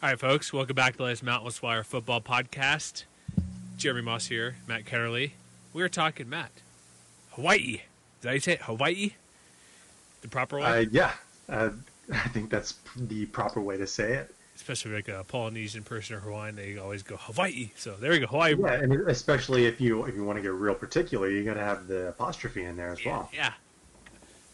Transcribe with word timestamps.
All 0.00 0.08
right, 0.08 0.16
folks, 0.18 0.52
welcome 0.52 0.76
back 0.76 0.92
to 0.92 0.98
the 0.98 1.04
latest 1.04 1.24
Mountain 1.24 1.50
Wire 1.60 1.82
Football 1.82 2.20
Podcast. 2.20 3.02
Jeremy 3.76 4.02
Moss 4.02 4.28
here, 4.28 4.54
Matt 4.68 4.84
Ketterly. 4.84 5.32
We 5.72 5.82
are 5.82 5.88
talking, 5.88 6.28
Matt, 6.28 6.52
Hawaii. 7.32 7.80
Did 8.20 8.30
I 8.30 8.38
say 8.38 8.52
it? 8.52 8.62
Hawaii? 8.62 9.14
The 10.20 10.28
proper 10.28 10.58
way? 10.58 10.64
Uh, 10.64 10.84
yeah, 10.92 11.14
uh, 11.48 11.70
I 12.12 12.28
think 12.28 12.48
that's 12.48 12.74
the 12.96 13.26
proper 13.26 13.60
way 13.60 13.76
to 13.76 13.88
say 13.88 14.12
it. 14.12 14.32
Especially 14.54 14.92
like 14.92 15.08
a 15.08 15.24
Polynesian 15.24 15.82
person 15.82 16.14
or 16.14 16.20
Hawaiian, 16.20 16.54
they 16.54 16.78
always 16.78 17.02
go 17.02 17.16
Hawaii. 17.16 17.70
So 17.74 17.96
there 17.96 18.12
we 18.12 18.20
go, 18.20 18.28
Hawaii. 18.28 18.54
Yeah, 18.56 18.74
and 18.74 18.92
especially 19.08 19.66
if 19.66 19.80
you 19.80 20.04
if 20.04 20.14
you 20.14 20.22
want 20.22 20.36
to 20.36 20.42
get 20.42 20.52
real 20.52 20.76
particular, 20.76 21.28
you 21.28 21.42
got 21.42 21.54
to 21.54 21.64
have 21.64 21.88
the 21.88 22.10
apostrophe 22.10 22.62
in 22.62 22.76
there 22.76 22.92
as 22.92 23.04
yeah, 23.04 23.10
well. 23.10 23.30
Yeah. 23.34 23.52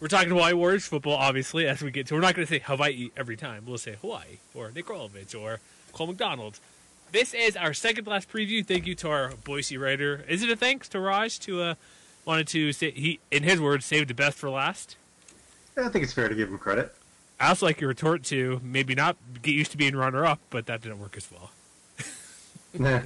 We're 0.00 0.08
talking 0.08 0.28
Hawaii 0.30 0.52
Warriors 0.52 0.86
football, 0.86 1.14
obviously, 1.14 1.66
as 1.66 1.80
we 1.80 1.90
get 1.90 2.06
to. 2.08 2.14
We're 2.14 2.20
not 2.20 2.34
going 2.34 2.46
to 2.46 2.52
say 2.52 2.58
Hawaii 2.58 3.10
every 3.16 3.36
time. 3.36 3.64
We'll 3.66 3.78
say 3.78 3.96
Hawaii 4.00 4.38
or 4.54 4.70
Nick 4.70 4.86
Rolovich 4.86 5.40
or 5.40 5.60
Cole 5.92 6.08
McDonald. 6.08 6.58
This 7.12 7.32
is 7.32 7.56
our 7.56 7.72
second 7.72 8.06
last 8.06 8.30
preview. 8.30 8.66
Thank 8.66 8.86
you 8.86 8.94
to 8.96 9.08
our 9.08 9.32
Boise 9.44 9.76
writer. 9.76 10.24
Is 10.28 10.42
it 10.42 10.50
a 10.50 10.56
thanks 10.56 10.88
to 10.90 11.00
Raj 11.00 11.38
to 11.40 11.62
uh, 11.62 11.74
wanted 12.24 12.48
to 12.48 12.72
say 12.72 12.90
he, 12.90 13.20
in 13.30 13.44
his 13.44 13.60
words, 13.60 13.86
saved 13.86 14.10
the 14.10 14.14
best 14.14 14.36
for 14.36 14.50
last? 14.50 14.96
Yeah, 15.76 15.86
I 15.86 15.88
think 15.88 16.02
it's 16.04 16.12
fair 16.12 16.28
to 16.28 16.34
give 16.34 16.48
him 16.48 16.58
credit. 16.58 16.94
I 17.38 17.48
also 17.48 17.66
like 17.66 17.80
your 17.80 17.88
retort 17.88 18.24
to 18.24 18.60
maybe 18.62 18.94
not 18.94 19.16
get 19.42 19.54
used 19.54 19.70
to 19.72 19.76
being 19.76 19.96
runner 19.96 20.24
up, 20.24 20.40
but 20.50 20.66
that 20.66 20.82
didn't 20.82 20.98
work 20.98 21.16
as 21.16 21.28
well. 21.30 21.50
nah. 22.78 23.02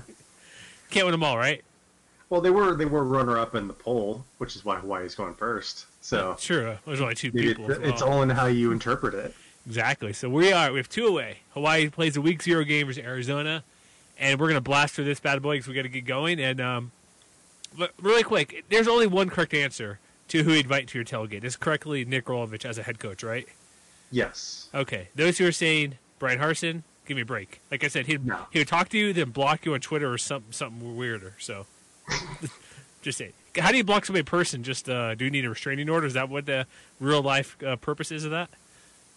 Can't 0.90 1.06
win 1.06 1.12
them 1.12 1.22
all, 1.22 1.36
right? 1.36 1.62
Well, 2.30 2.40
they 2.40 2.50
were 2.50 2.74
they 2.74 2.84
were 2.84 3.04
runner 3.04 3.38
up 3.38 3.54
in 3.54 3.68
the 3.68 3.74
poll, 3.74 4.24
which 4.38 4.54
is 4.56 4.64
why 4.64 4.76
Hawaii's 4.76 5.14
going 5.14 5.34
first. 5.34 5.86
So 6.08 6.36
sure, 6.38 6.78
there's 6.86 7.02
only 7.02 7.14
two 7.14 7.30
people. 7.30 7.70
It, 7.70 7.82
it's 7.82 8.00
all 8.00 8.22
in 8.22 8.30
how 8.30 8.46
you 8.46 8.72
interpret 8.72 9.12
it. 9.12 9.34
Exactly. 9.66 10.14
So 10.14 10.30
we 10.30 10.52
are 10.54 10.72
we 10.72 10.78
have 10.78 10.88
two 10.88 11.06
away. 11.06 11.40
Hawaii 11.52 11.90
plays 11.90 12.16
a 12.16 12.22
week 12.22 12.42
zero 12.42 12.64
game 12.64 12.86
versus 12.86 13.04
Arizona, 13.04 13.62
and 14.18 14.40
we're 14.40 14.48
gonna 14.48 14.62
blast 14.62 14.94
through 14.94 15.04
this 15.04 15.20
bad 15.20 15.42
boy 15.42 15.56
because 15.56 15.68
we 15.68 15.74
got 15.74 15.82
to 15.82 15.90
get 15.90 16.06
going. 16.06 16.40
And 16.40 16.62
um, 16.62 16.92
but 17.76 17.92
really 18.00 18.22
quick, 18.22 18.64
there's 18.70 18.88
only 18.88 19.06
one 19.06 19.28
correct 19.28 19.52
answer 19.52 19.98
to 20.28 20.44
who 20.44 20.52
you 20.52 20.60
invite 20.60 20.88
to 20.88 20.98
your 20.98 21.04
tailgate. 21.04 21.44
Is 21.44 21.56
correctly 21.56 22.06
Nick 22.06 22.24
Rolovich 22.24 22.64
as 22.64 22.78
a 22.78 22.82
head 22.84 22.98
coach, 22.98 23.22
right? 23.22 23.46
Yes. 24.10 24.70
Okay. 24.74 25.08
Those 25.14 25.36
who 25.36 25.46
are 25.46 25.52
saying 25.52 25.96
Bryan 26.18 26.38
Harsin, 26.38 26.84
give 27.06 27.16
me 27.16 27.20
a 27.22 27.26
break. 27.26 27.60
Like 27.70 27.84
I 27.84 27.88
said, 27.88 28.06
he'd 28.06 28.24
No. 28.24 28.46
he 28.50 28.60
would 28.60 28.68
talk 28.68 28.88
to 28.88 28.96
you, 28.98 29.12
then 29.12 29.28
block 29.28 29.66
you 29.66 29.74
on 29.74 29.80
Twitter 29.80 30.10
or 30.10 30.16
something 30.16 30.52
something 30.52 30.96
weirder. 30.96 31.34
So 31.38 31.66
just 33.02 33.18
say, 33.18 33.32
how 33.58 33.70
do 33.70 33.76
you 33.76 33.84
block 33.84 34.04
somebody 34.04 34.20
in 34.20 34.26
person? 34.26 34.62
Just 34.62 34.88
uh, 34.88 35.14
do 35.14 35.24
you 35.24 35.30
need 35.30 35.44
a 35.44 35.48
restraining 35.50 35.88
order? 35.88 36.06
Is 36.06 36.14
that 36.14 36.28
what 36.28 36.46
the 36.46 36.66
real 37.00 37.22
life 37.22 37.56
uh, 37.64 37.76
purpose 37.76 38.10
is 38.12 38.24
of 38.24 38.30
that? 38.32 38.50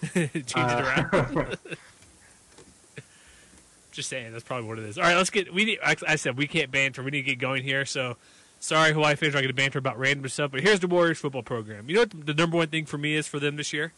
Change 0.13 0.33
it 0.45 0.57
Uh, 0.57 1.09
around. 1.13 1.57
Just 3.91 4.07
saying, 4.09 4.31
that's 4.31 4.43
probably 4.45 4.67
what 4.69 4.79
it 4.79 4.85
is. 4.85 4.97
All 4.97 5.03
right, 5.03 5.17
let's 5.17 5.29
get. 5.29 5.53
We 5.53 5.65
need, 5.65 5.79
I 5.83 5.95
I 6.07 6.15
said 6.15 6.37
we 6.37 6.47
can't 6.47 6.71
banter. 6.71 7.03
We 7.03 7.11
need 7.11 7.23
to 7.23 7.27
get 7.31 7.39
going 7.39 7.61
here. 7.63 7.83
So, 7.83 8.15
sorry, 8.61 8.93
Hawaii 8.93 9.15
fans, 9.17 9.35
are 9.35 9.39
going 9.39 9.49
to 9.49 9.53
banter 9.53 9.79
about 9.79 9.99
random 9.99 10.29
stuff. 10.29 10.51
But 10.51 10.61
here's 10.61 10.79
the 10.79 10.87
Warriors 10.87 11.19
football 11.19 11.43
program. 11.43 11.89
You 11.89 11.95
know 11.95 12.01
what 12.03 12.25
the 12.25 12.33
number 12.33 12.55
one 12.55 12.69
thing 12.69 12.85
for 12.85 12.97
me 12.97 13.15
is 13.15 13.27
for 13.27 13.37
them 13.39 13.57
this 13.57 13.73
year? 13.73 13.91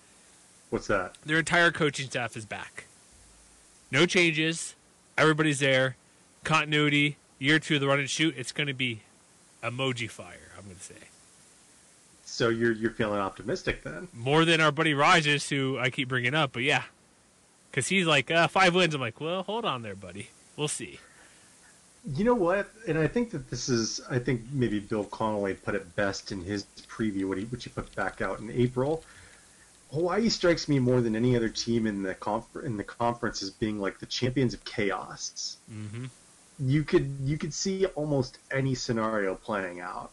What's 0.71 0.87
that? 0.87 1.13
Their 1.23 1.37
entire 1.37 1.69
coaching 1.71 2.07
staff 2.07 2.35
is 2.35 2.47
back. 2.47 2.85
No 3.91 4.07
changes. 4.07 4.73
Everybody's 5.15 5.59
there. 5.59 5.95
Continuity. 6.43 7.17
Year 7.37 7.59
two 7.59 7.75
of 7.75 7.81
the 7.81 7.87
run 7.87 7.99
and 7.99 8.09
shoot. 8.09 8.33
It's 8.35 8.51
going 8.51 8.65
to 8.67 8.73
be 8.73 9.01
emoji 9.63 10.09
fire. 10.09 10.51
I'm 10.57 10.65
going 10.65 10.75
to 10.77 10.83
say 10.83 10.95
So 12.25 12.49
you're 12.49 12.71
you're 12.73 12.91
feeling 12.91 13.19
optimistic 13.19 13.83
then? 13.83 14.07
more 14.13 14.45
than 14.45 14.61
our 14.61 14.71
buddy 14.71 14.93
Rajesh, 14.93 15.49
who 15.49 15.77
I 15.79 15.89
keep 15.89 16.09
bringing 16.09 16.33
up. 16.35 16.51
But 16.53 16.63
yeah, 16.63 16.83
because 17.71 17.87
he's 17.87 18.05
like 18.05 18.29
uh, 18.31 18.47
five 18.47 18.75
wins. 18.75 18.93
I'm 18.93 19.01
like, 19.01 19.19
well, 19.21 19.43
hold 19.43 19.65
on 19.65 19.81
there, 19.81 19.95
buddy. 19.95 20.29
We'll 20.57 20.67
see. 20.67 20.99
You 22.15 22.25
know 22.25 22.33
what? 22.35 22.69
And 22.87 22.97
I 22.97 23.07
think 23.07 23.31
that 23.31 23.49
this 23.49 23.69
is. 23.69 24.01
I 24.09 24.19
think 24.19 24.41
maybe 24.51 24.79
Bill 24.79 25.05
Connolly 25.05 25.53
put 25.53 25.73
it 25.73 25.95
best 25.95 26.31
in 26.33 26.43
his 26.43 26.65
preview, 26.87 27.25
what 27.29 27.37
he, 27.37 27.45
which 27.45 27.63
he 27.63 27.69
put 27.69 27.93
back 27.95 28.21
out 28.21 28.39
in 28.39 28.51
April. 28.51 29.03
Hawaii 29.91 30.27
strikes 30.29 30.67
me 30.67 30.79
more 30.79 31.01
than 31.01 31.15
any 31.15 31.35
other 31.35 31.49
team 31.49 31.85
in 31.87 32.01
the 32.03 32.13
conf- 32.15 32.63
in 32.65 32.75
the 32.77 32.83
conference 32.83 33.41
as 33.43 33.51
being 33.51 33.79
like 33.79 33.99
the 33.99 34.05
champions 34.07 34.53
of 34.53 34.65
chaos. 34.65 35.57
Mm-hmm. 35.71 36.05
You 36.59 36.83
could 36.83 37.17
you 37.23 37.37
could 37.37 37.53
see 37.53 37.85
almost 37.87 38.37
any 38.51 38.75
scenario 38.75 39.35
playing 39.35 39.79
out, 39.81 40.11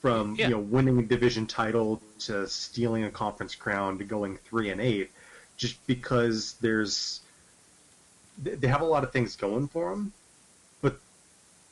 from 0.00 0.34
Yeah. 0.36 0.48
you 0.48 0.54
know 0.54 0.60
winning 0.60 0.98
a 0.98 1.02
division 1.02 1.46
title 1.46 2.02
to 2.20 2.48
stealing 2.48 3.04
a 3.04 3.10
conference 3.10 3.54
crown 3.54 3.98
to 3.98 4.04
going 4.04 4.38
three 4.38 4.70
and 4.70 4.80
eight, 4.80 5.10
just 5.56 5.84
because 5.86 6.54
there's 6.60 7.20
they 8.42 8.54
they 8.54 8.68
have 8.68 8.80
a 8.80 8.86
lot 8.86 9.04
of 9.04 9.12
things 9.12 9.36
going 9.36 9.68
for 9.68 9.90
them, 9.90 10.12
but 10.80 10.98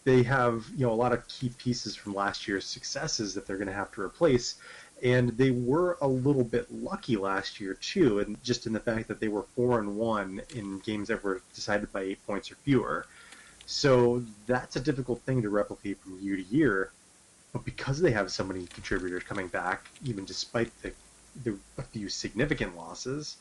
they 0.04 0.22
have 0.22 0.66
you 0.76 0.86
know 0.86 0.92
a 0.92 0.94
lot 0.94 1.12
of 1.12 1.26
key 1.28 1.48
pieces 1.58 1.96
from 1.96 2.14
last 2.14 2.46
year's 2.46 2.66
successes 2.66 3.34
that 3.34 3.46
they're 3.46 3.56
going 3.56 3.68
to 3.68 3.72
have 3.74 3.90
to 3.92 4.02
replace, 4.02 4.56
and 5.02 5.30
they 5.30 5.50
were 5.50 5.96
a 6.02 6.06
little 6.06 6.44
bit 6.44 6.70
lucky 6.70 7.16
last 7.16 7.58
year 7.58 7.74
too, 7.74 8.18
and 8.20 8.42
just 8.44 8.66
in 8.66 8.72
the 8.74 8.80
fact 8.80 9.08
that 9.08 9.18
they 9.18 9.28
were 9.28 9.44
four 9.56 9.78
and 9.80 9.96
one 9.96 10.42
in 10.54 10.78
games 10.80 11.08
that 11.08 11.24
were 11.24 11.40
decided 11.54 11.90
by 11.90 12.02
eight 12.02 12.26
points 12.26 12.50
or 12.52 12.56
fewer. 12.56 13.06
So 13.72 14.24
that's 14.48 14.74
a 14.74 14.80
difficult 14.80 15.20
thing 15.22 15.42
to 15.42 15.48
replicate 15.48 15.98
from 16.00 16.18
year 16.20 16.34
to 16.34 16.42
year. 16.42 16.90
But 17.52 17.64
because 17.64 18.00
they 18.00 18.10
have 18.10 18.32
so 18.32 18.42
many 18.42 18.66
contributors 18.66 19.22
coming 19.22 19.46
back, 19.46 19.86
even 20.04 20.24
despite 20.24 20.70
the, 20.82 20.92
the 21.44 21.56
a 21.78 21.82
few 21.82 22.08
significant 22.08 22.76
losses, 22.76 23.36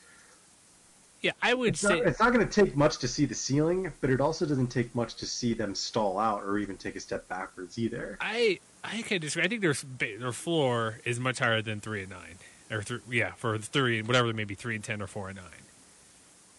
Yeah, 1.22 1.32
I 1.42 1.56
would 1.56 1.70
it's 1.70 1.82
say 1.82 1.98
not, 1.98 2.08
it's 2.08 2.20
not 2.20 2.32
going 2.32 2.48
to 2.48 2.64
take 2.64 2.76
much 2.78 3.00
to 3.00 3.08
see 3.08 3.26
the 3.26 3.34
ceiling, 3.36 3.92
but 4.02 4.12
it 4.12 4.22
also 4.22 4.46
doesn't 4.46 4.68
take 4.68 4.94
much 4.94 5.16
to 5.16 5.26
see 5.26 5.54
them 5.56 5.74
stall 5.76 6.20
out 6.20 6.44
or 6.44 6.60
even 6.60 6.78
take 6.78 6.96
a 6.96 7.00
step 7.00 7.28
backwards 7.28 7.78
either. 7.80 8.18
I 8.22 8.60
I 8.84 9.02
can 9.02 9.20
disagree. 9.22 9.46
I 9.46 9.48
think 9.50 9.62
their 9.62 9.76
their 10.20 10.32
floor 10.32 11.00
is 11.06 11.20
much 11.20 11.40
higher 11.40 11.62
than 11.62 11.82
three 11.82 12.02
and 12.04 12.12
nine, 12.12 12.38
or 12.72 12.84
three, 12.84 13.00
yeah, 13.10 13.32
for 13.34 13.58
three 13.58 14.02
whatever 14.04 14.28
they 14.28 14.34
may 14.34 14.46
be 14.46 14.56
three 14.56 14.76
and 14.76 14.84
ten 14.84 15.02
or 15.02 15.08
four 15.08 15.28
and 15.28 15.38
nine. 15.38 15.66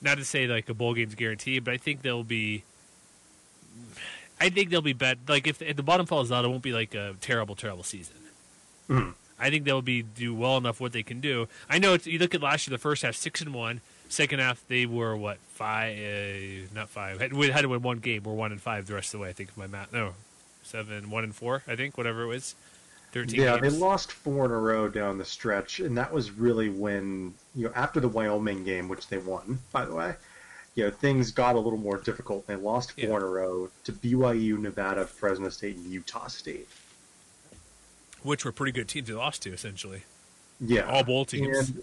Not 0.02 0.19
to 0.19 0.25
say 0.25 0.47
like 0.47 0.69
a 0.69 0.75
bowl 0.75 0.94
game's 0.94 1.14
guaranteed, 1.14 1.64
but 1.64 1.72
I 1.72 1.76
think 1.78 2.02
they'll 2.02 2.25
be. 2.25 2.64
I 4.41 4.49
think 4.49 4.71
they'll 4.71 4.81
be 4.81 4.93
bet 4.95 5.19
like 5.29 5.47
if, 5.47 5.61
if 5.61 5.77
the 5.77 5.83
bottom 5.83 6.07
falls 6.07 6.33
out, 6.33 6.45
it 6.45 6.49
won't 6.49 6.63
be 6.63 6.73
like 6.73 6.95
a 6.95 7.15
terrible, 7.21 7.55
terrible 7.55 7.83
season. 7.85 8.17
Mhm. 8.89 9.15
I 9.39 9.49
think 9.51 9.65
they'll 9.65 9.83
be 9.83 10.03
do 10.03 10.35
well 10.35 10.57
enough 10.59 10.81
what 10.81 10.93
they 10.93 11.03
can 11.03 11.21
do. 11.21 11.49
I 11.69 11.79
know 11.79 11.95
it's, 11.95 12.07
you 12.07 12.19
look 12.19 12.35
at 12.35 12.43
last 12.43 12.67
year, 12.67 12.75
the 12.75 12.81
first 12.81 13.03
half 13.03 13.15
six 13.15 13.41
and 13.41 13.55
one, 13.55 13.81
second 14.09 14.41
half 14.41 14.63
they 14.69 14.85
were 14.87 15.17
what 15.17 15.39
five, 15.55 15.97
uh, 15.99 16.75
not 16.75 16.89
five, 16.89 17.21
had, 17.21 17.33
we 17.33 17.51
had 17.51 17.63
to 17.63 17.69
win 17.69 17.83
one 17.83 17.99
game. 17.99 18.23
We're 18.23 18.35
one 18.35 18.53
and 18.53 18.61
five 18.61 18.87
the 18.87 18.95
rest 18.95 19.15
of 19.15 19.21
the 19.21 19.25
way. 19.25 19.31
I 19.31 19.33
think 19.33 19.57
my 19.57 19.67
math, 19.67 19.93
no, 19.93 20.15
seven, 20.62 21.11
one 21.11 21.25
and 21.25 21.35
four. 21.35 21.62
I 21.67 21.77
think 21.77 21.97
whatever 21.97 22.23
it 22.23 22.27
was, 22.27 22.55
thirteen. 23.12 23.41
Yeah, 23.41 23.59
games. 23.59 23.75
they 23.75 23.79
lost 23.79 24.12
four 24.12 24.45
in 24.45 24.51
a 24.51 24.59
row 24.59 24.89
down 24.89 25.17
the 25.19 25.25
stretch, 25.25 25.81
and 25.81 25.97
that 25.97 26.12
was 26.12 26.31
really 26.33 26.69
when 26.69 27.35
you 27.55 27.67
know 27.67 27.73
after 27.75 28.01
the 28.01 28.09
Wyoming 28.09 28.65
game, 28.65 28.89
which 28.89 29.09
they 29.09 29.19
won, 29.19 29.59
by 29.73 29.85
the 29.85 29.95
way. 29.95 30.15
You 30.76 30.84
know 30.84 30.91
things 30.91 31.31
got 31.32 31.56
a 31.56 31.58
little 31.58 31.78
more 31.78 31.99
difficult. 31.99 32.46
They 32.46 32.56
lost 32.56 32.93
four 32.93 33.00
Yeah. 33.08 33.17
in 33.17 33.22
a 33.22 33.26
row 33.26 33.70
to 33.84 33.93
BYU, 33.93 34.58
Nevada, 34.58 35.05
Fresno 35.06 35.49
State, 35.49 35.76
and 35.76 35.87
Utah 35.87 36.28
State. 36.28 36.69
which 38.22 38.44
were 38.44 38.52
pretty 38.52 38.70
good 38.72 38.87
teams 38.87 39.08
they 39.08 39.14
lost 39.14 39.40
to 39.43 39.52
essentially. 39.52 40.02
Yeah, 40.61 40.82
All 40.82 41.02
bowl 41.02 41.25
teams. 41.25 41.70
And, 41.70 41.82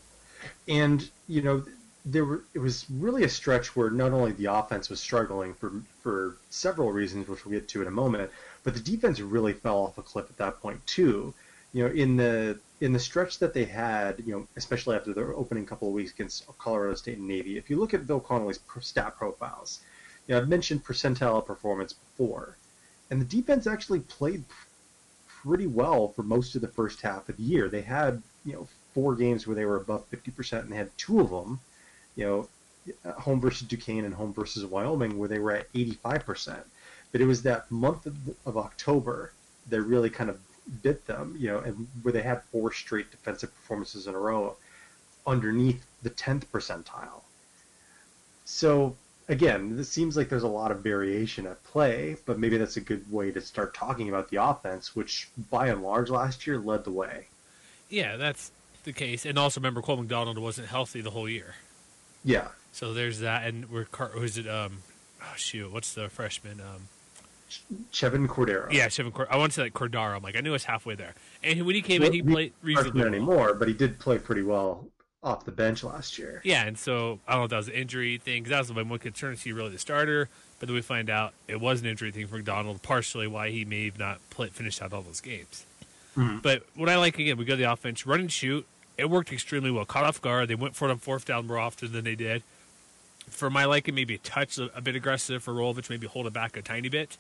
and 0.68 1.10
you 1.28 1.42
know, 1.42 1.66
there 2.06 2.24
were 2.26 2.44
it 2.54 2.60
was 2.60 2.86
really 2.92 3.24
a 3.24 3.30
stretch 3.30 3.76
where 3.76 3.90
not 3.90 4.12
only 4.12 4.32
the 4.34 4.46
offense 4.46 4.88
was 4.90 5.00
struggling 5.00 5.54
for 5.56 5.72
for 6.02 6.38
several 6.52 6.92
reasons, 6.92 7.28
which 7.28 7.44
we'll 7.46 7.60
get 7.60 7.68
to 7.70 7.82
in 7.82 7.88
a 7.88 7.92
moment, 7.92 8.30
but 8.64 8.74
the 8.76 8.80
defense 8.80 9.20
really 9.20 9.54
fell 9.54 9.78
off 9.80 9.98
a 9.98 10.04
cliff 10.04 10.30
at 10.30 10.38
that 10.38 10.62
point 10.62 10.86
too. 10.86 11.34
You 11.78 11.84
know, 11.84 11.94
in 11.94 12.18
the 12.18 12.58
in 12.82 12.92
the 12.92 12.98
stretch 13.00 13.38
that 13.38 13.54
they 13.54 13.66
had, 13.66 14.24
you 14.26 14.34
know, 14.34 14.48
especially 14.56 14.96
after 14.96 15.14
their 15.14 15.36
opening 15.36 15.64
couple 15.64 15.88
of 15.88 15.94
weeks 15.94 16.12
against 16.12 16.48
Colorado 16.58 16.96
State 16.96 17.20
and 17.20 17.28
Navy, 17.28 17.56
if 17.56 17.70
you 17.70 17.78
look 17.78 17.94
at 17.94 18.08
Bill 18.08 18.20
Connolly's 18.20 18.60
stat 18.80 19.16
profiles, 19.16 19.82
you 20.26 20.34
know, 20.34 20.42
I've 20.42 20.50
mentioned 20.50 20.84
percentile 20.84 21.46
performance 21.46 21.94
before, 21.94 22.58
and 23.12 23.22
the 23.22 23.26
defense 23.26 23.68
actually 23.68 24.00
played 24.00 24.44
pretty 25.28 25.68
well 25.68 26.08
for 26.08 26.24
most 26.24 26.56
of 26.56 26.62
the 26.62 26.68
first 26.68 27.00
half 27.02 27.30
of 27.30 27.38
the 27.38 27.44
year. 27.44 27.70
They 27.70 27.82
had, 27.82 28.24
you 28.44 28.54
know, 28.54 28.68
four 28.96 29.16
games 29.16 29.46
where 29.46 29.56
they 29.56 29.66
were 29.66 29.78
above 29.78 30.10
50%, 30.10 30.62
and 30.62 30.72
they 30.72 30.78
had 30.78 30.98
two 30.98 31.20
of 31.20 31.30
them, 31.30 31.60
you 32.16 32.26
know, 32.26 32.50
home 33.20 33.40
versus 33.40 33.68
Duquesne 33.68 34.04
and 34.06 34.16
home 34.16 34.34
versus 34.34 34.66
Wyoming, 34.66 35.20
where 35.20 35.30
they 35.30 35.38
were 35.38 35.52
at 35.52 35.72
85%. 35.74 36.58
But 37.12 37.22
it 37.22 37.28
was 37.28 37.44
that 37.44 37.70
month 37.70 38.08
of, 38.08 38.18
of 38.48 38.58
October 38.58 39.34
that 39.70 39.82
really 39.84 40.10
kind 40.10 40.32
of 40.32 40.40
bit 40.82 41.06
them, 41.06 41.36
you 41.40 41.48
know, 41.48 41.60
and 41.60 41.88
where 42.02 42.12
they 42.12 42.22
had 42.22 42.44
four 42.44 42.72
straight 42.72 43.10
defensive 43.12 43.54
performances 43.56 44.08
in 44.08 44.16
a 44.16 44.20
row 44.20 44.56
underneath 45.26 45.86
the 46.04 46.10
10th 46.10 46.46
percentile. 46.48 47.22
So 48.46 48.96
again, 49.28 49.76
this 49.76 49.90
seems 49.90 50.16
like 50.16 50.30
there's 50.30 50.44
a 50.44 50.48
lot 50.48 50.72
of 50.72 50.80
variation 50.80 51.46
at 51.48 51.64
play, 51.64 52.18
but 52.26 52.40
maybe 52.40 52.58
that's 52.58 52.78
a 52.78 52.82
good 52.82 53.10
way 53.12 53.32
to 53.32 53.42
start 53.42 53.74
talking 53.74 54.10
about 54.10 54.30
the 54.30 54.42
offense, 54.42 54.96
which 54.96 55.30
by 55.50 55.68
and 55.68 55.84
large 55.84 56.10
last 56.10 56.48
year 56.48 56.58
led 56.58 56.84
the 56.84 56.92
way. 56.92 57.28
Yeah, 57.90 58.18
that's 58.18 58.52
the 58.84 58.94
case. 58.94 59.26
And 59.26 59.38
also 59.38 59.60
remember, 59.60 59.82
Cole 59.82 59.98
McDonald 59.98 60.38
wasn't 60.38 60.68
healthy 60.68 61.02
the 61.02 61.12
whole 61.12 61.30
year. 61.30 61.56
Yeah. 62.24 62.48
So 62.72 62.94
there's 62.94 63.20
that. 63.20 63.46
And 63.46 63.70
we're, 63.70 63.86
who's 64.12 64.38
it? 64.38 64.48
Um, 64.48 64.80
oh, 65.22 65.34
shoot. 65.36 65.72
What's 65.72 65.94
the 65.94 66.10
freshman? 66.10 66.60
Um, 66.60 66.88
Chevan 67.92 68.28
Cordeiro. 68.28 68.72
Yeah, 68.72 68.88
Chevan 68.88 69.12
Cordeiro. 69.12 69.28
I 69.30 69.38
want 69.38 69.52
to 69.52 69.56
say 69.56 69.64
like 69.64 69.74
Cordaro. 69.74 70.16
I'm 70.16 70.24
like, 70.24 70.38
I 70.38 70.42
knew 70.42 70.50
it 70.50 70.54
was 70.54 70.66
halfway 70.66 70.96
there. 70.96 71.14
And 71.44 71.66
when 71.66 71.76
he 71.76 71.82
came 71.82 72.02
well, 72.02 72.08
in, 72.08 72.14
he, 72.14 72.20
he 72.22 72.30
played 72.30 72.54
reasonably 72.62 73.02
well. 73.02 73.08
anymore, 73.08 73.54
but 73.54 73.68
he 73.68 73.74
did 73.74 74.00
play 74.00 74.18
pretty 74.18 74.44
well 74.44 74.86
off 75.24 75.46
the 75.46 75.52
bench 75.52 75.84
last 75.84 76.18
year. 76.18 76.42
Yeah, 76.44 76.66
and 76.66 76.78
so 76.78 77.20
I 77.28 77.34
don't 77.34 77.42
know 77.42 77.46
if 77.46 77.50
that 77.52 77.58
was 77.58 77.68
an 77.68 77.74
injury 77.74 78.18
thing 78.18 78.44
because 78.44 78.52
that 78.52 78.60
was 78.60 78.74
my 78.74 78.90
one 78.90 79.00
concern. 79.00 79.34
Is 79.34 79.44
he 79.44 79.52
really 79.52 79.72
the 79.72 79.80
starter? 79.80 80.30
But 80.60 80.68
then 80.68 80.76
we 80.76 80.82
find 80.82 81.10
out 81.10 81.34
it 81.48 81.62
was 81.62 81.82
an 81.82 81.88
injury 81.88 82.12
thing 82.12 82.28
for 82.28 82.36
McDonald, 82.36 82.82
partially 82.82 83.28
why 83.28 83.50
he 83.50 83.64
may 83.64 83.86
have 83.86 84.00
not 84.00 84.20
play, 84.30 84.50
finished 84.50 84.82
out 84.82 84.94
all 84.94 85.02
those 85.02 85.22
games. 85.22 85.66
Mm-hmm. 86.16 86.40
But 86.40 86.64
what 86.76 86.90
I 86.90 86.98
like 86.98 87.20
again, 87.20 87.38
we 87.38 87.46
go 87.46 87.54
to 87.54 87.58
the 87.58 87.72
offense, 87.72 88.08
run 88.08 88.22
and 88.22 88.32
shoot. 88.32 88.66
It 88.98 89.10
worked 89.10 89.32
extremely 89.32 89.70
well. 89.70 89.86
Caught 89.86 90.06
off 90.06 90.22
guard. 90.22 90.48
They 90.48 90.56
went 90.56 90.76
for 90.76 90.88
it 90.88 90.92
on 90.92 90.98
fourth 90.98 91.26
down 91.26 91.46
more 91.46 91.60
often 91.60 91.92
than 91.92 92.04
they 92.04 92.16
did. 92.16 92.42
For 93.30 93.50
my 93.50 93.66
liking, 93.66 93.94
maybe 93.94 94.16
a 94.16 94.20
touch 94.20 94.58
a, 94.58 94.76
a 94.76 94.82
bit 94.82 94.96
aggressive 94.96 95.44
for 95.44 95.54
Rolovich, 95.54 95.90
maybe 95.90 96.08
hold 96.08 96.26
it 96.26 96.34
back 96.34 96.58
a 96.58 96.62
tiny 96.62 96.90
bit, 96.90 97.18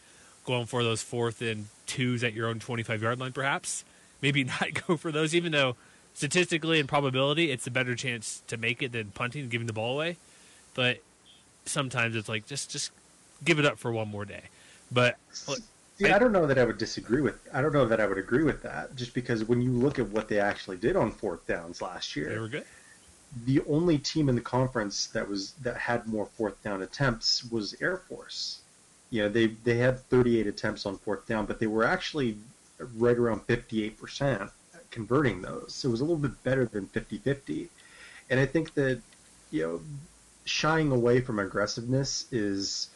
going 0.47 0.65
for 0.65 0.83
those 0.83 1.03
fourth 1.03 1.41
and 1.41 1.67
twos 1.85 2.23
at 2.23 2.33
your 2.33 2.47
own 2.47 2.59
25 2.59 3.03
yard 3.03 3.19
line, 3.19 3.33
perhaps. 3.33 3.83
Maybe 4.21 4.43
not 4.61 4.85
go 4.87 4.97
for 4.97 5.11
those, 5.11 5.35
even 5.35 5.51
though 5.51 5.75
statistically 6.15 6.79
and 6.79 6.89
probability, 6.89 7.51
it's 7.51 7.67
a 7.67 7.71
better 7.71 7.93
chance 7.93 8.41
to 8.47 8.57
make 8.57 8.81
it 8.81 8.91
than 8.91 9.11
punting 9.11 9.41
and 9.41 9.51
giving 9.51 9.67
the 9.67 9.73
ball 9.73 9.93
away. 9.93 10.17
But 10.73 10.99
sometimes 11.65 12.15
it's 12.15 12.29
like 12.29 12.47
just 12.47 12.71
just 12.71 12.91
give 13.43 13.59
it 13.59 13.65
up 13.65 13.77
for 13.77 13.91
one 13.91 14.07
more 14.07 14.25
day. 14.25 14.43
But 14.91 15.17
See, 15.31 16.07
I, 16.09 16.15
I, 16.15 16.19
don't 16.19 16.31
know 16.31 16.47
that 16.47 16.57
I 16.57 16.63
would 16.63 16.77
disagree 16.77 17.21
with. 17.21 17.39
I 17.53 17.61
don't 17.61 17.73
know 17.73 17.85
that 17.85 17.99
I 17.99 18.05
would 18.05 18.17
agree 18.17 18.43
with 18.43 18.63
that. 18.63 18.95
Just 18.95 19.13
because 19.13 19.43
when 19.45 19.61
you 19.61 19.71
look 19.71 19.99
at 19.99 20.07
what 20.09 20.27
they 20.27 20.39
actually 20.39 20.77
did 20.77 20.95
on 20.95 21.11
fourth 21.11 21.45
downs 21.45 21.81
last 21.81 22.15
year, 22.15 22.29
they 22.29 22.39
were 22.39 22.47
good. 22.47 22.65
The 23.45 23.61
only 23.67 23.97
team 23.97 24.29
in 24.29 24.35
the 24.35 24.41
conference 24.41 25.07
that 25.07 25.27
was 25.27 25.51
that 25.63 25.77
had 25.77 26.07
more 26.07 26.25
fourth 26.25 26.61
down 26.63 26.81
attempts 26.81 27.43
was 27.51 27.75
Air 27.81 27.97
Force. 27.97 28.61
You 29.09 29.23
know, 29.23 29.29
they 29.29 29.47
they 29.47 29.77
had 29.77 29.99
38 29.99 30.47
attempts 30.47 30.85
on 30.85 30.97
fourth 30.97 31.25
down, 31.27 31.45
but 31.45 31.59
they 31.59 31.67
were 31.67 31.85
actually 31.85 32.37
right 32.95 33.17
around 33.17 33.41
58 33.43 33.99
percent 33.99 34.51
converting 34.91 35.41
those. 35.41 35.73
So 35.73 35.89
it 35.89 35.91
was 35.91 36.01
a 36.01 36.03
little 36.03 36.17
bit 36.17 36.43
better 36.43 36.65
than 36.65 36.87
50-50. 36.87 37.67
And 38.29 38.39
I 38.39 38.45
think 38.45 38.73
that, 38.75 39.01
you 39.51 39.63
know, 39.63 39.81
shying 40.45 40.91
away 40.91 41.21
from 41.21 41.39
aggressiveness 41.39 42.25
is, 42.31 42.89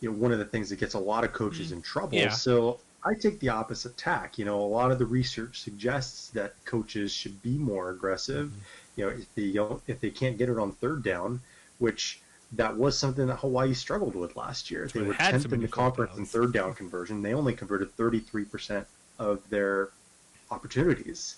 you 0.00 0.10
know, 0.10 0.16
one 0.16 0.32
of 0.32 0.38
the 0.38 0.44
things 0.44 0.70
that 0.70 0.80
gets 0.80 0.94
a 0.94 0.98
lot 0.98 1.24
of 1.24 1.32
coaches 1.32 1.72
in 1.72 1.82
trouble. 1.82 2.16
Yeah. 2.16 2.30
So 2.30 2.80
I 3.04 3.14
take 3.14 3.38
the 3.40 3.48
opposite 3.50 3.96
tack. 3.96 4.38
You 4.38 4.44
know, 4.44 4.60
a 4.60 4.66
lot 4.66 4.90
of 4.90 4.98
the 4.98 5.06
research 5.06 5.60
suggests 5.60 6.30
that 6.30 6.54
coaches 6.64 7.12
should 7.12 7.40
be 7.42 7.56
more 7.56 7.90
aggressive. 7.90 8.48
Mm-hmm. 8.48 9.00
You 9.00 9.04
know, 9.04 9.10
if 9.12 9.34
they 9.34 9.52
don't, 9.52 9.82
if 9.86 10.00
they 10.00 10.10
can't 10.10 10.36
get 10.36 10.48
it 10.48 10.58
on 10.58 10.72
third 10.72 11.02
down, 11.02 11.40
which 11.78 12.20
that 12.52 12.76
was 12.76 12.98
something 12.98 13.26
that 13.26 13.36
Hawaii 13.36 13.74
struggled 13.74 14.14
with 14.14 14.36
last 14.36 14.70
year. 14.70 14.88
They 14.92 15.02
were 15.02 15.14
tenth 15.14 15.52
in 15.52 15.60
the 15.60 15.68
conference 15.68 16.16
in 16.16 16.24
third 16.24 16.52
down 16.52 16.74
conversion. 16.74 17.22
They 17.22 17.34
only 17.34 17.54
converted 17.54 17.96
33% 17.96 18.84
of 19.18 19.48
their 19.50 19.90
opportunities. 20.50 21.36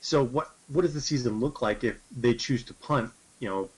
So 0.00 0.24
what 0.24 0.50
what 0.68 0.82
does 0.82 0.94
the 0.94 1.00
season 1.00 1.40
look 1.40 1.60
like 1.60 1.84
if 1.84 1.98
they 2.16 2.34
choose 2.34 2.62
to 2.64 2.74
punt, 2.74 3.10
you 3.40 3.48
know, 3.48 3.68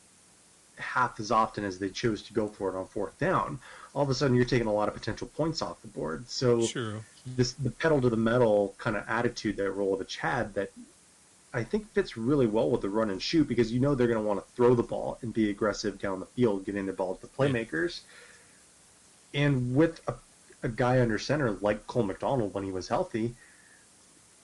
half 0.76 1.19
as 1.19 1.31
often 1.31 1.64
as 1.64 1.78
they 1.78 1.88
chose 1.88 2.22
to 2.22 2.32
go 2.32 2.46
for 2.46 2.75
it 2.75 2.78
on 2.78 2.87
fourth 2.87 3.19
down? 3.19 3.58
All 3.94 4.02
of 4.02 4.11
a 4.11 4.14
sudden, 4.14 4.37
you're 4.37 4.44
taking 4.44 4.69
a 4.69 4.72
lot 4.72 4.88
of 4.88 4.94
potential 4.94 5.26
points 5.26 5.62
off 5.62 5.81
the 5.82 5.88
board. 5.88 6.28
So 6.28 6.67
True. 6.67 7.02
this 7.26 7.52
the 7.52 7.70
pedal 7.70 8.00
to 8.02 8.11
the 8.11 8.17
metal 8.17 8.75
kind 8.78 8.96
of 8.96 9.05
attitude 9.08 9.56
that 9.56 9.75
Rolovich 9.75 10.19
had 10.19 10.55
that 10.55 10.70
I 11.52 11.64
think 11.64 11.91
fits 11.93 12.17
really 12.17 12.47
well 12.47 12.70
with 12.70 12.81
the 12.81 12.88
run 12.88 13.11
and 13.11 13.20
shoot 13.20 13.49
because 13.49 13.73
you 13.73 13.81
know 13.81 13.94
they're 13.94 14.06
going 14.06 14.23
to 14.23 14.26
want 14.26 14.44
to 14.44 14.52
throw 14.55 14.75
the 14.75 14.82
ball 14.82 15.19
and 15.23 15.35
be 15.35 15.50
aggressive 15.50 15.99
down 15.99 16.20
the 16.20 16.26
field, 16.26 16.64
getting 16.64 16.87
the 16.87 16.93
ball 16.93 17.17
to 17.17 17.23
the 17.23 17.29
playmakers. 17.29 18.02
Yeah. 19.32 19.43
And 19.43 19.75
with 19.75 20.00
a, 20.06 20.14
a 20.62 20.69
guy 20.69 21.00
under 21.00 21.19
center 21.19 21.52
like 21.61 21.87
Cole 21.87 22.05
McDonald 22.05 22.55
when 22.55 22.64
he 22.64 22.70
was 22.70 22.88
healthy, 22.88 23.35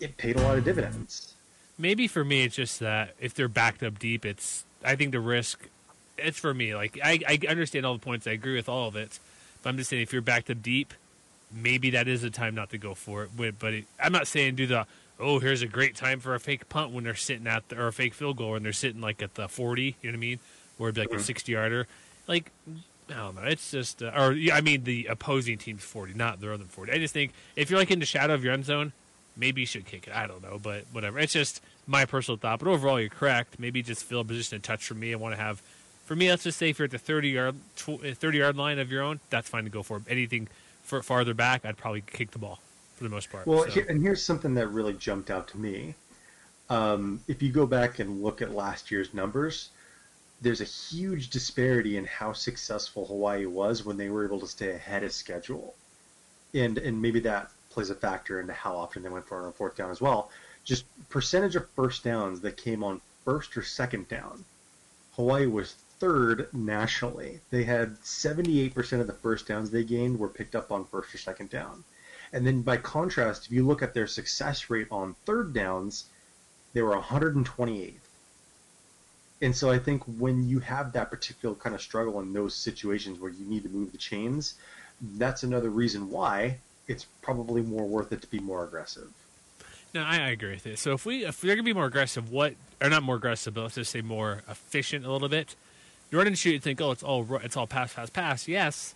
it 0.00 0.16
paid 0.16 0.36
a 0.36 0.42
lot 0.42 0.58
of 0.58 0.64
dividends. 0.64 1.34
Maybe 1.78 2.08
for 2.08 2.24
me, 2.24 2.44
it's 2.44 2.56
just 2.56 2.80
that 2.80 3.14
if 3.20 3.34
they're 3.34 3.48
backed 3.48 3.82
up 3.82 3.98
deep, 3.98 4.24
it's 4.24 4.64
I 4.84 4.96
think 4.96 5.12
the 5.12 5.20
risk. 5.20 5.68
It's 6.18 6.38
for 6.38 6.54
me. 6.54 6.74
Like 6.74 6.98
I, 7.04 7.20
I 7.28 7.38
understand 7.48 7.84
all 7.84 7.92
the 7.92 8.00
points. 8.00 8.26
I 8.26 8.32
agree 8.32 8.56
with 8.56 8.68
all 8.68 8.88
of 8.88 8.96
it. 8.96 9.18
But 9.62 9.70
I'm 9.70 9.76
just 9.76 9.90
saying, 9.90 10.02
if 10.02 10.12
you're 10.12 10.22
backed 10.22 10.50
up 10.50 10.62
deep, 10.62 10.94
maybe 11.52 11.90
that 11.90 12.08
is 12.08 12.24
a 12.24 12.30
time 12.30 12.54
not 12.54 12.70
to 12.70 12.78
go 12.78 12.94
for 12.94 13.24
it. 13.24 13.30
But 13.58 13.74
it, 13.74 13.84
I'm 14.02 14.12
not 14.12 14.26
saying 14.26 14.54
do 14.54 14.66
the 14.66 14.86
oh 15.18 15.38
here's 15.38 15.62
a 15.62 15.66
great 15.66 15.96
time 15.96 16.20
for 16.20 16.34
a 16.34 16.40
fake 16.40 16.68
punt 16.68 16.92
when 16.92 17.04
they're 17.04 17.14
sitting 17.14 17.46
at 17.46 17.68
the, 17.68 17.78
or 17.80 17.88
a 17.88 17.92
fake 17.92 18.14
field 18.14 18.36
goal 18.36 18.52
when 18.52 18.62
they're 18.62 18.72
sitting 18.72 19.00
like 19.00 19.22
at 19.22 19.34
the 19.34 19.48
40. 19.48 19.82
You 19.82 19.90
know 19.90 20.10
what 20.10 20.14
I 20.14 20.18
mean? 20.18 20.38
Or 20.78 20.88
it'd 20.88 20.94
be 20.96 21.00
like 21.02 21.10
mm-hmm. 21.10 21.18
a 21.18 21.24
60 21.24 21.52
yarder. 21.52 21.86
Like 22.26 22.50
I 23.08 23.14
don't 23.14 23.36
know. 23.36 23.42
It's 23.42 23.70
just, 23.70 24.02
uh, 24.02 24.10
or 24.16 24.36
I 24.52 24.60
mean, 24.60 24.84
the 24.84 25.06
opposing 25.06 25.58
team's 25.58 25.84
40, 25.84 26.14
not 26.14 26.40
their 26.40 26.52
other 26.52 26.64
40. 26.64 26.92
I 26.92 26.98
just 26.98 27.14
think 27.14 27.32
if 27.54 27.70
you're 27.70 27.78
like 27.78 27.90
in 27.90 28.00
the 28.00 28.06
shadow 28.06 28.34
of 28.34 28.42
your 28.42 28.52
end 28.52 28.64
zone, 28.64 28.92
maybe 29.36 29.60
you 29.60 29.66
should 29.66 29.86
kick 29.86 30.08
it. 30.08 30.14
I 30.14 30.26
don't 30.26 30.42
know, 30.42 30.58
but 30.60 30.84
whatever. 30.92 31.18
It's 31.18 31.32
just 31.32 31.62
my 31.86 32.04
personal 32.04 32.36
thought. 32.36 32.58
But 32.58 32.68
overall, 32.68 33.00
you're 33.00 33.08
correct. 33.08 33.60
Maybe 33.60 33.82
just 33.82 34.04
fill 34.04 34.20
a 34.20 34.24
position 34.24 34.56
a 34.56 34.60
touch 34.60 34.84
for 34.86 34.94
me. 34.94 35.12
I 35.12 35.16
want 35.16 35.36
to 35.36 35.40
have, 35.40 35.62
for 36.04 36.16
me, 36.16 36.28
let's 36.30 36.42
just 36.42 36.58
say 36.58 36.70
if 36.70 36.78
you're 36.78 36.86
at 36.86 36.90
the 36.90 36.98
30 36.98 37.28
yard, 37.28 37.54
30 37.76 38.38
yard 38.38 38.56
line 38.56 38.78
of 38.78 38.90
your 38.90 39.02
own, 39.02 39.20
that's 39.30 39.48
fine 39.48 39.64
to 39.64 39.70
go 39.70 39.82
for. 39.84 40.02
Anything 40.08 40.48
for 40.82 41.02
farther 41.02 41.34
back, 41.34 41.64
I'd 41.64 41.76
probably 41.76 42.00
kick 42.00 42.32
the 42.32 42.38
ball 42.38 42.60
for 42.96 43.04
the 43.04 43.10
most 43.10 43.30
part. 43.30 43.46
Well, 43.46 43.64
so. 43.64 43.70
here, 43.70 43.86
and 43.88 44.02
here's 44.02 44.24
something 44.24 44.54
that 44.54 44.68
really 44.68 44.94
jumped 44.94 45.30
out 45.30 45.48
to 45.48 45.58
me. 45.58 45.94
Um, 46.68 47.20
if 47.28 47.42
you 47.42 47.52
go 47.52 47.66
back 47.66 48.00
and 48.00 48.22
look 48.22 48.42
at 48.42 48.52
last 48.52 48.90
year's 48.90 49.14
numbers, 49.14 49.70
there's 50.40 50.60
a 50.60 50.64
huge 50.64 51.30
disparity 51.30 51.96
in 51.96 52.04
how 52.04 52.32
successful 52.32 53.06
Hawaii 53.06 53.46
was 53.46 53.84
when 53.84 53.96
they 53.96 54.08
were 54.08 54.24
able 54.24 54.40
to 54.40 54.46
stay 54.46 54.70
ahead 54.70 55.04
of 55.04 55.12
schedule. 55.12 55.74
And 56.54 56.78
and 56.78 57.00
maybe 57.00 57.20
that 57.20 57.50
plays 57.70 57.90
a 57.90 57.94
factor 57.94 58.40
into 58.40 58.54
how 58.54 58.74
often 58.74 59.02
they 59.02 59.08
went 59.08 59.28
for 59.28 59.46
on 59.46 59.52
fourth 59.52 59.76
down 59.76 59.90
as 59.90 60.00
well. 60.00 60.30
Just 60.64 60.84
percentage 61.10 61.54
of 61.54 61.68
first 61.70 62.02
downs 62.02 62.40
that 62.40 62.56
came 62.56 62.82
on 62.82 63.00
first 63.24 63.56
or 63.56 63.62
second 63.62 64.08
down. 64.08 64.44
Hawaii 65.14 65.46
was 65.46 65.74
third 65.98 66.48
nationally. 66.52 67.40
They 67.50 67.64
had 67.64 68.00
78% 68.02 69.00
of 69.00 69.06
the 69.06 69.12
first 69.12 69.46
downs 69.46 69.70
they 69.70 69.84
gained 69.84 70.18
were 70.18 70.28
picked 70.28 70.54
up 70.54 70.72
on 70.72 70.84
first 70.86 71.14
or 71.14 71.18
second 71.18 71.50
down. 71.50 71.84
And 72.32 72.46
then 72.46 72.62
by 72.62 72.76
contrast, 72.76 73.46
if 73.46 73.52
you 73.52 73.66
look 73.66 73.82
at 73.82 73.94
their 73.94 74.06
success 74.06 74.68
rate 74.70 74.88
on 74.90 75.14
third 75.24 75.52
downs, 75.52 76.06
they 76.72 76.82
were 76.82 76.96
128th. 76.96 77.94
And 79.42 79.54
so 79.54 79.70
I 79.70 79.78
think 79.78 80.02
when 80.04 80.48
you 80.48 80.60
have 80.60 80.92
that 80.92 81.10
particular 81.10 81.54
kind 81.54 81.74
of 81.74 81.82
struggle 81.82 82.20
in 82.20 82.32
those 82.32 82.54
situations 82.54 83.18
where 83.18 83.30
you 83.30 83.44
need 83.44 83.62
to 83.64 83.68
move 83.68 83.92
the 83.92 83.98
chains, 83.98 84.54
that's 85.16 85.42
another 85.42 85.70
reason 85.70 86.10
why 86.10 86.58
it's 86.88 87.06
probably 87.20 87.62
more 87.62 87.86
worth 87.86 88.12
it 88.12 88.22
to 88.22 88.28
be 88.28 88.38
more 88.38 88.64
aggressive. 88.64 89.08
No, 89.94 90.02
I, 90.02 90.16
I 90.16 90.28
agree 90.28 90.52
with 90.52 90.66
it. 90.66 90.78
So 90.78 90.92
if 90.92 91.04
we 91.06 91.24
if 91.24 91.40
they're 91.40 91.54
gonna 91.54 91.64
be 91.64 91.72
more 91.72 91.86
aggressive, 91.86 92.30
what 92.30 92.54
or 92.82 92.88
not 92.88 93.02
more 93.02 93.16
aggressive, 93.16 93.54
but 93.54 93.62
let's 93.62 93.74
just 93.74 93.90
say 93.90 94.00
more 94.00 94.42
efficient 94.48 95.04
a 95.04 95.12
little 95.12 95.28
bit. 95.28 95.54
You 96.10 96.18
run 96.18 96.26
and 96.26 96.38
shoot, 96.38 96.54
and 96.54 96.62
think, 96.62 96.80
oh, 96.80 96.92
it's 96.92 97.02
all 97.02 97.26
it's 97.42 97.56
all 97.56 97.66
pass, 97.66 97.94
pass, 97.94 98.10
pass. 98.10 98.48
Yes, 98.48 98.94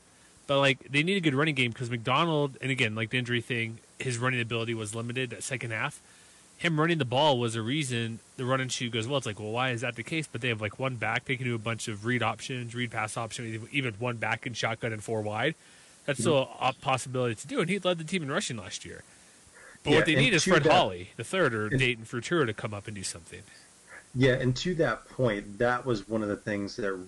but 0.50 0.58
like 0.58 0.90
they 0.90 1.04
need 1.04 1.16
a 1.16 1.20
good 1.20 1.36
running 1.36 1.54
game 1.54 1.70
because 1.70 1.88
McDonald, 1.90 2.58
and 2.60 2.72
again, 2.72 2.96
like 2.96 3.10
the 3.10 3.18
injury 3.18 3.40
thing, 3.40 3.78
his 4.00 4.18
running 4.18 4.40
ability 4.40 4.74
was 4.74 4.96
limited 4.96 5.32
at 5.32 5.44
second 5.44 5.70
half. 5.70 6.02
Him 6.58 6.80
running 6.80 6.98
the 6.98 7.04
ball 7.04 7.38
was 7.38 7.54
a 7.54 7.62
reason 7.62 8.18
the 8.36 8.44
run 8.44 8.60
and 8.60 8.70
shoot 8.70 8.90
goes 8.90 9.06
well. 9.06 9.18
It's 9.18 9.26
like, 9.26 9.38
well, 9.38 9.52
why 9.52 9.70
is 9.70 9.82
that 9.82 9.94
the 9.94 10.02
case? 10.02 10.26
But 10.26 10.40
they 10.40 10.48
have 10.48 10.60
like 10.60 10.80
one 10.80 10.96
back. 10.96 11.26
They 11.26 11.36
can 11.36 11.46
do 11.46 11.54
a 11.54 11.58
bunch 11.58 11.86
of 11.86 12.04
read 12.04 12.24
options, 12.24 12.74
read 12.74 12.90
pass 12.90 13.16
options, 13.16 13.64
even 13.70 13.94
one 14.00 14.16
back 14.16 14.44
and 14.44 14.56
shotgun 14.56 14.92
and 14.92 15.00
four 15.04 15.22
wide. 15.22 15.54
That's 16.04 16.18
hmm. 16.18 16.22
still 16.22 16.50
a 16.60 16.72
possibility 16.72 17.36
to 17.36 17.46
do, 17.46 17.60
and 17.60 17.70
he 17.70 17.78
led 17.78 17.98
the 17.98 18.04
team 18.04 18.24
in 18.24 18.32
rushing 18.32 18.56
last 18.56 18.84
year. 18.84 19.04
But 19.84 19.90
yeah, 19.90 19.96
what 19.98 20.06
they 20.06 20.16
need 20.16 20.34
is 20.34 20.42
Fred 20.42 20.64
that, 20.64 20.72
Holley, 20.72 21.10
the 21.16 21.22
third, 21.22 21.54
or 21.54 21.68
and, 21.68 21.78
Dayton 21.78 22.06
Furuta 22.06 22.46
to 22.46 22.54
come 22.54 22.74
up 22.74 22.88
and 22.88 22.96
do 22.96 23.04
something. 23.04 23.42
Yeah, 24.16 24.32
and 24.32 24.56
to 24.56 24.74
that 24.74 25.08
point, 25.10 25.58
that 25.58 25.86
was 25.86 26.08
one 26.08 26.24
of 26.24 26.28
the 26.28 26.36
things 26.36 26.74
that 26.74 26.98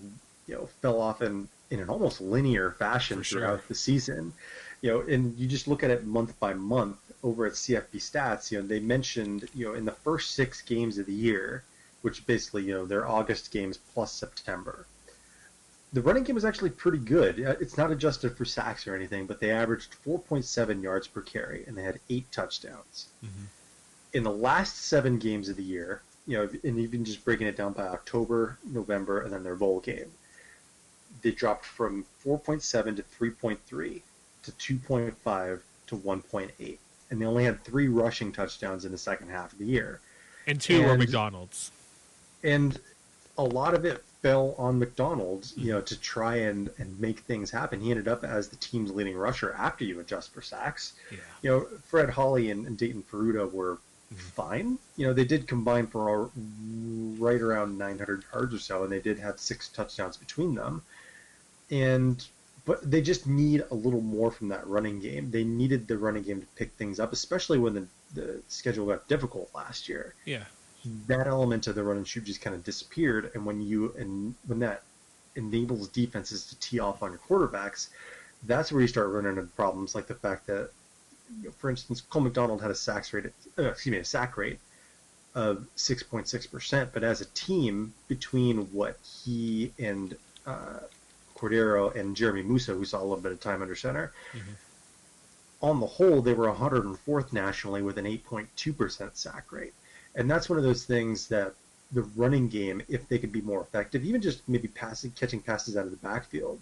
you 0.47 0.55
know 0.55 0.69
fell 0.81 1.01
off 1.01 1.21
in 1.21 1.49
in 1.73 1.79
an 1.79 1.89
almost 1.89 2.21
linear 2.21 2.71
fashion 2.71 3.17
For 3.19 3.23
throughout 3.23 3.59
sure. 3.59 3.65
the 3.67 3.75
season. 3.75 4.33
You 4.81 4.89
know, 4.91 4.99
and 5.01 5.37
you 5.39 5.47
just 5.47 5.67
look 5.67 5.81
at 5.83 5.91
it 5.91 6.05
month 6.05 6.37
by 6.39 6.53
month 6.53 6.97
over 7.23 7.45
at 7.45 7.53
CFB 7.53 7.95
Stats. 8.09 8.51
You 8.51 8.61
know, 8.61 8.67
they 8.67 8.79
mentioned 8.79 9.49
you 9.53 9.65
know 9.65 9.73
in 9.73 9.85
the 9.85 9.91
first 10.07 10.31
six 10.31 10.61
games 10.61 10.97
of 10.97 11.05
the 11.05 11.13
year, 11.13 11.63
which 12.01 12.25
basically 12.27 12.63
you 12.63 12.73
know 12.73 12.85
they're 12.85 13.07
August 13.07 13.51
games 13.51 13.77
plus 13.93 14.11
September 14.13 14.85
the 15.93 16.01
running 16.01 16.23
game 16.23 16.33
was 16.33 16.43
actually 16.43 16.71
pretty 16.71 16.97
good. 16.97 17.39
Uh, 17.39 17.55
It's 17.61 17.77
not 17.77 17.91
adjusted 17.91 18.35
for 18.35 18.45
sacks 18.45 18.87
or 18.87 18.95
anything, 18.95 19.27
but 19.27 19.39
they 19.39 19.51
averaged 19.51 19.95
4.7 20.03 20.81
yards 20.81 21.07
per 21.07 21.21
carry, 21.21 21.63
and 21.67 21.77
they 21.77 21.83
had 21.83 21.99
eight 22.09 22.25
touchdowns. 22.31 23.09
In 24.13 24.23
the 24.23 24.31
last 24.31 24.85
seven 24.85 25.19
games 25.19 25.49
of 25.49 25.55
the 25.55 25.63
year, 25.63 26.01
you 26.25 26.35
know, 26.37 26.49
and 26.63 26.79
even 26.79 27.05
just 27.05 27.23
breaking 27.23 27.45
it 27.45 27.55
down 27.55 27.73
by 27.73 27.83
October, 27.83 28.57
November, 28.65 29.21
and 29.21 29.31
then 29.31 29.43
their 29.43 29.55
bowl 29.55 29.81
game, 29.81 30.11
they 31.21 31.31
dropped 31.31 31.65
from 31.65 32.05
4.7 32.25 32.95
to 32.97 33.03
3.3 33.03 34.01
to 34.43 34.51
2.5 34.51 35.59
to 35.87 35.97
1.8, 35.97 36.77
and 37.09 37.21
they 37.21 37.25
only 37.25 37.45
had 37.45 37.63
three 37.63 37.87
rushing 37.87 38.31
touchdowns 38.31 38.85
in 38.85 38.91
the 38.91 38.97
second 38.97 39.29
half 39.29 39.53
of 39.53 39.59
the 39.59 39.65
year 39.65 40.01
And 40.47 40.59
two 40.59 40.83
were 40.83 40.97
McDonald's. 40.97 41.71
and 42.43 42.79
a 43.37 43.43
lot 43.43 43.73
of 43.73 43.85
it 43.85 44.03
fell 44.21 44.55
on 44.57 44.79
McDonald, 44.79 45.51
you 45.57 45.71
know, 45.71 45.81
to 45.81 45.99
try 45.99 46.37
and, 46.37 46.69
and 46.77 46.97
make 46.99 47.19
things 47.21 47.51
happen. 47.51 47.81
He 47.81 47.91
ended 47.91 48.07
up 48.07 48.23
as 48.23 48.47
the 48.47 48.55
team's 48.55 48.91
leading 48.91 49.17
rusher 49.17 49.53
after 49.57 49.83
you 49.83 49.99
adjust 49.99 50.33
for 50.33 50.41
sacks. 50.41 50.93
Yeah. 51.11 51.17
You 51.41 51.49
know, 51.49 51.67
Fred 51.83 52.09
Holley 52.09 52.51
and, 52.51 52.65
and 52.65 52.77
Dayton 52.77 53.03
Furuta 53.03 53.51
were 53.51 53.75
mm-hmm. 53.75 54.15
fine. 54.15 54.77
You 54.95 55.07
know, 55.07 55.13
they 55.13 55.25
did 55.25 55.47
combine 55.47 55.87
for 55.87 56.29
right 57.17 57.41
around 57.41 57.77
900 57.77 58.23
yards 58.33 58.53
or 58.53 58.59
so, 58.59 58.83
and 58.83 58.91
they 58.91 58.99
did 58.99 59.19
have 59.19 59.39
six 59.39 59.67
touchdowns 59.67 60.15
between 60.15 60.55
them. 60.55 60.81
And 61.73 62.23
but 62.65 62.89
they 62.89 63.01
just 63.01 63.27
need 63.27 63.63
a 63.71 63.75
little 63.75 64.01
more 64.01 64.31
from 64.31 64.47
that 64.49 64.65
running 64.67 64.99
game. 64.99 65.31
They 65.31 65.43
needed 65.43 65.87
the 65.87 65.97
running 65.97 66.23
game 66.23 66.39
to 66.41 66.47
pick 66.55 66.71
things 66.73 66.97
up, 66.99 67.11
especially 67.11 67.59
when 67.59 67.73
the, 67.73 67.87
the 68.13 68.41
schedule 68.47 68.85
got 68.85 69.07
difficult 69.09 69.49
last 69.53 69.89
year 69.89 70.13
Yeah. 70.25 70.45
that 71.07 71.27
element 71.27 71.67
of 71.67 71.75
the 71.75 71.83
run 71.83 71.97
and 71.97 72.07
shoot 72.07 72.23
just 72.23 72.41
kind 72.41 72.55
of 72.55 72.63
disappeared. 72.63 73.31
And 73.33 73.45
when 73.45 73.61
you 73.61 73.93
and 73.97 74.35
when 74.47 74.59
that 74.59 74.83
enables 75.35 75.87
defenses 75.89 76.45
to 76.49 76.55
tee 76.59 76.79
off 76.79 77.03
on 77.03 77.11
your 77.11 77.19
quarterbacks, 77.27 77.89
that's 78.43 78.71
where 78.71 78.81
you 78.81 78.87
start 78.87 79.09
running 79.09 79.31
into 79.31 79.43
problems 79.55 79.95
like 79.95 80.07
the 80.07 80.15
fact 80.15 80.47
that, 80.47 80.69
you 81.41 81.45
know, 81.47 81.53
for 81.57 81.69
instance, 81.69 82.01
Cole 82.01 82.21
McDonald 82.21 82.61
had 82.61 82.71
a 82.71 82.75
sack 82.75 83.11
rate, 83.11 83.25
uh, 83.57 83.63
excuse 83.63 83.91
me, 83.91 83.97
a 83.97 84.05
sack 84.05 84.37
rate 84.37 84.59
of 85.35 85.65
6.6 85.75 86.51
percent, 86.51 86.91
but 86.93 87.03
as 87.03 87.19
a 87.21 87.25
team, 87.33 87.93
between 88.07 88.57
what 88.71 88.97
he 89.23 89.73
and 89.79 90.15
uh, 90.45 90.79
Cordeiro 91.43 91.93
and 91.95 92.15
Jeremy 92.15 92.43
Moussa, 92.43 92.73
who 92.73 92.85
saw 92.85 92.99
a 92.99 93.03
little 93.03 93.17
bit 93.17 93.31
of 93.31 93.39
time 93.39 93.61
under 93.61 93.75
center, 93.75 94.13
mm-hmm. 94.31 94.51
on 95.61 95.79
the 95.79 95.85
whole, 95.85 96.21
they 96.21 96.33
were 96.33 96.51
104th 96.51 97.33
nationally 97.33 97.81
with 97.81 97.97
an 97.97 98.05
8.2% 98.05 99.15
sack 99.15 99.51
rate. 99.51 99.73
And 100.15 100.29
that's 100.29 100.49
one 100.49 100.57
of 100.57 100.63
those 100.63 100.85
things 100.85 101.27
that 101.27 101.53
the 101.91 102.03
running 102.15 102.47
game, 102.47 102.81
if 102.87 103.07
they 103.07 103.19
could 103.19 103.31
be 103.31 103.41
more 103.41 103.61
effective, 103.61 104.03
even 104.05 104.21
just 104.21 104.47
maybe 104.47 104.67
passing, 104.67 105.11
catching 105.11 105.41
passes 105.41 105.75
out 105.75 105.85
of 105.85 105.91
the 105.91 105.97
backfield, 105.97 106.61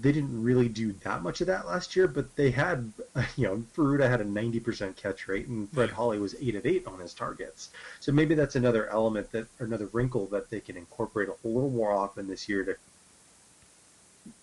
they 0.00 0.12
didn't 0.12 0.42
really 0.42 0.68
do 0.68 0.92
that 1.04 1.22
much 1.22 1.40
of 1.40 1.48
that 1.48 1.66
last 1.66 1.96
year, 1.96 2.06
but 2.06 2.36
they 2.36 2.50
had, 2.50 2.92
you 3.36 3.46
know, 3.46 3.64
Furuta 3.74 4.08
had 4.08 4.20
a 4.20 4.24
90% 4.24 4.96
catch 4.96 5.26
rate 5.26 5.48
and 5.48 5.70
Fred. 5.70 5.90
Holley 5.90 6.18
was 6.18 6.36
8 6.40 6.54
of 6.54 6.66
8 6.66 6.86
on 6.86 7.00
his 7.00 7.14
targets. 7.14 7.70
So 8.00 8.12
maybe 8.12 8.34
that's 8.34 8.56
another 8.56 8.88
element 8.90 9.32
that, 9.32 9.46
another 9.58 9.88
wrinkle 9.92 10.26
that 10.26 10.50
they 10.50 10.60
can 10.60 10.76
incorporate 10.76 11.28
a 11.28 11.48
little 11.48 11.70
more 11.70 11.92
often 11.92 12.28
this 12.28 12.48
year 12.48 12.64
to 12.64 12.76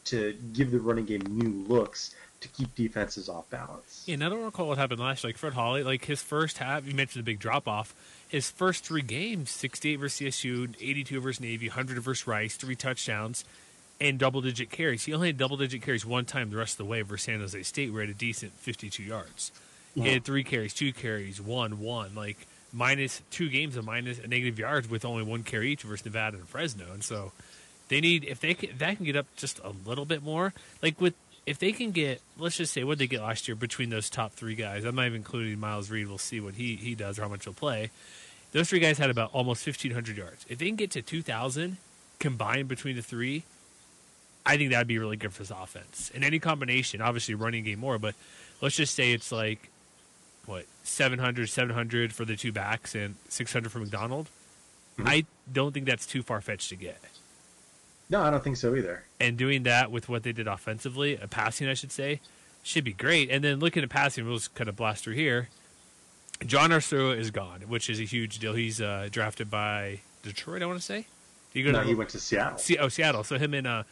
to 0.09 0.33
give 0.53 0.71
the 0.71 0.79
running 0.79 1.05
game 1.05 1.21
new 1.27 1.65
looks 1.67 2.15
to 2.41 2.47
keep 2.49 2.73
defenses 2.75 3.27
off 3.27 3.49
balance. 3.49 4.03
Yeah, 4.05 4.13
and 4.13 4.23
I 4.23 4.29
don't 4.29 4.43
recall 4.43 4.67
what 4.67 4.77
happened 4.77 4.99
last 4.99 5.23
year. 5.23 5.29
Like 5.29 5.37
Fred 5.37 5.53
Holley, 5.53 5.83
like 5.83 6.05
his 6.05 6.21
first 6.21 6.57
half, 6.59 6.87
you 6.87 6.93
mentioned 6.93 7.25
the 7.25 7.31
big 7.31 7.39
drop 7.39 7.67
off. 7.67 7.93
His 8.27 8.49
first 8.49 8.85
three 8.85 9.01
games 9.01 9.49
68 9.49 9.95
versus 9.97 10.35
CSU, 10.35 10.75
82 10.79 11.19
versus 11.19 11.41
Navy, 11.41 11.67
100 11.67 11.99
versus 11.99 12.27
Rice, 12.27 12.55
three 12.55 12.75
touchdowns, 12.75 13.43
and 13.99 14.17
double 14.17 14.41
digit 14.41 14.69
carries. 14.69 15.03
He 15.03 15.13
only 15.13 15.27
had 15.27 15.37
double 15.37 15.57
digit 15.57 15.81
carries 15.81 16.05
one 16.05 16.25
time 16.25 16.49
the 16.49 16.57
rest 16.57 16.73
of 16.73 16.85
the 16.85 16.85
way 16.85 17.01
versus 17.01 17.25
San 17.25 17.39
Jose 17.39 17.61
State, 17.63 17.91
where 17.91 18.03
he 18.03 18.07
had 18.07 18.15
a 18.15 18.19
decent 18.19 18.53
52 18.53 19.03
yards. 19.03 19.51
He 19.95 20.07
had 20.13 20.23
three 20.23 20.43
carries, 20.45 20.73
two 20.73 20.93
carries, 20.93 21.41
one, 21.41 21.79
one. 21.79 22.15
Like 22.15 22.47
minus 22.71 23.21
two 23.31 23.49
games 23.49 23.75
of 23.75 23.85
minus 23.85 24.19
negative 24.25 24.59
yards 24.59 24.89
with 24.89 25.03
only 25.03 25.23
one 25.23 25.43
carry 25.43 25.71
each 25.71 25.83
versus 25.83 26.05
Nevada 26.05 26.37
and 26.37 26.47
Fresno. 26.47 26.85
And 26.93 27.03
so 27.03 27.31
they 27.89 28.01
need 28.01 28.23
if 28.23 28.39
they 28.39 28.53
can, 28.53 28.69
if 28.69 28.77
that 28.79 28.95
can 28.95 29.05
get 29.05 29.15
up 29.15 29.27
just 29.35 29.59
a 29.59 29.73
little 29.85 30.05
bit 30.05 30.23
more, 30.23 30.53
like 30.81 30.99
with 31.01 31.13
if 31.45 31.59
they 31.59 31.71
can 31.71 31.91
get 31.91 32.21
let's 32.37 32.57
just 32.57 32.73
say 32.73 32.83
what 32.83 32.97
they 32.97 33.07
get 33.07 33.21
last 33.21 33.47
year 33.47 33.55
between 33.55 33.89
those 33.89 34.09
top 34.09 34.31
three 34.31 34.55
guys. 34.55 34.85
I'm 34.85 34.95
not 34.95 35.05
even 35.07 35.17
including 35.17 35.59
Miles 35.59 35.89
Reed. 35.89 36.07
We'll 36.07 36.17
see 36.17 36.39
what 36.39 36.55
he 36.55 36.75
he 36.75 36.95
does 36.95 37.19
or 37.19 37.23
how 37.23 37.27
much 37.27 37.43
he'll 37.43 37.53
play. 37.53 37.89
Those 38.51 38.69
three 38.69 38.79
guys 38.79 38.97
had 38.97 39.09
about 39.09 39.29
almost 39.31 39.65
1,500 39.65 40.17
yards. 40.17 40.45
If 40.49 40.57
they 40.57 40.65
can 40.65 40.75
get 40.75 40.89
to 40.91 41.03
2,000 41.03 41.77
combined 42.17 42.67
between 42.67 42.95
the 42.95 43.03
three, 43.03 43.43
I 44.43 44.57
think 44.57 44.71
that'd 44.71 44.87
be 44.87 44.97
really 44.97 45.17
good 45.17 45.33
for 45.33 45.43
this 45.43 45.51
offense. 45.51 46.11
In 46.15 46.23
any 46.23 46.39
combination, 46.39 46.99
obviously 47.01 47.35
running 47.35 47.63
game 47.63 47.79
more, 47.79 47.99
but 47.99 48.15
let's 48.61 48.75
just 48.75 48.95
say 48.95 49.11
it's 49.13 49.31
like 49.31 49.69
what 50.45 50.65
700, 50.83 51.47
700 51.47 52.13
for 52.13 52.25
the 52.25 52.35
two 52.35 52.51
backs 52.51 52.95
and 52.95 53.15
600 53.29 53.71
for 53.71 53.79
McDonald. 53.79 54.27
Mm-hmm. 54.97 55.07
I 55.07 55.25
don't 55.51 55.71
think 55.71 55.85
that's 55.85 56.07
too 56.07 56.23
far 56.23 56.41
fetched 56.41 56.69
to 56.69 56.75
get. 56.75 56.99
No, 58.09 58.21
I 58.21 58.29
don't 58.31 58.43
think 58.43 58.57
so 58.57 58.75
either. 58.75 59.03
And 59.19 59.37
doing 59.37 59.63
that 59.63 59.91
with 59.91 60.09
what 60.09 60.23
they 60.23 60.31
did 60.31 60.47
offensively, 60.47 61.15
a 61.15 61.27
passing, 61.27 61.67
I 61.67 61.75
should 61.75 61.91
say, 61.91 62.21
should 62.63 62.83
be 62.83 62.93
great. 62.93 63.29
And 63.29 63.43
then 63.43 63.59
looking 63.59 63.83
at 63.83 63.89
passing, 63.89 64.25
we'll 64.25 64.37
just 64.37 64.55
kind 64.55 64.67
of 64.67 64.75
blast 64.75 65.03
through 65.03 65.13
here. 65.13 65.49
John 66.45 66.71
Ursua 66.71 67.17
is 67.17 67.31
gone, 67.31 67.61
which 67.67 67.89
is 67.89 67.99
a 67.99 68.03
huge 68.03 68.39
deal. 68.39 68.53
He's 68.53 68.81
uh, 68.81 69.09
drafted 69.11 69.51
by 69.51 69.99
Detroit, 70.23 70.61
I 70.63 70.65
want 70.65 70.79
to 70.79 70.85
say. 70.85 71.05
Did 71.53 71.59
he 71.59 71.63
go 71.63 71.71
No, 71.71 71.81
to 71.81 71.87
he 71.87 71.95
went 71.95 72.09
to 72.11 72.19
Seattle. 72.19 72.57
Se- 72.57 72.77
oh, 72.77 72.87
Seattle. 72.87 73.23
So 73.23 73.37
him 73.37 73.53
and 73.53 73.67
uh, 73.67 73.83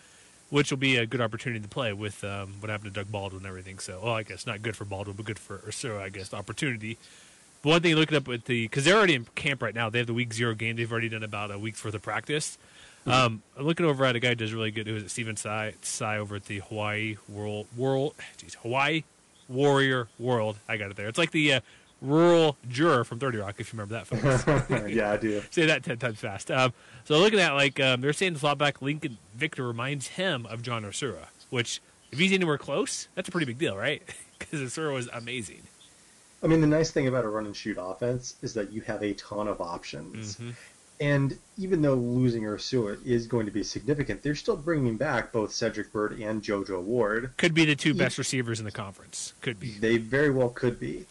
which 0.50 0.72
will 0.72 0.78
be 0.78 0.96
a 0.96 1.06
good 1.06 1.22
opportunity 1.22 1.62
to 1.62 1.68
play 1.68 1.92
with 1.94 2.24
um, 2.24 2.56
what 2.60 2.70
happened 2.70 2.94
to 2.94 3.00
Doug 3.00 3.12
Baldwin 3.12 3.42
and 3.42 3.48
everything. 3.48 3.80
So, 3.80 4.00
well, 4.04 4.14
I 4.14 4.24
guess 4.24 4.48
not 4.48 4.62
good 4.62 4.76
for 4.78 4.86
Baldwin, 4.86 5.16
but 5.18 5.26
good 5.26 5.40
for 5.40 5.58
Ursua, 5.60 6.02
I 6.02 6.10
guess, 6.10 6.34
opportunity. 6.34 6.98
But 7.62 7.70
one 7.70 7.82
thing, 7.82 7.96
looking 7.96 8.18
up 8.18 8.28
with 8.28 8.46
the 8.46 8.66
because 8.66 8.86
they're 8.86 8.96
already 8.96 9.16
in 9.16 9.26
camp 9.36 9.62
right 9.62 9.76
now. 9.76 9.90
They 9.90 9.98
have 10.00 10.08
the 10.08 10.14
week 10.14 10.34
zero 10.34 10.54
game. 10.56 10.78
They've 10.78 10.92
already 10.92 11.10
done 11.10 11.24
about 11.24 11.52
a 11.52 11.60
week's 11.60 11.84
worth 11.84 11.94
of 11.96 12.02
practice. 12.02 12.58
Um, 13.08 13.42
I'm 13.58 13.66
looking 13.66 13.86
over 13.86 14.04
at 14.06 14.16
a 14.16 14.20
guy 14.20 14.30
who 14.30 14.36
does 14.36 14.54
really 14.54 14.72
good. 14.72 14.88
Who 14.88 14.96
is 14.96 15.04
it? 15.04 15.10
Stephen 15.10 15.36
Tsai, 15.36 15.74
Tsai 15.82 16.18
over 16.18 16.36
at 16.36 16.46
the 16.46 16.60
Hawaii 16.60 17.18
World 17.30 17.68
World, 17.76 18.16
geez, 18.38 18.56
Hawaii 18.56 19.04
Warrior 19.48 20.08
World. 20.20 20.58
I 20.68 20.78
got 20.78 20.92
it 20.92 20.98
there. 20.98 21.08
It's 21.08 21.18
like 21.18 21.32
the 21.32 21.54
uh, 21.54 21.60
rural 22.02 22.58
juror 22.70 23.04
from 23.04 23.20
Thirty 23.20 23.38
Rock, 23.38 23.56
if 23.60 23.72
you 23.72 23.80
remember 23.80 23.96
that. 23.96 24.08
Folks. 24.08 24.92
yeah, 24.94 25.12
I 25.12 25.18
do. 25.18 25.42
Say 25.52 25.66
that 25.66 25.84
ten 25.84 25.98
times 25.98 26.20
fast. 26.20 26.52
Um, 26.52 26.74
so 27.06 27.18
looking 27.20 27.40
at 27.40 27.54
like 27.54 27.80
um, 27.80 28.02
they're 28.02 28.14
saying 28.14 28.34
the 28.34 28.40
slotback 28.40 28.82
Lincoln 28.82 29.18
Victor 29.36 29.66
reminds 29.66 30.08
him 30.10 30.46
of 30.46 30.62
John 30.62 30.84
Ursua, 30.84 31.28
which 31.50 31.82
if 32.12 32.20
he's 32.20 32.34
anywhere 32.34 32.58
close, 32.58 33.08
that's 33.16 33.30
a 33.30 33.32
pretty 33.32 33.46
big 33.46 33.58
deal, 33.58 33.76
right? 33.78 34.02
Because 34.40 34.60
Ursua 34.62 34.94
was 34.94 35.10
amazing. 35.14 35.64
I 36.44 36.48
mean, 36.48 36.62
the 36.62 36.68
nice 36.68 36.92
thing 36.92 37.08
about 37.08 37.26
a 37.26 37.28
run 37.28 37.48
and 37.48 37.56
shoot 37.56 37.76
offense 37.80 38.36
is 38.44 38.54
that 38.54 38.72
you 38.72 38.82
have 38.82 39.02
a 39.02 39.14
ton 39.14 39.48
of 39.48 39.60
options. 39.60 40.36
Mm-hmm. 40.36 40.52
And 41.00 41.38
even 41.58 41.82
though 41.82 41.94
losing 41.94 42.44
Ursua 42.44 42.98
is 43.06 43.28
going 43.28 43.46
to 43.46 43.52
be 43.52 43.64
significant, 43.64 44.24
they're 44.24 44.36
still 44.36 44.56
bringing 44.58 44.98
back 44.98 45.32
both 45.32 45.52
Cedric 45.52 45.92
Byrd 45.92 46.20
and 46.20 46.42
JoJo 46.42 46.82
Ward. 46.82 47.32
Could 47.38 47.54
be 47.54 47.66
the 47.66 47.76
two 47.76 47.92
Yeah. 47.92 48.06
best 48.06 48.18
receivers 48.18 48.60
in 48.60 48.66
the 48.66 48.72
conference. 48.72 49.34
Could 49.42 49.60
be. 49.60 49.74
They 49.78 49.98
very 49.98 50.32
well 50.32 50.50
could 50.50 50.80
be. 50.80 51.06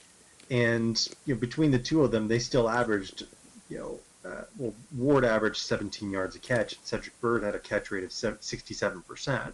And 0.50 0.97
you 1.25 1.35
know, 1.35 1.40
between 1.40 1.71
the 1.71 1.78
two 1.78 2.02
of 2.02 2.11
them, 2.11 2.26
they 2.28 2.38
still 2.40 2.69
averaged, 2.69 3.26
you 3.69 3.78
know, 3.78 4.00
uh, 4.28 4.43
well, 4.57 4.75
Ward 4.97 5.25
averaged 5.25 5.59
17 5.59 6.11
yards 6.11 6.35
a 6.35 6.40
catch. 6.40 6.76
Cedric 6.83 7.21
Byrd 7.21 7.45
had 7.45 7.55
a 7.55 7.61
catch 7.61 7.93
rate 7.93 8.02
of 8.05 8.11
67%. 8.11 9.52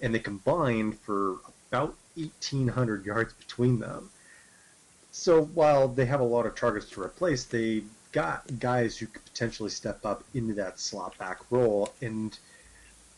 And 0.00 0.14
they 0.14 0.18
combined 0.20 0.98
for 1.00 1.38
about 1.70 1.96
1,800 2.14 3.04
yards 3.04 3.32
between 3.32 3.80
them. 3.80 4.10
So 5.10 5.44
while 5.46 5.88
they 5.88 6.04
have 6.06 6.20
a 6.20 6.24
lot 6.24 6.46
of 6.46 6.54
targets 6.54 6.88
to 6.90 7.02
replace, 7.02 7.44
they 7.44 7.82
got 8.14 8.44
guys 8.60 8.96
who 8.96 9.06
could 9.06 9.24
potentially 9.24 9.68
step 9.70 10.06
up 10.06 10.22
into 10.34 10.54
that 10.54 10.78
slot 10.78 11.18
back 11.18 11.40
role. 11.50 11.92
And 12.00 12.38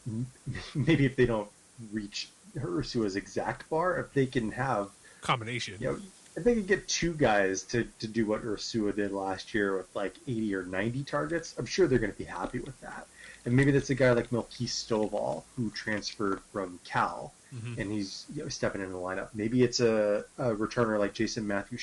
maybe 0.74 1.04
if 1.04 1.14
they 1.16 1.26
don't 1.26 1.48
reach 1.92 2.28
Ursua's 2.56 3.14
exact 3.16 3.68
bar, 3.68 3.98
if 4.00 4.12
they 4.14 4.26
can 4.26 4.50
have 4.52 4.88
Combination. 5.20 5.74
you 5.78 5.92
know, 5.92 5.98
if 6.36 6.44
they 6.44 6.54
could 6.54 6.66
get 6.66 6.88
two 6.88 7.12
guys 7.14 7.62
to, 7.64 7.86
to 7.98 8.06
do 8.08 8.26
what 8.26 8.42
Ursua 8.44 8.94
did 8.96 9.12
last 9.12 9.54
year 9.54 9.76
with 9.76 9.94
like 9.94 10.14
80 10.26 10.54
or 10.54 10.62
90 10.64 11.04
targets, 11.04 11.54
I'm 11.58 11.66
sure 11.66 11.86
they're 11.86 11.98
going 11.98 12.12
to 12.12 12.18
be 12.18 12.24
happy 12.24 12.58
with 12.60 12.78
that. 12.80 13.06
And 13.44 13.54
maybe 13.54 13.70
that's 13.70 13.90
a 13.90 13.94
guy 13.94 14.12
like 14.12 14.30
Melquise 14.30 14.68
Stovall 14.70 15.44
who 15.56 15.70
transferred 15.70 16.40
from 16.52 16.80
Cal 16.84 17.32
Mhm. 17.54 17.78
and 17.78 17.92
he's 17.92 18.26
you 18.34 18.42
know, 18.42 18.48
stepping 18.48 18.80
in 18.82 18.90
the 18.90 18.98
lineup. 18.98 19.28
Maybe 19.32 19.62
it's 19.62 19.78
a, 19.78 20.24
a 20.36 20.50
returner 20.50 20.98
like 20.98 21.14
Jason 21.14 21.46
Matthew 21.46 21.78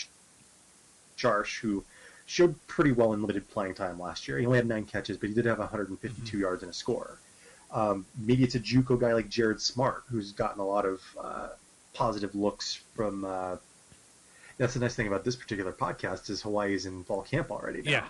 Sharsh 1.17 1.59
who 1.61 1.83
showed 2.25 2.55
pretty 2.67 2.91
well 2.91 3.13
in 3.13 3.21
limited 3.21 3.49
playing 3.49 3.75
time 3.75 3.99
last 3.99 4.27
year. 4.27 4.37
He 4.39 4.45
only 4.45 4.57
had 4.57 4.67
nine 4.67 4.85
catches, 4.85 5.17
but 5.17 5.29
he 5.29 5.35
did 5.35 5.45
have 5.45 5.59
152 5.59 6.37
yards 6.37 6.63
and 6.63 6.69
a 6.71 6.73
score. 6.73 7.17
Um, 7.71 8.05
maybe 8.17 8.43
it's 8.43 8.55
a 8.55 8.59
JUCO 8.59 8.99
guy 8.99 9.13
like 9.13 9.29
Jared 9.29 9.59
Smart 9.59 10.03
who's 10.09 10.31
gotten 10.31 10.59
a 10.61 10.65
lot 10.65 10.85
of 10.85 11.01
uh, 11.19 11.49
positive 11.93 12.33
looks 12.35 12.81
from. 12.95 13.25
Uh, 13.25 13.57
that's 14.57 14.75
the 14.75 14.79
nice 14.79 14.93
thing 14.95 15.07
about 15.07 15.23
this 15.25 15.35
particular 15.35 15.71
podcast 15.71 16.29
is 16.29 16.41
Hawaii's 16.41 16.85
in 16.85 17.03
fall 17.03 17.23
camp 17.23 17.49
already. 17.51 17.81
Now. 17.81 17.91
Yeah. 17.91 18.05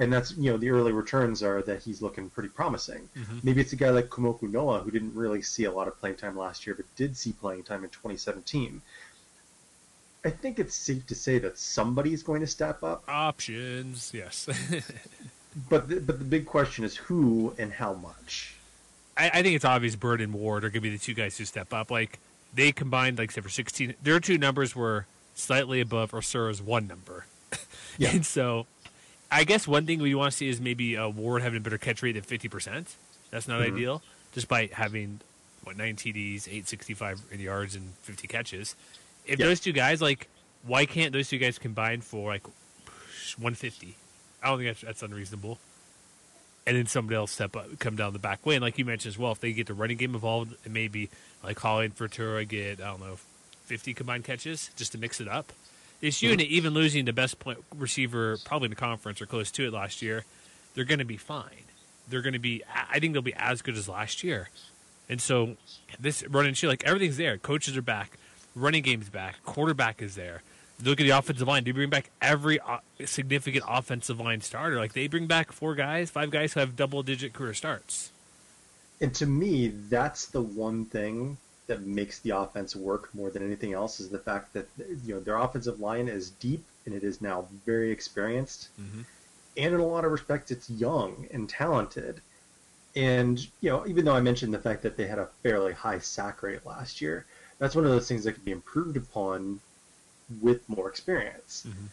and 0.00 0.12
that's 0.12 0.36
you 0.36 0.50
know 0.50 0.56
the 0.56 0.70
early 0.70 0.92
returns 0.92 1.42
are 1.42 1.62
that 1.62 1.82
he's 1.82 2.02
looking 2.02 2.28
pretty 2.30 2.48
promising. 2.48 3.08
Mhm. 3.16 3.44
Maybe 3.44 3.60
it's 3.60 3.72
a 3.72 3.76
guy 3.76 3.90
like 3.90 4.08
Kumoku 4.08 4.50
Noa 4.50 4.80
who 4.80 4.90
didn't 4.90 5.14
really 5.14 5.40
see 5.42 5.64
a 5.64 5.72
lot 5.72 5.86
of 5.88 5.98
playing 6.00 6.16
time 6.16 6.36
last 6.36 6.66
year, 6.66 6.74
but 6.74 6.84
did 6.96 7.16
see 7.16 7.32
playing 7.32 7.62
time 7.62 7.84
in 7.84 7.90
2017. 7.90 8.82
I 10.24 10.30
think 10.30 10.58
it's 10.58 10.74
safe 10.74 11.06
to 11.06 11.14
say 11.14 11.38
that 11.38 11.58
somebody's 11.58 12.22
going 12.22 12.40
to 12.40 12.46
step 12.46 12.82
up, 12.82 13.04
Options, 13.08 14.10
yes. 14.12 14.46
but 15.70 15.88
the, 15.88 16.00
but 16.00 16.18
the 16.18 16.24
big 16.24 16.44
question 16.46 16.84
is 16.84 16.96
who 16.96 17.54
and 17.58 17.72
how 17.72 17.94
much. 17.94 18.54
I, 19.16 19.30
I 19.34 19.42
think 19.42 19.54
it's 19.56 19.64
obvious 19.64 19.96
Byrd 19.96 20.20
and 20.20 20.32
Ward 20.34 20.64
are 20.64 20.68
going 20.70 20.74
to 20.74 20.80
be 20.80 20.90
the 20.90 20.98
two 20.98 21.14
guys 21.14 21.38
who 21.38 21.44
step 21.44 21.72
up. 21.72 21.90
Like 21.90 22.18
they 22.54 22.72
combined, 22.72 23.18
like 23.18 23.30
I 23.30 23.34
said, 23.34 23.44
for 23.44 23.50
sixteen. 23.50 23.94
Their 24.02 24.20
two 24.20 24.38
numbers 24.38 24.74
were 24.76 25.06
slightly 25.34 25.80
above 25.80 26.10
Ursua's 26.12 26.60
one 26.62 26.86
number. 26.86 27.26
Yeah. 27.96 28.10
and 28.10 28.24
so, 28.24 28.66
I 29.28 29.42
guess 29.42 29.66
one 29.66 29.84
thing 29.84 30.00
we 30.00 30.14
want 30.14 30.30
to 30.30 30.36
see 30.36 30.48
is 30.48 30.60
maybe 30.60 30.96
uh, 30.96 31.08
Ward 31.08 31.42
having 31.42 31.56
a 31.56 31.60
better 31.60 31.78
catch 31.78 32.00
rate 32.00 32.12
than 32.12 32.22
fifty 32.22 32.48
percent. 32.48 32.94
That's 33.30 33.48
not 33.48 33.60
Mhm. 33.60 33.72
ideal, 33.74 34.02
just 34.32 34.46
by 34.46 34.68
having 34.72 35.20
what 35.64 35.76
nine 35.76 35.96
TDs, 35.96 36.46
eight 36.48 36.68
sixty 36.68 36.94
five 36.94 37.20
yards, 37.36 37.74
and 37.74 37.94
fifty 38.02 38.28
catches. 38.28 38.76
If 39.28 39.38
Yeah. 39.38 39.46
those 39.46 39.60
two 39.60 39.72
guys 39.72 40.02
like, 40.02 40.28
why 40.62 40.86
can't 40.86 41.12
those 41.12 41.28
two 41.28 41.38
guys 41.38 41.58
combine 41.58 42.00
for 42.00 42.30
like 42.30 42.42
one 43.38 43.54
fifty? 43.54 43.96
I 44.42 44.48
don't 44.48 44.58
think 44.58 44.70
that's, 44.70 44.80
that's 44.80 45.02
unreasonable 45.02 45.58
and 46.68 46.76
then 46.76 46.86
somebody 46.86 47.16
else 47.16 47.32
step 47.32 47.56
up, 47.56 47.78
come 47.78 47.96
down 47.96 48.12
the 48.12 48.18
back 48.18 48.44
way. 48.44 48.54
And 48.54 48.62
like 48.62 48.76
you 48.76 48.84
mentioned 48.84 49.14
as 49.14 49.18
well, 49.18 49.32
if 49.32 49.40
they 49.40 49.52
get 49.52 49.66
the 49.66 49.74
running 49.74 49.96
game 49.96 50.14
involved, 50.14 50.54
and 50.64 50.74
maybe 50.74 51.08
like 51.42 51.58
Holley 51.58 51.86
and 51.86 51.96
Furuta 51.96 52.46
get 52.46 52.82
I 52.82 52.90
don't 52.90 53.00
know, 53.00 53.16
fifty 53.64 53.94
combined 53.94 54.24
catches 54.24 54.70
just 54.76 54.92
to 54.92 54.98
mix 54.98 55.18
it 55.18 55.28
up. 55.28 55.52
This 56.02 56.18
mm-hmm. 56.18 56.32
unit, 56.32 56.46
even 56.48 56.74
losing 56.74 57.06
the 57.06 57.14
best 57.14 57.38
point 57.38 57.58
receiver 57.74 58.36
probably 58.44 58.66
in 58.66 58.70
the 58.70 58.76
conference 58.76 59.22
or 59.22 59.26
close 59.26 59.50
to 59.52 59.66
it 59.66 59.72
last 59.72 60.02
year, 60.02 60.26
they're 60.74 60.84
going 60.84 60.98
to 60.98 61.06
be 61.06 61.16
fine. 61.16 61.64
They're 62.06 62.22
going 62.22 62.34
to 62.34 62.38
be. 62.38 62.62
I 62.90 62.98
think 62.98 63.14
they'll 63.14 63.22
be 63.22 63.34
as 63.34 63.62
good 63.62 63.74
as 63.74 63.88
last 63.88 64.22
year. 64.22 64.50
And 65.08 65.22
so 65.22 65.56
this 65.98 66.22
running 66.28 66.52
shit, 66.52 66.68
like 66.68 66.84
everything's 66.84 67.16
there. 67.16 67.38
Coaches 67.38 67.78
are 67.78 67.82
back, 67.82 68.18
running 68.58 68.82
game's 68.82 69.08
back, 69.08 69.36
quarterback 69.44 70.02
is 70.02 70.14
there. 70.14 70.42
Look 70.82 71.00
at 71.00 71.04
the 71.04 71.10
offensive 71.10 71.48
line. 71.48 71.64
They 71.64 71.72
bring 71.72 71.90
back 71.90 72.10
every 72.22 72.60
uh, 72.60 72.78
significant 73.04 73.64
offensive 73.68 74.20
line 74.20 74.40
starter. 74.42 74.76
Like 74.76 74.92
they 74.92 75.08
bring 75.08 75.26
back 75.26 75.50
four 75.50 75.74
guys, 75.74 76.10
five 76.10 76.30
guys 76.30 76.52
who 76.52 76.60
have 76.60 76.76
double 76.76 77.02
digit 77.02 77.32
career 77.32 77.54
starts. 77.54 78.12
And 79.00 79.12
to 79.16 79.26
me, 79.26 79.68
that's 79.68 80.26
the 80.26 80.40
one 80.42 80.84
thing 80.84 81.36
that 81.66 81.82
makes 81.82 82.20
the 82.20 82.30
offense 82.30 82.74
work 82.76 83.12
more 83.14 83.30
than 83.30 83.44
anything 83.44 83.72
else 83.72 84.00
is 84.00 84.08
the 84.08 84.18
fact 84.18 84.52
that 84.54 84.68
you 85.04 85.14
know 85.14 85.20
their 85.20 85.36
offensive 85.36 85.80
line 85.80 86.08
is 86.08 86.30
deep 86.30 86.64
and 86.86 86.94
it 86.94 87.02
is 87.04 87.20
now 87.20 87.46
very 87.66 87.90
experienced, 87.90 88.68
Mhm. 88.80 89.04
and 89.56 89.74
in 89.74 89.80
a 89.80 89.84
lot 89.86 90.04
of 90.04 90.12
respects, 90.12 90.50
it's 90.50 90.70
young 90.70 91.26
and 91.30 91.48
talented. 91.48 92.20
And 92.96 93.38
you 93.60 93.68
know, 93.70 93.86
even 93.86 94.04
though 94.04 94.14
I 94.14 94.20
mentioned 94.20 94.54
the 94.54 94.58
fact 94.58 94.82
that 94.82 94.96
they 94.96 95.06
had 95.06 95.18
a 95.18 95.28
fairly 95.42 95.72
high 95.74 95.98
sack 95.98 96.42
rate 96.42 96.64
last 96.64 97.00
year, 97.00 97.26
that's 97.58 97.74
one 97.74 97.84
of 97.84 97.90
those 97.90 98.08
things 98.08 98.24
that 98.24 98.32
can 98.32 98.44
be 98.44 98.52
improved 98.52 98.96
upon 98.96 99.60
with 100.40 100.68
more 100.68 100.88
experience. 100.88 101.64
Mhm. 101.66 101.88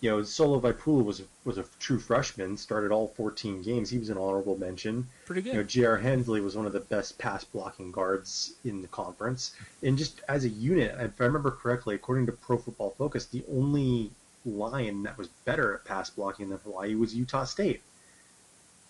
You 0.00 0.10
know, 0.10 0.22
Solo 0.24 0.60
Vipula 0.60 1.02
was 1.02 1.20
a, 1.20 1.24
was 1.44 1.56
a 1.58 1.64
true 1.80 1.98
freshman, 1.98 2.56
started 2.58 2.92
all 2.92 3.08
14 3.16 3.62
games. 3.62 3.88
He 3.88 3.98
was 3.98 4.10
an 4.10 4.18
honorable 4.18 4.58
mention. 4.58 5.08
Pretty 5.24 5.40
good. 5.40 5.54
You 5.54 5.58
know, 5.60 5.62
J.R. 5.64 5.96
Hensley 5.96 6.40
was 6.40 6.54
one 6.54 6.66
of 6.66 6.72
the 6.72 6.80
best 6.80 7.18
pass 7.18 7.44
blocking 7.44 7.90
guards 7.92 8.52
in 8.64 8.82
the 8.82 8.88
conference. 8.88 9.54
And 9.82 9.96
just 9.96 10.20
as 10.28 10.44
a 10.44 10.50
unit, 10.50 10.94
if 11.00 11.20
I 11.20 11.24
remember 11.24 11.50
correctly, 11.50 11.94
according 11.94 12.26
to 12.26 12.32
Pro 12.32 12.58
Football 12.58 12.94
Focus, 12.98 13.26
the 13.26 13.42
only 13.50 14.10
line 14.44 15.02
that 15.04 15.16
was 15.16 15.28
better 15.44 15.74
at 15.74 15.84
pass 15.84 16.10
blocking 16.10 16.50
than 16.50 16.58
Hawaii 16.58 16.94
was 16.94 17.14
Utah 17.14 17.44
State. 17.44 17.80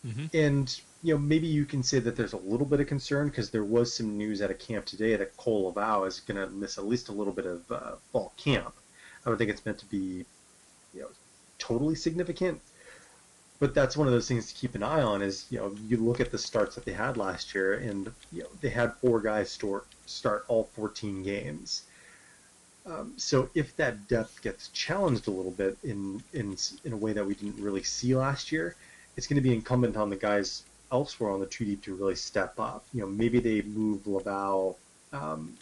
Mhm. 0.04 0.28
And 0.34 0.80
you 1.02 1.14
know, 1.14 1.18
maybe 1.18 1.46
you 1.46 1.64
can 1.64 1.82
say 1.82 1.98
that 1.98 2.16
there's 2.16 2.32
a 2.32 2.38
little 2.38 2.66
bit 2.66 2.80
of 2.80 2.86
concern 2.86 3.28
because 3.28 3.50
there 3.50 3.64
was 3.64 3.94
some 3.94 4.16
news 4.16 4.40
at 4.40 4.50
a 4.50 4.54
camp 4.54 4.86
today 4.86 5.16
that 5.16 5.36
Kohl 5.36 5.72
Levao 5.72 6.06
is 6.06 6.20
going 6.20 6.40
to 6.40 6.52
miss 6.52 6.78
at 6.78 6.86
least 6.86 7.08
a 7.08 7.12
little 7.12 7.32
bit 7.32 7.46
of 7.46 7.70
uh, 7.70 7.92
fall 8.12 8.32
camp. 8.36 8.74
I 9.24 9.28
don't 9.28 9.38
think 9.38 9.50
it's 9.50 9.64
meant 9.66 9.78
to 9.78 9.86
be, 9.86 10.24
you 10.94 11.00
know, 11.00 11.08
totally 11.58 11.94
significant, 11.94 12.60
but 13.58 13.74
that's 13.74 13.96
one 13.96 14.06
of 14.06 14.12
those 14.12 14.28
things 14.28 14.52
to 14.52 14.54
keep 14.54 14.74
an 14.74 14.82
eye 14.82 15.02
on. 15.02 15.22
Is 15.22 15.46
you 15.50 15.58
know, 15.58 15.74
you 15.88 15.96
look 15.96 16.20
at 16.20 16.30
the 16.30 16.38
starts 16.38 16.74
that 16.76 16.84
they 16.84 16.92
had 16.92 17.16
last 17.16 17.54
year, 17.54 17.74
and 17.74 18.10
you 18.32 18.42
know, 18.42 18.48
they 18.60 18.70
had 18.70 18.94
four 18.94 19.20
guys 19.20 19.50
start 19.50 19.86
start 20.06 20.44
all 20.48 20.64
14 20.74 21.22
games. 21.22 21.82
Um, 22.86 23.14
so 23.16 23.50
if 23.54 23.74
that 23.76 24.06
depth 24.06 24.42
gets 24.42 24.68
challenged 24.68 25.26
a 25.26 25.32
little 25.32 25.50
bit 25.50 25.76
in 25.82 26.22
in 26.32 26.56
in 26.84 26.92
a 26.92 26.96
way 26.96 27.12
that 27.12 27.26
we 27.26 27.34
didn't 27.34 27.60
really 27.60 27.82
see 27.82 28.14
last 28.14 28.52
year, 28.52 28.76
it's 29.16 29.26
going 29.26 29.36
to 29.36 29.48
be 29.48 29.52
incumbent 29.52 29.96
on 29.96 30.10
the 30.10 30.16
guys 30.16 30.62
elsewhere 30.92 31.30
on 31.30 31.40
the 31.40 31.46
two 31.46 31.64
deep 31.64 31.82
to 31.84 31.94
really 31.94 32.14
step 32.14 32.58
up. 32.58 32.84
You 32.92 33.02
know, 33.02 33.06
maybe 33.06 33.40
they 33.40 33.62
move 33.62 34.02
Levao. 34.04 34.76
Um, 35.12 35.56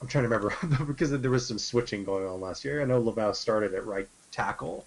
I'm 0.00 0.08
trying 0.08 0.28
to 0.28 0.28
remember 0.28 0.84
because 0.86 1.10
there 1.10 1.30
was 1.30 1.46
some 1.46 1.58
switching 1.58 2.04
going 2.04 2.26
on 2.26 2.40
last 2.40 2.64
year. 2.64 2.82
I 2.82 2.84
know 2.84 3.02
Levao 3.02 3.34
started 3.34 3.74
at 3.74 3.86
right 3.86 4.08
tackle 4.30 4.84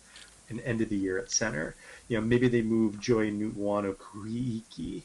and 0.49 0.61
ended 0.61 0.89
the 0.89 0.97
year 0.97 1.17
at 1.17 1.31
center. 1.31 1.75
You 2.07 2.19
know, 2.19 2.25
maybe 2.25 2.47
they 2.47 2.61
move 2.61 2.99
Joy 2.99 3.31
Nutuano 3.31 3.95
Kuiki. 3.95 5.03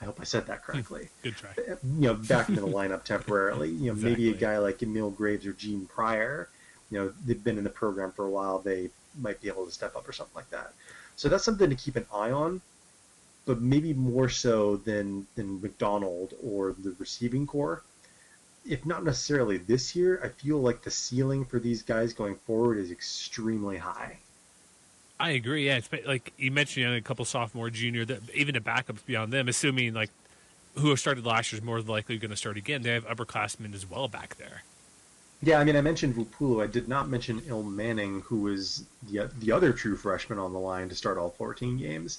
I 0.00 0.04
hope 0.04 0.20
I 0.20 0.24
said 0.24 0.46
that 0.46 0.62
correctly. 0.62 1.08
Good 1.22 1.36
try. 1.36 1.50
you 1.56 1.76
know, 1.82 2.14
back 2.14 2.48
into 2.48 2.60
the 2.60 2.66
lineup 2.78 3.04
temporarily. 3.04 3.70
You 3.70 3.92
know, 3.92 4.00
maybe 4.00 4.30
a 4.30 4.34
guy 4.34 4.58
like 4.58 4.82
Emil 4.82 5.10
Graves 5.10 5.46
or 5.46 5.52
Gene 5.52 5.86
Pryor. 5.86 6.48
You 6.90 6.98
know, 6.98 7.12
they've 7.26 7.42
been 7.42 7.58
in 7.58 7.64
the 7.64 7.70
program 7.70 8.12
for 8.12 8.24
a 8.24 8.30
while. 8.30 8.60
They 8.60 8.90
might 9.20 9.40
be 9.40 9.48
able 9.48 9.66
to 9.66 9.72
step 9.72 9.96
up 9.96 10.08
or 10.08 10.12
something 10.12 10.34
like 10.34 10.50
that. 10.50 10.72
So 11.16 11.28
that's 11.28 11.44
something 11.44 11.68
to 11.68 11.76
keep 11.76 11.96
an 11.96 12.06
eye 12.14 12.30
on, 12.30 12.60
but 13.48 13.62
maybe 13.62 13.94
more 13.94 14.28
so 14.28 14.76
than 14.76 15.26
than 15.34 15.60
McDonald 15.62 16.34
or 16.44 16.76
the 16.78 16.94
receiving 16.98 17.46
corps. 17.46 17.82
If 18.68 18.84
not 18.84 19.02
necessarily 19.04 19.56
this 19.56 19.96
year, 19.96 20.20
I 20.22 20.28
feel 20.28 20.58
like 20.58 20.82
the 20.82 20.90
ceiling 20.90 21.46
for 21.46 21.58
these 21.58 21.82
guys 21.82 22.12
going 22.12 22.36
forward 22.46 22.76
is 22.76 22.90
extremely 22.90 23.78
high. 23.78 24.18
I 25.18 25.30
agree. 25.30 25.66
Yeah, 25.66 25.78
it's 25.78 25.88
like 26.06 26.34
you 26.36 26.50
mentioned, 26.50 26.82
you 26.82 26.90
know, 26.90 26.96
a 26.96 27.00
couple 27.00 27.24
sophomore, 27.24 27.70
junior, 27.70 28.04
that 28.04 28.20
even 28.34 28.52
the 28.52 28.60
backups 28.60 29.04
beyond 29.06 29.32
them, 29.32 29.48
assuming 29.48 29.94
like 29.94 30.10
who 30.74 30.90
have 30.90 31.00
started 31.00 31.24
last 31.24 31.50
year 31.50 31.58
is 31.58 31.64
more 31.64 31.80
likely 31.80 32.18
going 32.18 32.30
to 32.30 32.36
start 32.36 32.58
again. 32.58 32.82
They 32.82 32.90
have 32.90 33.06
upperclassmen 33.06 33.74
as 33.74 33.88
well 33.88 34.08
back 34.08 34.36
there. 34.36 34.62
Yeah, 35.40 35.58
I 35.58 35.64
mean, 35.64 35.76
I 35.76 35.80
mentioned 35.80 36.16
Vupulu. 36.16 36.62
I 36.62 36.66
did 36.66 36.86
not 36.86 37.08
mention 37.08 37.40
Ilm 37.42 37.74
Manning, 37.74 38.20
who 38.20 38.42
was 38.42 38.84
the 39.10 39.30
the 39.38 39.52
other 39.52 39.72
true 39.72 39.96
freshman 39.96 40.38
on 40.38 40.52
the 40.52 40.58
line 40.58 40.90
to 40.90 40.94
start 40.94 41.16
all 41.16 41.30
14 41.30 41.78
games, 41.78 42.18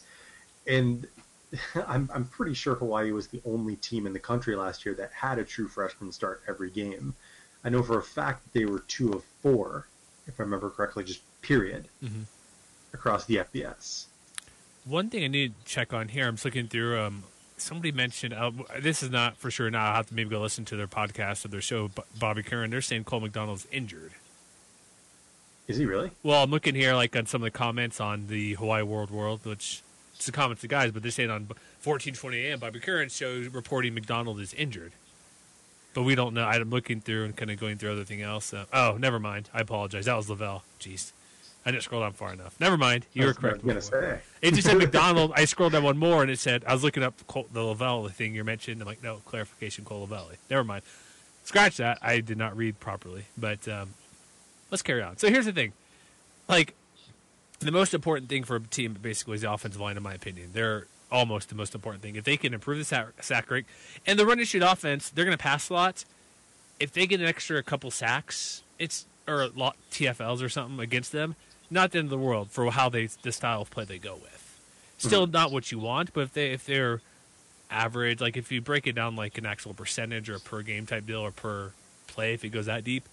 and 0.70 1.08
I'm 1.88 2.10
I'm 2.14 2.26
pretty 2.26 2.54
sure 2.54 2.76
Hawaii 2.76 3.12
was 3.12 3.28
the 3.28 3.42
only 3.46 3.76
team 3.78 4.06
in 4.06 4.14
the 4.14 4.20
country 4.20 4.56
last 4.56 4.86
year 4.86 4.94
that 4.96 5.12
had 5.12 5.40
a 5.40 5.44
true 5.44 5.68
freshman 5.68 6.12
start 6.12 6.42
every 6.48 6.70
game. 6.70 7.16
I 7.64 7.70
know 7.70 7.84
for 7.84 7.98
a 7.98 8.04
fact 8.04 8.44
that 8.44 8.54
they 8.58 8.66
were 8.66 8.80
two 8.88 9.12
of 9.12 9.24
four, 9.42 9.88
if 10.28 10.40
I 10.40 10.44
remember 10.44 10.70
correctly, 10.70 11.04
just 11.04 11.22
period 11.42 11.88
Mhm. 12.04 12.24
across 12.94 13.26
the 13.26 13.38
FBS. 13.40 14.06
One 14.86 15.10
thing 15.10 15.24
I 15.24 15.28
need 15.28 15.54
to 15.60 15.66
check 15.66 15.92
on 15.94 16.08
here, 16.10 16.28
I'm 16.28 16.36
just 16.36 16.46
looking 16.46 16.68
through. 16.68 16.98
Um, 17.00 17.24
somebody 17.58 17.92
mentioned 17.92 18.34
uh, 18.34 18.52
this 18.80 19.04
is 19.04 19.10
not 19.10 19.36
for 19.38 19.52
sure. 19.52 19.70
Now 19.70 19.88
I'll 19.88 19.96
have 19.96 20.08
to 20.08 20.14
maybe 20.14 20.30
go 20.30 20.40
listen 20.42 20.64
to 20.66 20.76
their 20.78 20.88
podcast 20.88 21.44
or 21.44 21.50
their 21.50 21.62
show. 21.62 21.90
Bobby 22.18 22.44
Curran, 22.44 22.70
they're 22.72 22.82
saying 22.82 23.04
Cole 23.04 23.20
McDonald's 23.20 23.68
injured. 23.72 24.12
Is 25.68 25.78
he 25.78 25.86
really? 25.86 26.12
Well, 26.24 26.44
I'm 26.44 26.50
looking 26.50 26.74
here 26.76 26.96
like 26.96 27.16
on 27.16 27.26
some 27.26 27.42
of 27.42 27.46
the 27.52 27.58
comments 27.58 28.00
on 28.00 28.28
the 28.28 28.54
Hawaii 28.54 28.82
World 28.84 29.12
World, 29.12 29.46
which 29.46 29.82
it's 30.20 30.26
the 30.26 30.34
comments 30.34 30.62
of 30.66 30.70
guys, 30.70 30.92
but 30.92 31.02
they're 31.02 31.12
saying 31.14 31.30
on 31.30 31.48
14:20 31.82 32.44
a.m. 32.44 32.60
Bobby 32.60 32.82
Curran 32.82 33.08
shows 33.08 33.48
reporting 33.48 33.94
McDonald 33.94 34.42
is 34.42 34.54
injured, 34.54 34.92
but 35.94 36.04
we 36.04 36.14
don't 36.14 36.34
know. 36.34 36.44
I'm 36.44 36.70
looking 36.70 37.00
through 37.00 37.24
and 37.24 37.38
kind 37.38 37.50
of 37.50 37.58
going 37.58 37.78
through 37.78 37.94
everything 37.94 38.22
else. 38.22 38.54
Oh, 38.74 38.98
never 39.00 39.18
mind. 39.18 39.48
I 39.54 39.62
apologize. 39.62 40.06
That 40.06 40.18
was 40.18 40.28
Levao. 40.28 40.64
Jeez, 40.82 41.14
I 41.66 41.72
didn't 41.72 41.84
scroll 41.84 42.02
down 42.02 42.12
far 42.12 42.34
enough. 42.34 42.60
Never 42.60 42.76
mind. 42.76 43.06
You 43.14 43.28
were 43.28 43.34
correct. 43.34 43.66
gonna 43.66 43.80
say. 43.80 44.20
It 44.42 44.56
just 44.56 44.68
said 44.68 44.78
McDonald. 44.80 45.32
I 45.38 45.46
scrolled 45.46 45.72
down 45.72 45.84
one 45.84 45.98
more 45.98 46.22
and 46.22 46.30
it 46.30 46.38
said 46.38 46.66
I 46.68 46.74
was 46.74 46.84
looking 46.84 47.02
up 47.02 47.14
Col- 47.28 47.48
the 47.54 47.62
Levao 47.62 48.12
thing 48.12 48.36
you 48.36 48.44
mentioned. 48.44 48.82
I'm 48.82 48.88
like, 48.90 49.02
no 49.02 49.22
clarification, 49.24 49.86
Kohl 49.86 50.06
Levao. 50.06 50.36
Never 50.50 50.66
mind. 50.66 50.84
Scratch 51.46 51.78
that. 51.78 51.98
I 52.02 52.20
did 52.20 52.38
not 52.38 52.58
read 52.58 52.82
properly. 52.82 53.24
But 53.38 53.66
um, 53.70 53.94
let's 54.70 54.82
carry 54.82 55.02
on. 55.02 55.16
So 55.16 55.30
here's 55.30 55.46
the 55.46 55.54
thing, 55.54 55.72
like 56.50 56.76
the 57.60 57.72
most 57.72 57.94
important 57.94 58.30
thing 58.30 58.44
for 58.44 58.56
a 58.56 58.62
team 58.62 58.98
basically 59.02 59.36
is 59.36 59.42
the 59.42 59.52
offensive 59.52 59.82
line, 59.82 59.98
in 59.98 60.04
my 60.04 60.14
opinion. 60.14 60.52
They're 60.54 60.88
almost 61.12 61.50
the 61.50 61.56
most 61.56 61.76
important 61.76 62.02
thing. 62.02 62.16
If 62.16 62.24
they 62.24 62.38
can 62.38 62.54
improve 62.54 62.78
the 62.78 62.86
sack, 62.86 63.08
sack 63.22 63.50
rate 63.50 63.66
and 64.06 64.18
the 64.18 64.26
run 64.26 64.40
and 64.40 64.48
shoot 64.48 64.64
offense, 64.64 65.10
they're 65.10 65.26
going 65.26 65.38
to 65.38 65.42
pass 65.42 65.70
a 65.70 65.74
lot. 65.74 66.06
If 66.80 66.94
they 66.94 67.08
get 67.08 67.20
an 67.20 67.26
extra 67.26 67.62
couple 67.64 67.92
sacks, 67.92 68.64
it's 68.78 69.06
or 69.28 69.44
a 69.44 69.48
lot 69.48 69.76
TFLs 69.92 70.42
or 70.42 70.50
something 70.50 70.80
against 70.80 71.12
them, 71.12 71.36
not 71.70 71.92
the 71.92 72.00
end 72.00 72.06
of 72.08 72.12
the 72.12 72.18
world 72.18 72.50
for 72.50 72.72
how 72.72 72.90
they 72.90 73.08
the 73.22 73.32
style 73.32 73.62
of 73.62 73.70
play 73.70 73.86
they 73.86 73.98
go 73.98 74.16
with. 74.16 74.60
Still 74.98 75.24
mm-hmm. 75.24 75.34
not 75.34 75.52
what 75.52 75.72
you 75.72 75.80
want, 75.80 76.14
but 76.14 76.22
if 76.22 76.34
they 76.34 76.52
if 76.52 76.66
they're 76.66 77.02
average, 77.70 78.22
like 78.22 78.38
if 78.38 78.52
you 78.52 78.62
break 78.62 78.88
it 78.88 78.94
down 78.94 79.16
like 79.16 79.38
an 79.38 79.46
actual 79.46 79.74
percentage 79.74 80.30
or 80.30 80.36
a 80.36 80.40
per 80.40 80.62
game 80.62 80.86
type 80.86 81.06
deal 81.06 81.20
or 81.20 81.32
per 81.32 81.72
play, 82.08 82.34
if 82.34 82.44
it 82.44 82.50
goes 82.50 82.66
that 82.66 82.84
deep, 82.84 83.08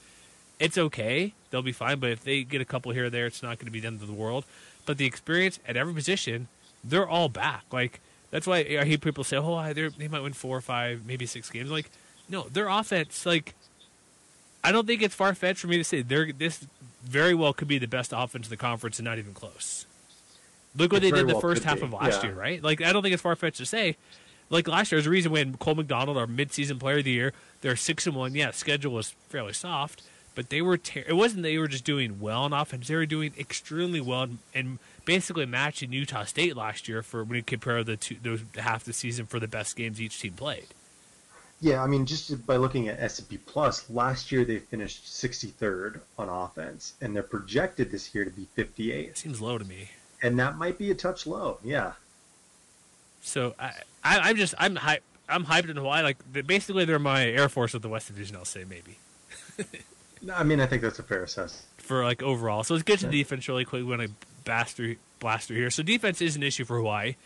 it's 0.59 0.79
okay. 0.79 1.35
They'll 1.51 1.63
be 1.63 1.73
fine. 1.73 1.99
But 1.99 2.11
if 2.11 2.25
they 2.25 2.43
get 2.43 2.61
a 2.61 2.65
couple 2.65 2.93
here 2.93 3.07
or 3.07 3.11
there, 3.11 3.27
it's 3.27 3.43
not 3.43 3.59
going 3.59 3.67
to 3.67 3.73
be 3.73 3.81
the 3.81 3.87
end 3.87 4.01
of 4.01 4.07
the 4.07 4.15
world. 4.15 4.45
but 4.85 4.99
the 4.99 5.07
experience 5.07 5.59
at 5.67 5.77
every 5.77 5.93
position, 5.93 6.47
they're 6.85 7.09
all 7.09 7.29
back. 7.29 7.65
Like 7.73 8.01
that's 8.31 8.47
why 8.47 8.59
I 8.59 8.85
hear 8.85 8.99
people 8.99 9.25
say, 9.25 9.37
"Oh, 9.37 9.73
they 9.73 10.09
might 10.09 10.21
win 10.21 10.33
four 10.33 10.57
or 10.57 10.61
five, 10.61 11.07
maybe 11.07 11.27
six 11.27 11.51
games." 11.51 11.71
Like, 11.71 11.91
no, 12.29 12.43
their 12.45 12.69
offense. 12.69 13.25
Like, 13.25 13.55
I 14.63 14.73
don't 14.73 14.87
think 14.87 15.03
it's 15.03 15.15
far 15.15 15.35
fetched 15.35 15.61
for 15.61 15.69
me 15.69 15.77
to 15.77 15.85
say 15.85 16.03
they're 16.03 16.33
this 16.33 16.67
very 17.03 17.35
well 17.35 17.53
could 17.53 17.69
be 17.69 17.79
the 17.79 17.87
best 17.87 18.13
offense 18.15 18.47
in 18.47 18.51
the 18.51 18.57
conference 18.57 18.99
and 18.99 19.05
not 19.05 19.19
even 19.19 19.33
close. 19.33 19.87
Look 20.77 20.93
what 20.93 21.03
they 21.03 21.11
did 21.11 21.27
the 21.27 21.35
well 21.35 21.41
first 21.41 21.65
half 21.65 21.77
be, 21.77 21.85
of 21.85 21.93
last 21.93 22.23
yeah. 22.23 22.31
year, 22.31 22.39
right? 22.39 22.63
Like, 22.63 22.83
I 22.83 22.93
don't 22.93 23.03
think 23.03 23.15
it's 23.15 23.23
far 23.23 23.37
fetched 23.37 23.59
to 23.59 23.67
say. 23.67 23.97
Like 24.49 24.69
last 24.69 24.93
year, 24.93 24.99
there's 24.99 25.07
a 25.07 25.11
reason 25.11 25.33
when 25.33 25.57
Cole 25.57 25.75
McDonald, 25.75 26.17
our 26.17 26.27
midseason 26.27 26.79
player 26.79 26.99
of 26.99 27.05
the 27.05 27.11
year, 27.11 27.33
they're 27.63 27.75
six 27.75 28.07
and 28.07 28.15
one. 28.15 28.35
Yeah, 28.35 28.53
schedule 28.53 28.93
was 28.93 29.11
fairly 29.29 29.53
soft, 29.53 30.03
but 30.37 30.51
they 30.51 30.63
were. 30.63 30.79
Ter- 30.79 31.03
it 31.09 31.15
wasn't 31.15 31.43
they 31.43 31.59
were 31.59 31.67
just 31.67 31.85
doing 31.85 32.21
well 32.21 32.43
on 32.43 32.53
offense; 32.53 32.87
they 32.87 32.95
were 32.95 33.07
doing 33.07 33.33
extremely 33.37 34.01
well 34.01 34.23
and, 34.23 34.39
and 34.55 34.79
basically 35.05 35.47
matching 35.47 35.93
Utah 35.93 36.23
State 36.25 36.57
last 36.57 36.87
year 36.89 37.03
for 37.03 37.25
when 37.25 37.37
you 37.37 37.43
compare 37.43 37.83
the 37.83 37.97
two, 37.97 38.17
those 38.23 38.43
half 38.57 38.85
the 38.85 38.93
season 38.93 39.27
for 39.27 39.41
the 39.41 39.49
best 39.49 39.75
games 39.75 40.01
each 40.01 40.21
team 40.21 40.35
played. 40.35 40.67
Yeah, 41.61 41.83
I 41.83 41.87
mean, 41.87 42.05
just 42.05 42.47
by 42.47 42.57
looking 42.57 42.87
at 42.89 43.01
S&P 43.01 43.39
Plus, 43.39 43.89
last 43.89 44.31
year 44.31 44.45
they 44.45 44.59
finished 44.59 45.07
63rd 45.07 46.01
on 46.19 46.29
offense, 46.29 46.93
and 47.01 47.17
they're 47.17 47.23
projected 47.23 47.91
this 47.91 48.15
year 48.15 48.27
to 48.27 48.31
be 48.31 48.47
58th, 48.59 49.09
It 49.09 49.17
seems 49.19 49.41
low 49.41 49.57
to 49.57 49.65
me. 49.65 49.89
and 50.23 50.39
that 50.39 50.59
might 50.59 50.77
be 50.77 50.91
a 50.91 50.95
touch 50.95 51.27
low. 51.27 51.59
Yeah, 51.65 51.93
So 53.23 53.55
I, 53.59 53.71
I 54.05 54.19
I'm 54.29 54.37
just 54.37 54.55
I'm 54.59 54.77
hype. 54.77 55.03
I'm 55.29 55.45
hyped 55.47 55.71
in 55.71 55.77
Hawaii. 55.77 56.03
Like 56.03 56.19
basically, 56.47 56.85
they're 56.85 56.99
my 56.99 57.25
Air 57.27 57.49
Force 57.49 57.73
of 57.75 57.81
the 57.83 57.89
West 57.89 58.09
Division. 58.09 58.37
I'll 58.37 58.45
say 58.45 58.65
maybe 58.69 58.99
No, 60.23 60.35
I 60.35 60.43
mean, 60.45 60.61
I 60.61 60.67
think 60.67 60.83
that's 60.83 60.99
a 60.99 61.03
fair 61.03 61.23
assessment. 61.23 61.65
for 61.79 62.05
like 62.05 62.23
overall. 62.23 62.65
So 62.65 62.75
let's 62.75 62.85
get 62.85 63.01
to 63.01 63.09
defense 63.09 63.49
really 63.49 63.65
quick. 63.65 63.85
We're 63.85 63.97
gonna 63.97 64.09
blast 64.45 64.77
through 64.77 64.97
blast 65.21 65.49
through 65.49 65.57
here. 65.57 65.71
So 65.71 65.83
defense 65.83 66.21
is 66.23 66.37
an 66.37 66.43
issue 66.43 66.65
for 66.65 66.77
Hawaii. 66.79 67.17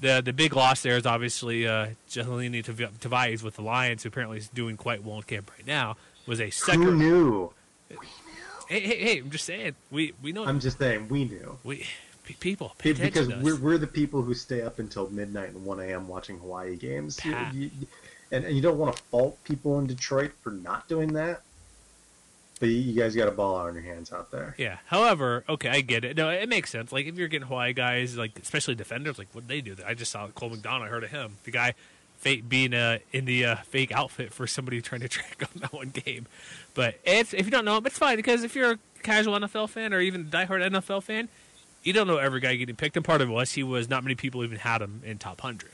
The 0.00 0.20
the 0.24 0.32
big 0.32 0.54
loss 0.56 0.82
there 0.82 0.96
is 0.96 1.06
obviously 1.06 1.66
uh, 1.66 1.88
Jahlani 2.10 2.64
Tav- 2.64 2.98
Tavais 3.00 3.42
with 3.42 3.54
the 3.56 3.62
Lions, 3.62 4.02
who 4.02 4.08
apparently 4.08 4.38
is 4.38 4.48
doing 4.48 4.76
quite 4.76 5.04
well 5.04 5.16
in 5.16 5.22
camp 5.22 5.50
right 5.56 5.66
now. 5.66 5.96
Was 6.26 6.40
a 6.40 6.46
Who 6.46 6.50
second. 6.50 6.98
knew? 6.98 7.52
Hey, 8.68 8.80
hey, 8.80 8.96
hey! 9.04 9.18
I'm 9.18 9.30
just 9.30 9.44
saying. 9.44 9.74
We 9.90 10.12
we 10.22 10.32
know 10.32 10.44
I'm 10.44 10.60
just 10.60 10.78
saying, 10.78 11.08
we 11.08 11.24
knew. 11.24 11.58
we 11.62 11.86
pe- 12.24 12.34
people 12.34 12.74
Because 12.82 13.28
we're, 13.28 13.56
we're 13.56 13.78
the 13.78 13.86
people 13.86 14.22
who 14.22 14.34
stay 14.34 14.62
up 14.62 14.78
until 14.78 15.10
midnight 15.10 15.50
and 15.50 15.64
1 15.64 15.80
a.m. 15.80 16.08
watching 16.08 16.38
Hawaii 16.38 16.76
games. 16.76 17.20
You- 17.24 17.36
you- 17.52 17.70
and, 18.30 18.46
and 18.46 18.56
you 18.56 18.62
don't 18.62 18.78
want 18.78 18.96
to 18.96 19.02
fault 19.04 19.38
people 19.44 19.78
in 19.78 19.86
Detroit 19.86 20.32
for 20.42 20.52
not 20.52 20.88
doing 20.88 21.12
that. 21.12 21.42
But 22.62 22.68
you, 22.68 22.92
guys 22.92 23.16
got 23.16 23.26
a 23.26 23.32
ball 23.32 23.56
on 23.56 23.74
your 23.74 23.82
hands 23.82 24.12
out 24.12 24.30
there. 24.30 24.54
Yeah. 24.56 24.78
However, 24.86 25.42
okay, 25.48 25.68
I 25.68 25.80
get 25.80 26.04
it. 26.04 26.16
No, 26.16 26.28
it 26.28 26.48
makes 26.48 26.70
sense. 26.70 26.92
Like 26.92 27.06
if 27.06 27.16
you're 27.18 27.26
getting 27.26 27.48
Hawaii 27.48 27.72
guys, 27.72 28.16
like 28.16 28.38
especially 28.40 28.76
defenders, 28.76 29.18
like 29.18 29.26
what 29.32 29.48
they 29.48 29.60
do? 29.60 29.74
I 29.84 29.94
just 29.94 30.12
saw 30.12 30.28
Cole 30.28 30.50
McDonald. 30.50 30.84
I 30.84 30.88
heard 30.88 31.02
of 31.02 31.10
him. 31.10 31.38
The 31.42 31.50
guy, 31.50 31.74
fake 32.18 32.48
being 32.48 32.72
uh, 32.72 32.98
in 33.12 33.24
the 33.24 33.44
uh, 33.44 33.56
fake 33.64 33.90
outfit 33.90 34.32
for 34.32 34.46
somebody 34.46 34.80
trying 34.80 35.00
to 35.00 35.08
track 35.08 35.42
on 35.42 35.48
that 35.60 35.72
one 35.72 35.88
game. 35.88 36.26
But 36.74 37.00
it's 37.04 37.34
if 37.34 37.46
you 37.46 37.50
don't 37.50 37.64
know 37.64 37.78
him, 37.78 37.86
it's 37.86 37.98
fine 37.98 38.14
because 38.14 38.44
if 38.44 38.54
you're 38.54 38.70
a 38.70 38.78
casual 39.02 39.34
NFL 39.40 39.68
fan 39.68 39.92
or 39.92 40.00
even 40.00 40.20
a 40.20 40.24
diehard 40.24 40.64
NFL 40.70 41.02
fan, 41.02 41.28
you 41.82 41.92
don't 41.92 42.06
know 42.06 42.18
every 42.18 42.38
guy 42.38 42.54
getting 42.54 42.76
picked. 42.76 42.96
And 42.96 43.04
part 43.04 43.20
of 43.22 43.28
it 43.28 43.32
was 43.32 43.50
he 43.54 43.64
was 43.64 43.90
not 43.90 44.04
many 44.04 44.14
people 44.14 44.44
even 44.44 44.58
had 44.58 44.80
him 44.82 45.02
in 45.04 45.18
top 45.18 45.40
hundred. 45.40 45.70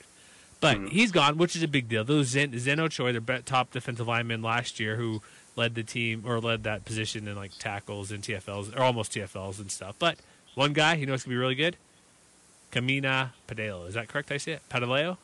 But 0.62 0.78
Mhm. 0.78 0.88
he's 0.88 1.12
gone, 1.12 1.36
which 1.36 1.54
is 1.54 1.62
a 1.62 1.68
big 1.68 1.88
deal. 1.90 2.02
Those 2.02 2.28
Zen, 2.28 2.58
Zeno 2.58 2.88
Choi, 2.88 3.12
their 3.12 3.38
top 3.42 3.70
defensive 3.72 4.08
lineman 4.08 4.40
last 4.40 4.80
year, 4.80 4.96
who 4.96 5.20
led 5.58 5.74
the 5.74 5.82
team 5.82 6.22
or 6.24 6.40
led 6.40 6.62
that 6.64 6.84
position 6.86 7.28
in 7.28 7.36
like 7.36 7.50
tackles 7.58 8.10
and 8.10 8.22
TFLs 8.22 8.74
or 8.78 8.82
almost 8.82 9.12
TFLs 9.12 9.58
and 9.58 9.70
stuff. 9.70 9.96
But 9.98 10.16
one 10.54 10.72
guy, 10.72 10.94
you 10.94 11.04
know, 11.04 11.12
it's 11.12 11.24
gonna 11.24 11.34
be 11.34 11.38
really 11.38 11.54
good. 11.56 11.76
Kamina 12.72 13.30
Padeo, 13.48 13.86
is 13.88 13.94
that 13.94 14.08
correct? 14.08 14.30
I 14.30 14.36
say 14.36 14.52
it. 14.52 14.62
Padaleo, 14.70 15.18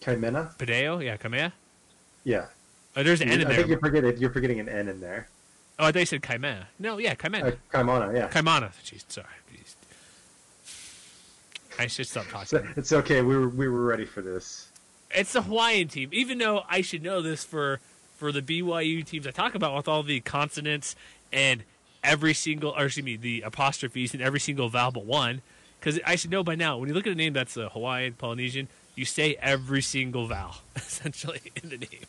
Kaimena? 0.00 0.56
Padeo, 0.58 1.02
yeah, 1.02 1.16
Kamea. 1.16 1.52
Yeah. 2.22 2.46
Oh, 2.96 3.02
there's 3.02 3.20
an 3.20 3.30
N 3.30 3.40
in 3.40 3.46
I 3.48 3.56
think 3.56 3.68
you're 3.68 3.78
forgetting, 3.78 4.16
you're 4.18 4.30
forgetting 4.30 4.60
an 4.60 4.68
N 4.68 4.88
in 4.88 5.00
there. 5.00 5.28
Oh, 5.78 5.90
they 5.90 6.04
said 6.04 6.22
Kaimea. 6.22 6.66
No, 6.78 6.98
yeah, 6.98 7.14
Kaimena. 7.14 7.52
Uh, 7.52 7.56
Kaimana, 7.72 8.14
yeah. 8.14 8.28
Kaimana. 8.28 8.70
Jeez, 8.84 9.04
sorry. 9.08 9.26
Jeez. 9.52 9.74
I 11.78 11.86
should 11.88 12.06
stop 12.06 12.26
talking. 12.26 12.46
So, 12.46 12.64
it's 12.76 12.92
okay. 12.92 13.22
We 13.22 13.36
were 13.36 13.48
we 13.48 13.68
were 13.68 13.84
ready 13.84 14.04
for 14.04 14.22
this. 14.22 14.68
it's 15.10 15.32
the 15.32 15.42
Hawaiian 15.42 15.88
team. 15.88 16.10
Even 16.12 16.38
though 16.38 16.62
I 16.68 16.82
should 16.82 17.02
know 17.02 17.22
this 17.22 17.42
for 17.44 17.80
for 18.24 18.32
the 18.32 18.40
BYU 18.40 19.04
teams 19.04 19.26
I 19.26 19.32
talk 19.32 19.54
about 19.54 19.76
with 19.76 19.86
all 19.86 20.02
the 20.02 20.20
consonants 20.20 20.96
and 21.30 21.62
every 22.02 22.32
single, 22.32 22.70
or 22.70 22.86
excuse 22.86 23.04
me, 23.04 23.16
the 23.16 23.42
apostrophes 23.42 24.14
in 24.14 24.22
every 24.22 24.40
single 24.40 24.70
vowel 24.70 24.92
but 24.92 25.04
one. 25.04 25.42
Because 25.78 26.00
I 26.06 26.16
should 26.16 26.30
know 26.30 26.42
by 26.42 26.54
now. 26.54 26.78
When 26.78 26.88
you 26.88 26.94
look 26.94 27.06
at 27.06 27.12
a 27.12 27.16
name 27.16 27.34
that's 27.34 27.54
a 27.58 27.68
Hawaiian, 27.68 28.14
Polynesian, 28.14 28.68
you 28.94 29.04
say 29.04 29.36
every 29.42 29.82
single 29.82 30.26
vowel 30.26 30.54
essentially 30.76 31.52
in 31.62 31.68
the 31.68 31.76
name. 31.76 32.06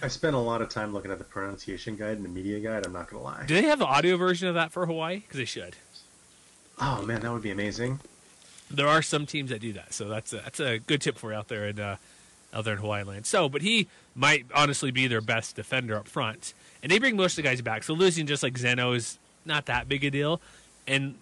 I 0.00 0.08
spent 0.08 0.34
a 0.34 0.38
lot 0.38 0.62
of 0.62 0.70
time 0.70 0.94
looking 0.94 1.10
at 1.10 1.18
the 1.18 1.24
pronunciation 1.24 1.96
guide 1.96 2.16
and 2.16 2.24
the 2.24 2.30
media 2.30 2.60
guide. 2.60 2.86
I'm 2.86 2.94
not 2.94 3.10
gonna 3.10 3.22
lie. 3.22 3.44
Do 3.46 3.52
they 3.52 3.68
have 3.68 3.82
an 3.82 3.88
audio 3.88 4.16
version 4.16 4.48
of 4.48 4.54
that 4.54 4.72
for 4.72 4.86
Hawaii? 4.86 5.16
Because 5.16 5.36
they 5.36 5.44
should. 5.44 5.76
Oh 6.80 7.02
man, 7.02 7.20
that 7.20 7.30
would 7.30 7.42
be 7.42 7.50
amazing. 7.50 8.00
There 8.70 8.88
are 8.88 9.02
some 9.02 9.26
teams 9.26 9.50
that 9.50 9.60
do 9.60 9.74
that, 9.74 9.92
so 9.92 10.08
that's 10.08 10.32
a, 10.32 10.36
that's 10.36 10.60
a 10.60 10.78
good 10.78 11.02
tip 11.02 11.18
for 11.18 11.32
you 11.32 11.36
out 11.36 11.48
there 11.48 11.66
in 11.66 11.78
uh, 11.78 11.96
out 12.54 12.64
there 12.64 12.72
in 12.74 12.80
Hawaii 12.80 13.02
land. 13.02 13.26
So, 13.26 13.50
but 13.50 13.60
he 13.60 13.88
might 14.18 14.44
honestly 14.52 14.90
be 14.90 15.06
their 15.06 15.20
best 15.20 15.54
defender 15.54 15.96
up 15.96 16.08
front, 16.08 16.52
and 16.82 16.90
they 16.90 16.98
bring 16.98 17.16
most 17.16 17.32
of 17.32 17.36
the 17.36 17.42
guys 17.42 17.62
back. 17.62 17.84
So 17.84 17.94
losing 17.94 18.26
just 18.26 18.42
like 18.42 18.58
Zeno 18.58 18.92
is 18.92 19.18
not 19.44 19.66
that 19.66 19.88
big 19.88 20.04
a 20.04 20.10
deal, 20.10 20.40
and 20.86 21.14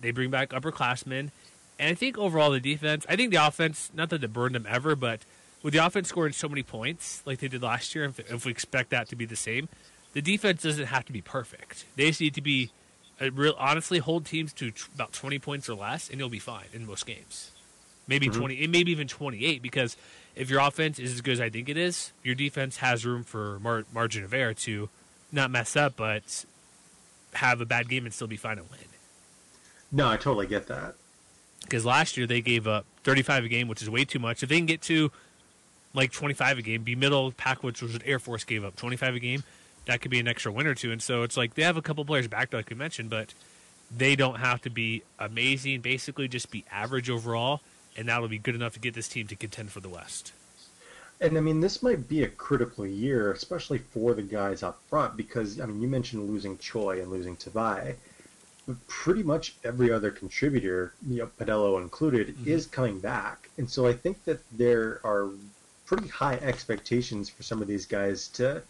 they 0.00 0.10
bring 0.10 0.30
back 0.30 0.50
upperclassmen. 0.50 1.30
And 1.78 1.90
I 1.90 1.94
think 1.94 2.18
overall 2.18 2.50
the 2.50 2.60
defense, 2.60 3.06
I 3.08 3.16
think 3.16 3.30
the 3.30 3.44
offense, 3.44 3.90
not 3.94 4.10
that 4.10 4.22
it 4.22 4.32
burned 4.32 4.54
them 4.54 4.66
ever, 4.68 4.94
but 4.94 5.20
with 5.62 5.72
the 5.72 5.84
offense 5.84 6.08
scoring 6.08 6.32
so 6.32 6.48
many 6.48 6.62
points 6.62 7.22
like 7.24 7.38
they 7.38 7.48
did 7.48 7.62
last 7.62 7.94
year, 7.94 8.04
if, 8.04 8.44
we 8.44 8.50
expect 8.50 8.90
that 8.90 9.08
to 9.08 9.16
be 9.16 9.24
the 9.24 9.36
same, 9.36 9.68
the 10.12 10.22
defense 10.22 10.62
doesn't 10.62 10.86
have 10.86 11.06
to 11.06 11.12
be 11.12 11.22
perfect. 11.22 11.86
They 11.96 12.08
just 12.08 12.20
need 12.20 12.34
to 12.34 12.42
be 12.42 12.70
real 13.32 13.54
honestly 13.58 13.98
hold 13.98 14.26
teams 14.26 14.52
to 14.52 14.72
about 14.94 15.12
20 15.12 15.38
points 15.38 15.70
or 15.70 15.74
less 15.74 16.10
and 16.10 16.18
you'll 16.18 16.28
be 16.28 16.38
fine 16.38 16.66
in 16.74 16.86
most 16.86 17.06
games 17.06 17.50
maybe 18.06 18.28
mm-hmm. 18.28 18.40
20 18.40 18.66
maybe 18.68 18.90
even 18.90 19.08
28 19.08 19.62
because 19.62 19.96
if 20.34 20.50
your 20.50 20.60
offense 20.60 20.98
is 20.98 21.12
as 21.12 21.20
good 21.20 21.32
as 21.32 21.40
i 21.40 21.50
think 21.50 21.68
it 21.68 21.76
is 21.76 22.12
your 22.22 22.34
defense 22.34 22.78
has 22.78 23.04
room 23.04 23.22
for 23.22 23.58
mar- 23.60 23.84
margin 23.92 24.24
of 24.24 24.32
error 24.32 24.54
to 24.54 24.88
not 25.32 25.50
mess 25.50 25.76
up 25.76 25.96
but 25.96 26.44
have 27.36 27.60
a 27.60 27.66
bad 27.66 27.88
game 27.88 28.04
and 28.04 28.14
still 28.14 28.26
be 28.26 28.36
fine 28.36 28.58
and 28.58 28.68
win. 28.70 28.80
No, 29.92 30.08
I 30.08 30.16
totally 30.16 30.46
get 30.46 30.66
that. 30.66 30.94
because 31.62 31.84
last 31.84 32.16
year 32.16 32.26
they 32.26 32.40
gave 32.40 32.66
up 32.66 32.86
35 33.04 33.44
a 33.44 33.48
game 33.48 33.68
which 33.68 33.82
is 33.82 33.88
way 33.88 34.04
too 34.04 34.18
much. 34.18 34.42
If 34.42 34.48
they 34.48 34.56
can 34.56 34.66
get 34.66 34.82
to 34.82 35.12
like 35.94 36.12
25 36.12 36.58
a 36.58 36.62
game 36.62 36.82
be 36.82 36.94
middle 36.94 37.32
pack 37.32 37.62
which 37.62 37.80
was 37.80 37.92
what 37.92 38.02
air 38.04 38.18
force 38.18 38.44
gave 38.44 38.64
up 38.64 38.76
25 38.76 39.14
a 39.14 39.18
game 39.20 39.44
that 39.86 40.00
could 40.00 40.10
be 40.10 40.18
an 40.18 40.26
extra 40.26 40.50
win 40.50 40.66
or 40.66 40.74
two. 40.74 40.90
And 40.90 41.00
so 41.00 41.22
it's 41.22 41.36
like 41.36 41.54
they 41.54 41.62
have 41.62 41.76
a 41.76 41.82
couple 41.82 42.04
players 42.04 42.26
back 42.26 42.52
like 42.52 42.68
we 42.68 42.76
mentioned 42.76 43.10
but 43.10 43.32
they 43.94 44.16
don't 44.16 44.36
have 44.36 44.60
to 44.62 44.70
be 44.70 45.02
amazing 45.18 45.80
basically 45.80 46.26
just 46.26 46.50
be 46.50 46.64
average 46.72 47.08
overall 47.08 47.60
and 47.96 48.08
that'll 48.08 48.28
be 48.28 48.38
good 48.38 48.54
enough 48.54 48.74
to 48.74 48.80
get 48.80 48.94
this 48.94 49.08
team 49.08 49.26
to 49.26 49.36
contend 49.36 49.70
for 49.70 49.80
the 49.80 49.88
west 49.88 50.32
And 51.20 51.36
I 51.38 51.40
mean, 51.40 51.60
this 51.60 51.82
might 51.82 52.08
be 52.08 52.24
a 52.24 52.28
critical 52.28 52.86
year, 52.86 53.32
especially 53.32 53.78
for 53.78 54.12
the 54.12 54.22
guys 54.22 54.62
up 54.62 54.78
front, 54.90 55.16
because 55.16 55.58
I 55.60 55.64
mean, 55.66 55.80
you 55.80 55.88
mentioned 55.88 56.28
losing 56.28 56.58
Choi 56.58 57.00
and 57.00 57.10
losing 57.10 57.36
Tavai, 57.36 57.94
but 58.66 58.76
pretty 58.86 59.22
much 59.22 59.54
every 59.64 59.90
other 59.90 60.10
contributor, 60.10 60.92
you 61.08 61.18
know, 61.18 61.30
Padello 61.40 61.80
included, 61.80 62.36
Mhm. 62.36 62.46
is 62.46 62.66
coming 62.66 62.98
back, 63.00 63.48
and 63.56 63.70
so 63.70 63.86
I 63.86 63.94
think 63.94 64.24
that 64.24 64.40
there 64.52 65.00
are 65.04 65.30
pretty 65.86 66.08
high 66.08 66.34
expectations 66.42 67.30
for 67.30 67.42
some 67.42 67.62
of 67.62 67.68
these 67.68 67.86
guys 67.86 68.28
to 68.28 68.60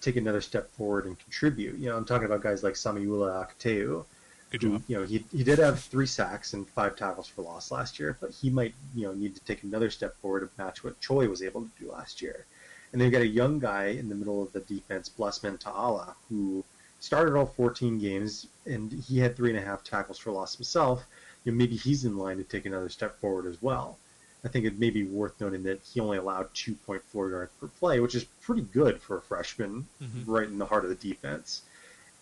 take 0.00 0.16
another 0.16 0.40
step 0.40 0.72
forward 0.76 1.04
and 1.06 1.16
contribute. 1.20 1.78
You 1.78 1.86
know, 1.90 1.96
I'm 1.96 2.04
talking 2.04 2.26
about 2.26 2.42
guys 2.42 2.64
like 2.64 2.74
Samiula 2.74 3.46
Akateu, 3.46 4.04
good 4.52 4.62
who, 4.62 4.72
job 4.72 4.82
you 4.88 4.96
know, 4.98 5.04
he, 5.04 5.24
he 5.32 5.42
did 5.44 5.58
have 5.58 5.80
three 5.80 6.06
sacks 6.06 6.52
and 6.52 6.68
five 6.68 6.96
tackles 6.96 7.26
for 7.28 7.42
loss 7.42 7.70
last 7.70 7.98
year, 7.98 8.16
but 8.20 8.30
he 8.30 8.50
might, 8.50 8.74
you 8.94 9.06
know, 9.06 9.12
need 9.12 9.34
to 9.34 9.40
take 9.42 9.62
another 9.62 9.90
step 9.90 10.16
forward 10.18 10.40
to 10.40 10.62
match 10.62 10.84
what 10.84 11.00
Choi 11.00 11.28
was 11.28 11.42
able 11.42 11.62
to 11.62 11.70
do 11.80 11.90
last 11.90 12.22
year. 12.22 12.46
And 12.92 13.00
then 13.00 13.06
you 13.06 13.12
got 13.12 13.22
a 13.22 13.26
young 13.26 13.58
guy 13.58 13.86
in 13.86 14.08
the 14.08 14.14
middle 14.14 14.42
of 14.42 14.52
the 14.52 14.60
defense, 14.60 15.08
Blessman 15.08 15.58
Ta'ala, 15.58 16.14
who 16.28 16.62
started 17.00 17.34
all 17.36 17.46
14 17.46 17.98
games 17.98 18.46
and 18.66 18.92
he 18.92 19.18
had 19.18 19.34
three 19.36 19.50
and 19.50 19.58
a 19.58 19.62
half 19.62 19.82
tackles 19.82 20.18
for 20.18 20.30
loss 20.30 20.54
himself. 20.54 21.02
You 21.44 21.52
know, 21.52 21.58
maybe 21.58 21.76
he's 21.76 22.04
in 22.04 22.16
line 22.16 22.36
to 22.36 22.44
take 22.44 22.66
another 22.66 22.88
step 22.88 23.18
forward 23.18 23.46
as 23.46 23.60
well. 23.60 23.98
I 24.44 24.48
think 24.48 24.64
it 24.66 24.78
may 24.78 24.90
be 24.90 25.04
worth 25.04 25.40
noting 25.40 25.62
that 25.64 25.80
he 25.84 26.00
only 26.00 26.18
allowed 26.18 26.52
2.4 26.54 27.30
yards 27.30 27.52
per 27.60 27.68
play, 27.68 28.00
which 28.00 28.14
is 28.14 28.24
pretty 28.42 28.62
good 28.62 29.00
for 29.00 29.18
a 29.18 29.22
freshman, 29.22 29.86
Mhm. 30.02 30.24
right 30.26 30.48
in 30.48 30.58
the 30.58 30.66
heart 30.66 30.84
of 30.84 30.90
the 30.90 30.96
defense. 31.08 31.62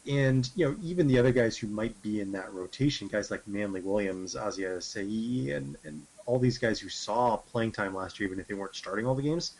And 0.08 0.48
you 0.56 0.66
know, 0.66 0.76
even 0.82 1.06
the 1.06 1.18
other 1.18 1.32
guys 1.32 1.58
who 1.58 1.66
might 1.66 2.00
be 2.02 2.20
in 2.20 2.32
that 2.32 2.52
rotation, 2.52 3.08
guys 3.08 3.30
like 3.30 3.46
Manley 3.46 3.82
Williams, 3.82 4.34
Azia 4.34 4.78
Sayi, 4.78 5.54
and 5.54 5.76
and 5.84 6.06
all 6.26 6.38
these 6.38 6.58
guys 6.58 6.80
who 6.80 6.88
saw 6.88 7.36
playing 7.36 7.72
time 7.72 7.94
last 7.94 8.18
year, 8.18 8.28
even 8.28 8.40
if 8.40 8.46
they 8.46 8.54
weren't 8.54 8.76
starting 8.76 9.06
all 9.06 9.14
the 9.14 9.22
games, 9.22 9.52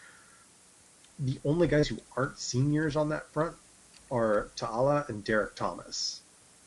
the 1.19 1.39
only 1.45 1.67
guys 1.67 1.89
who 1.89 1.99
aren't 2.17 2.39
seniors 2.39 2.97
on 2.97 3.09
that 3.11 3.29
front 3.33 3.55
are 4.11 4.49
Ta'ala 4.57 5.05
and 5.09 5.25
Derek 5.25 5.55
Thomas. 5.55 6.21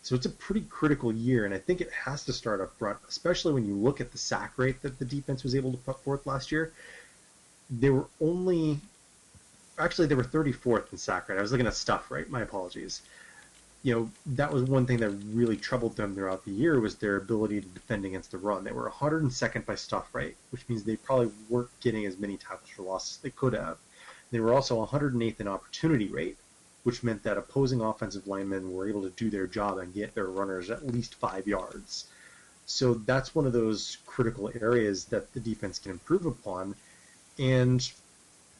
So 0.03 0.15
it's 0.15 0.25
a 0.25 0.29
pretty 0.29 0.61
critical 0.69 1.13
year, 1.13 1.45
and 1.45 1.53
I 1.53 1.57
think 1.59 1.79
it 1.79 1.89
has 1.91 2.25
to 2.25 2.33
start 2.33 2.59
up 2.59 2.77
front, 2.77 2.97
especially 3.07 3.53
when 3.53 3.65
you 3.65 3.73
look 3.73 4.01
at 4.01 4.11
the 4.11 4.17
sack 4.17 4.53
rate 4.57 4.81
that 4.81 4.99
the 4.99 5.05
defense 5.05 5.43
was 5.43 5.55
able 5.55 5.71
to 5.71 5.77
put 5.77 6.03
forth 6.03 6.27
last 6.27 6.51
year. 6.51 6.73
They 7.69 7.89
were 7.89 8.07
only, 8.19 8.79
actually, 9.79 10.07
they 10.07 10.15
were 10.15 10.23
34th 10.23 10.91
in 10.91 10.97
sack 10.97 11.29
rate. 11.29 11.37
I 11.37 11.41
was 11.41 11.53
looking 11.53 11.67
at 11.67 11.73
stuff, 11.73 12.11
right? 12.11 12.29
My 12.29 12.41
apologies. 12.41 13.01
You 13.83 13.93
know, 13.93 14.11
that 14.37 14.51
was 14.51 14.63
one 14.63 14.85
thing 14.85 14.99
that 14.99 15.09
really 15.09 15.57
troubled 15.57 15.97
them 15.97 16.15
throughout 16.15 16.45
the 16.45 16.51
year 16.51 16.79
was 16.79 16.95
their 16.95 17.17
ability 17.17 17.59
to 17.61 17.67
defend 17.67 18.05
against 18.05 18.31
the 18.31 18.37
run. 18.37 18.63
They 18.63 18.71
were 18.71 18.89
102nd 18.89 19.65
by 19.65 19.75
stuff 19.75 20.15
rate, 20.15 20.37
which 20.51 20.67
means 20.69 20.83
they 20.83 20.95
probably 20.95 21.31
weren't 21.49 21.69
getting 21.81 22.05
as 22.05 22.17
many 22.17 22.37
tackles 22.37 22.69
for 22.69 22.83
loss 22.83 23.11
as 23.11 23.17
they 23.17 23.29
could 23.29 23.53
have. 23.53 23.77
They 24.31 24.39
were 24.39 24.53
also 24.53 24.83
108th 24.85 25.41
in 25.41 25.47
opportunity 25.47 26.07
rate, 26.07 26.37
which 26.83 27.03
meant 27.03 27.23
that 27.23 27.37
opposing 27.37 27.81
offensive 27.81 28.25
linemen 28.25 28.73
were 28.73 28.87
able 28.87 29.03
to 29.03 29.09
do 29.09 29.29
their 29.29 29.47
job 29.47 29.77
and 29.77 29.93
get 29.93 30.15
their 30.15 30.27
runners 30.27 30.69
at 30.69 30.87
least 30.87 31.15
five 31.15 31.45
yards. 31.45 32.05
So 32.65 32.93
that's 32.93 33.35
one 33.35 33.45
of 33.45 33.53
those 33.53 33.97
critical 34.05 34.49
areas 34.61 35.05
that 35.05 35.33
the 35.33 35.39
defense 35.39 35.77
can 35.77 35.91
improve 35.91 36.25
upon. 36.25 36.75
And 37.37 37.89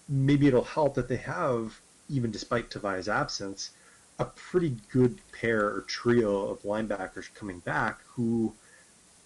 maybe 0.10 0.48
it'll 0.48 0.64
help 0.64 0.96
that 0.96 1.08
they 1.08 1.18
have, 1.18 1.80
even 2.10 2.32
despite 2.32 2.70
Tavai's 2.70 3.08
absence, 3.08 3.72
a 4.20 4.26
pretty 4.26 4.76
good 4.92 5.20
pair 5.32 5.66
or 5.66 5.82
trio 5.88 6.48
of 6.48 6.62
linebackers 6.64 7.34
coming 7.34 7.60
back 7.60 8.00
who, 8.06 8.54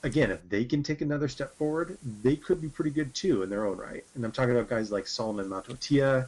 again, 0.04 0.32
if 0.32 0.48
they 0.50 0.64
can 0.64 0.82
take 0.82 1.02
another 1.02 1.28
step 1.28 1.56
forward, 1.58 1.98
they 2.24 2.36
could 2.36 2.62
be 2.62 2.70
pretty 2.70 2.92
good 2.92 3.14
too 3.14 3.44
in 3.44 3.50
their 3.50 3.66
own 3.66 3.78
right. 3.78 4.06
And 4.16 4.24
I'm 4.24 4.32
talking 4.32 4.56
about 4.56 4.70
guys 4.70 4.92
like 4.92 5.08
Solomon 5.08 5.50
Matautia, 5.50 6.28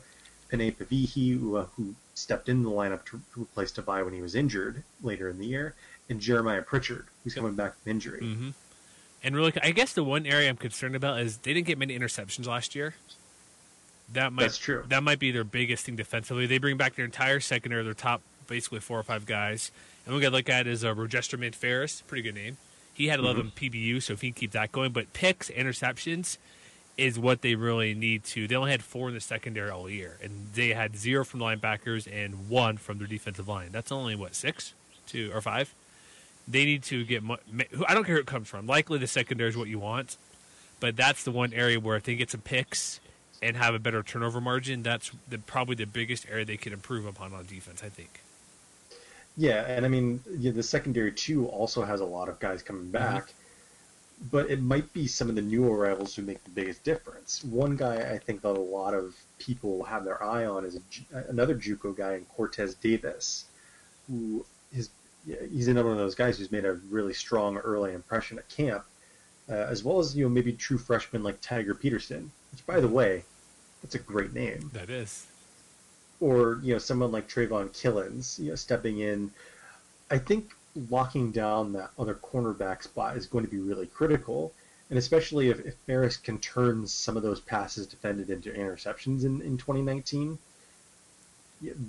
Penei 0.52 0.76
Pavihi, 0.76 1.40
who, 1.40 1.58
uh, 1.58 1.66
who 1.78 1.96
stepped 2.16 2.50
in 2.50 2.64
the 2.64 2.70
lineup 2.70 3.06
to, 3.06 3.22
to 3.34 3.42
replace 3.44 3.72
Tavai 3.72 4.04
when 4.04 4.14
he 4.14 4.22
was 4.22 4.36
injured 4.36 4.84
later 5.02 5.30
in 5.30 5.38
the 5.40 5.46
year, 5.46 5.76
and 6.10 6.20
Jeremiah 6.20 6.62
Pritchard, 6.62 7.08
who's 7.24 7.34
coming 7.34 7.56
back 7.56 7.76
from 7.82 7.92
injury. 7.92 8.22
Mm-hmm. 8.22 8.50
And 9.24 9.36
really, 9.36 9.54
I 9.62 9.72
guess 9.72 9.94
the 9.94 10.04
one 10.04 10.26
area 10.26 10.50
I'm 10.50 10.58
concerned 10.58 10.96
about 10.96 11.20
is 11.20 11.38
they 11.38 11.54
didn't 11.54 11.68
get 11.68 11.78
many 11.78 11.98
interceptions 11.98 12.48
last 12.48 12.74
year. 12.74 12.96
That 14.14 14.34
might 14.34 14.44
That's 14.44 14.58
true. 14.58 14.84
That 14.88 15.04
might 15.04 15.20
be 15.20 15.32
their 15.32 15.44
biggest 15.44 15.86
thing 15.86 15.96
defensively. 15.96 16.46
They 16.46 16.58
bring 16.58 16.78
back 16.78 16.96
their 16.96 17.06
entire 17.06 17.40
secondary, 17.40 17.84
their 17.84 17.94
top 17.94 18.22
basically 18.50 18.80
four 18.80 19.00
or 19.00 19.04
five 19.04 19.26
guys. 19.26 19.72
And 20.06 20.14
we 20.14 20.22
got 20.22 20.30
to 20.30 20.36
look 20.36 20.50
at 20.50 20.68
is 20.68 20.84
uh, 20.84 20.94
Rojesterman 20.94 21.54
Farris, 21.54 22.02
pretty 22.08 22.24
good 22.24 22.36
name. 22.36 22.58
He 22.94 23.08
had 23.08 23.20
11 23.20 23.52
Mm-hmm. 23.52 23.66
PBU, 23.66 24.04
so 24.04 24.14
if 24.14 24.22
he 24.22 24.32
can 24.32 24.40
keep 24.42 24.52
that 24.52 24.72
going, 24.74 24.92
but 24.92 25.14
picks, 25.14 25.50
interceptions 25.50 26.38
is 26.98 27.18
what 27.18 27.42
they 27.42 27.56
really 27.56 27.94
need 27.94 28.26
to. 28.26 28.46
They 28.46 28.56
only 28.56 28.72
had 28.72 28.84
four 28.84 29.08
in 29.08 29.14
the 29.14 29.22
secondary 29.22 29.70
all 29.70 29.90
year, 29.90 30.18
and 30.22 30.48
they 30.54 30.70
had 30.70 30.98
zero 30.98 31.24
from 31.24 31.40
the 31.40 31.46
linebackers 31.46 32.12
and 32.12 32.50
one 32.50 32.76
from 32.76 32.98
their 32.98 33.08
defensive 33.08 33.48
line. 33.48 33.70
That's 33.72 33.90
only 33.92 34.16
what 34.16 34.36
six, 34.36 34.74
two 35.08 35.32
or 35.34 35.40
five. 35.40 35.74
They 36.46 36.66
need 36.66 36.84
to 36.84 37.06
get. 37.06 37.24
I 37.88 37.94
don't 37.94 38.04
care 38.04 38.16
who 38.16 38.22
it 38.22 38.26
comes 38.26 38.50
from. 38.50 38.68
Likely 38.68 38.98
the 39.00 39.08
secondary 39.08 39.50
is 39.50 39.56
what 39.56 39.70
you 39.70 39.80
want, 39.80 40.18
but 40.82 40.98
that's 40.98 41.24
the 41.24 41.32
one 41.32 41.54
area 41.54 41.80
where 41.80 41.96
if 41.96 42.04
they 42.04 42.16
get 42.16 42.32
some 42.32 42.42
picks 42.42 43.00
and 43.42 43.56
have 43.56 43.74
a 43.74 43.80
better 43.80 44.04
turnover 44.04 44.42
margin, 44.42 44.84
that's 44.84 45.12
the, 45.30 45.38
probably 45.38 45.76
the 45.76 45.86
biggest 45.86 46.26
area 46.30 46.44
they 46.44 46.58
can 46.58 46.74
improve 46.74 47.06
upon 47.06 47.34
on 47.34 47.46
defense. 47.46 47.82
I 47.82 47.88
think. 47.88 48.22
Yeah, 49.40 49.64
and 49.70 49.86
I 49.86 49.88
mean, 49.88 50.22
yeah, 50.38 50.52
the 50.52 50.62
secondary 50.62 51.14
too 51.14 51.48
also 51.48 51.86
has 51.86 52.02
a 52.02 52.06
lot 52.06 52.28
of 52.28 52.42
guys 52.42 52.62
coming 52.62 52.92
back, 52.92 53.34
but 54.30 54.52
it 54.52 54.62
might 54.62 54.92
be 54.92 55.08
some 55.08 55.30
of 55.30 55.36
the 55.36 55.42
new 55.42 55.66
arrivals 55.66 56.14
who 56.14 56.24
make 56.24 56.44
the 56.44 56.50
biggest 56.50 56.84
difference. 56.84 57.42
One 57.46 57.78
guy 57.78 58.12
I 58.12 58.18
think 58.18 58.42
that 58.42 58.50
a 58.50 58.60
lot 58.60 58.94
of 58.94 59.16
people 59.38 59.86
have 59.86 60.04
their 60.04 60.22
eye 60.22 60.46
on 60.46 60.66
is 60.66 60.76
a, 60.76 61.18
another 61.30 61.56
JUCO 61.56 61.96
guy 61.96 62.16
in 62.16 62.26
Cortez 62.26 62.76
Davis, 62.76 63.46
who 64.10 64.46
is 64.74 64.90
yeah, 65.26 65.38
he's 65.50 65.70
another 65.70 65.88
one 65.88 65.98
of 65.98 66.04
those 66.04 66.16
guys 66.16 66.38
who's 66.38 66.52
made 66.52 66.66
a 66.66 66.74
really 66.90 67.14
strong 67.14 67.56
early 67.60 67.94
impression 67.94 68.40
at 68.40 68.50
camp, 68.50 68.84
uh, 69.48 69.54
as 69.54 69.86
well 69.86 70.00
as 70.00 70.18
you 70.18 70.26
know 70.26 70.30
maybe 70.30 70.52
true 70.52 70.78
freshmen 70.78 71.24
like 71.24 71.40
Tiger 71.40 71.74
Peterson, 71.74 72.30
which 72.52 72.66
by 72.66 72.82
the 72.82 72.90
way, 72.90 73.24
that's 73.82 73.96
a 73.96 74.00
great 74.00 74.34
name 74.34 74.70
That 74.74 74.90
is. 74.90 75.28
Or 76.22 76.60
you 76.62 76.74
know 76.74 76.80
someone 76.80 77.12
like 77.12 77.30
Trayvon 77.30 77.70
Killens, 77.70 78.40
you 78.40 78.50
know, 78.50 78.56
stepping 78.56 79.00
in. 79.00 79.32
I 80.12 80.18
think 80.18 80.52
locking 80.90 81.32
down 81.32 81.74
that 81.74 81.92
other 81.98 82.16
cornerback 82.16 82.84
spot 82.84 83.18
is 83.18 83.26
going 83.26 83.46
to 83.46 83.52
be 83.52 83.60
really 83.60 83.88
critical, 83.88 84.52
and 84.90 84.98
especially 84.98 85.50
if, 85.50 85.66
if 85.66 85.76
Farris 85.86 86.18
can 86.18 86.40
turn 86.40 86.88
some 86.88 87.18
of 87.18 87.24
those 87.24 87.40
passes 87.40 87.88
defended 87.88 88.30
into 88.30 88.52
interceptions 88.52 89.24
in, 89.24 89.42
in 89.42 89.58
2019, 89.58 90.38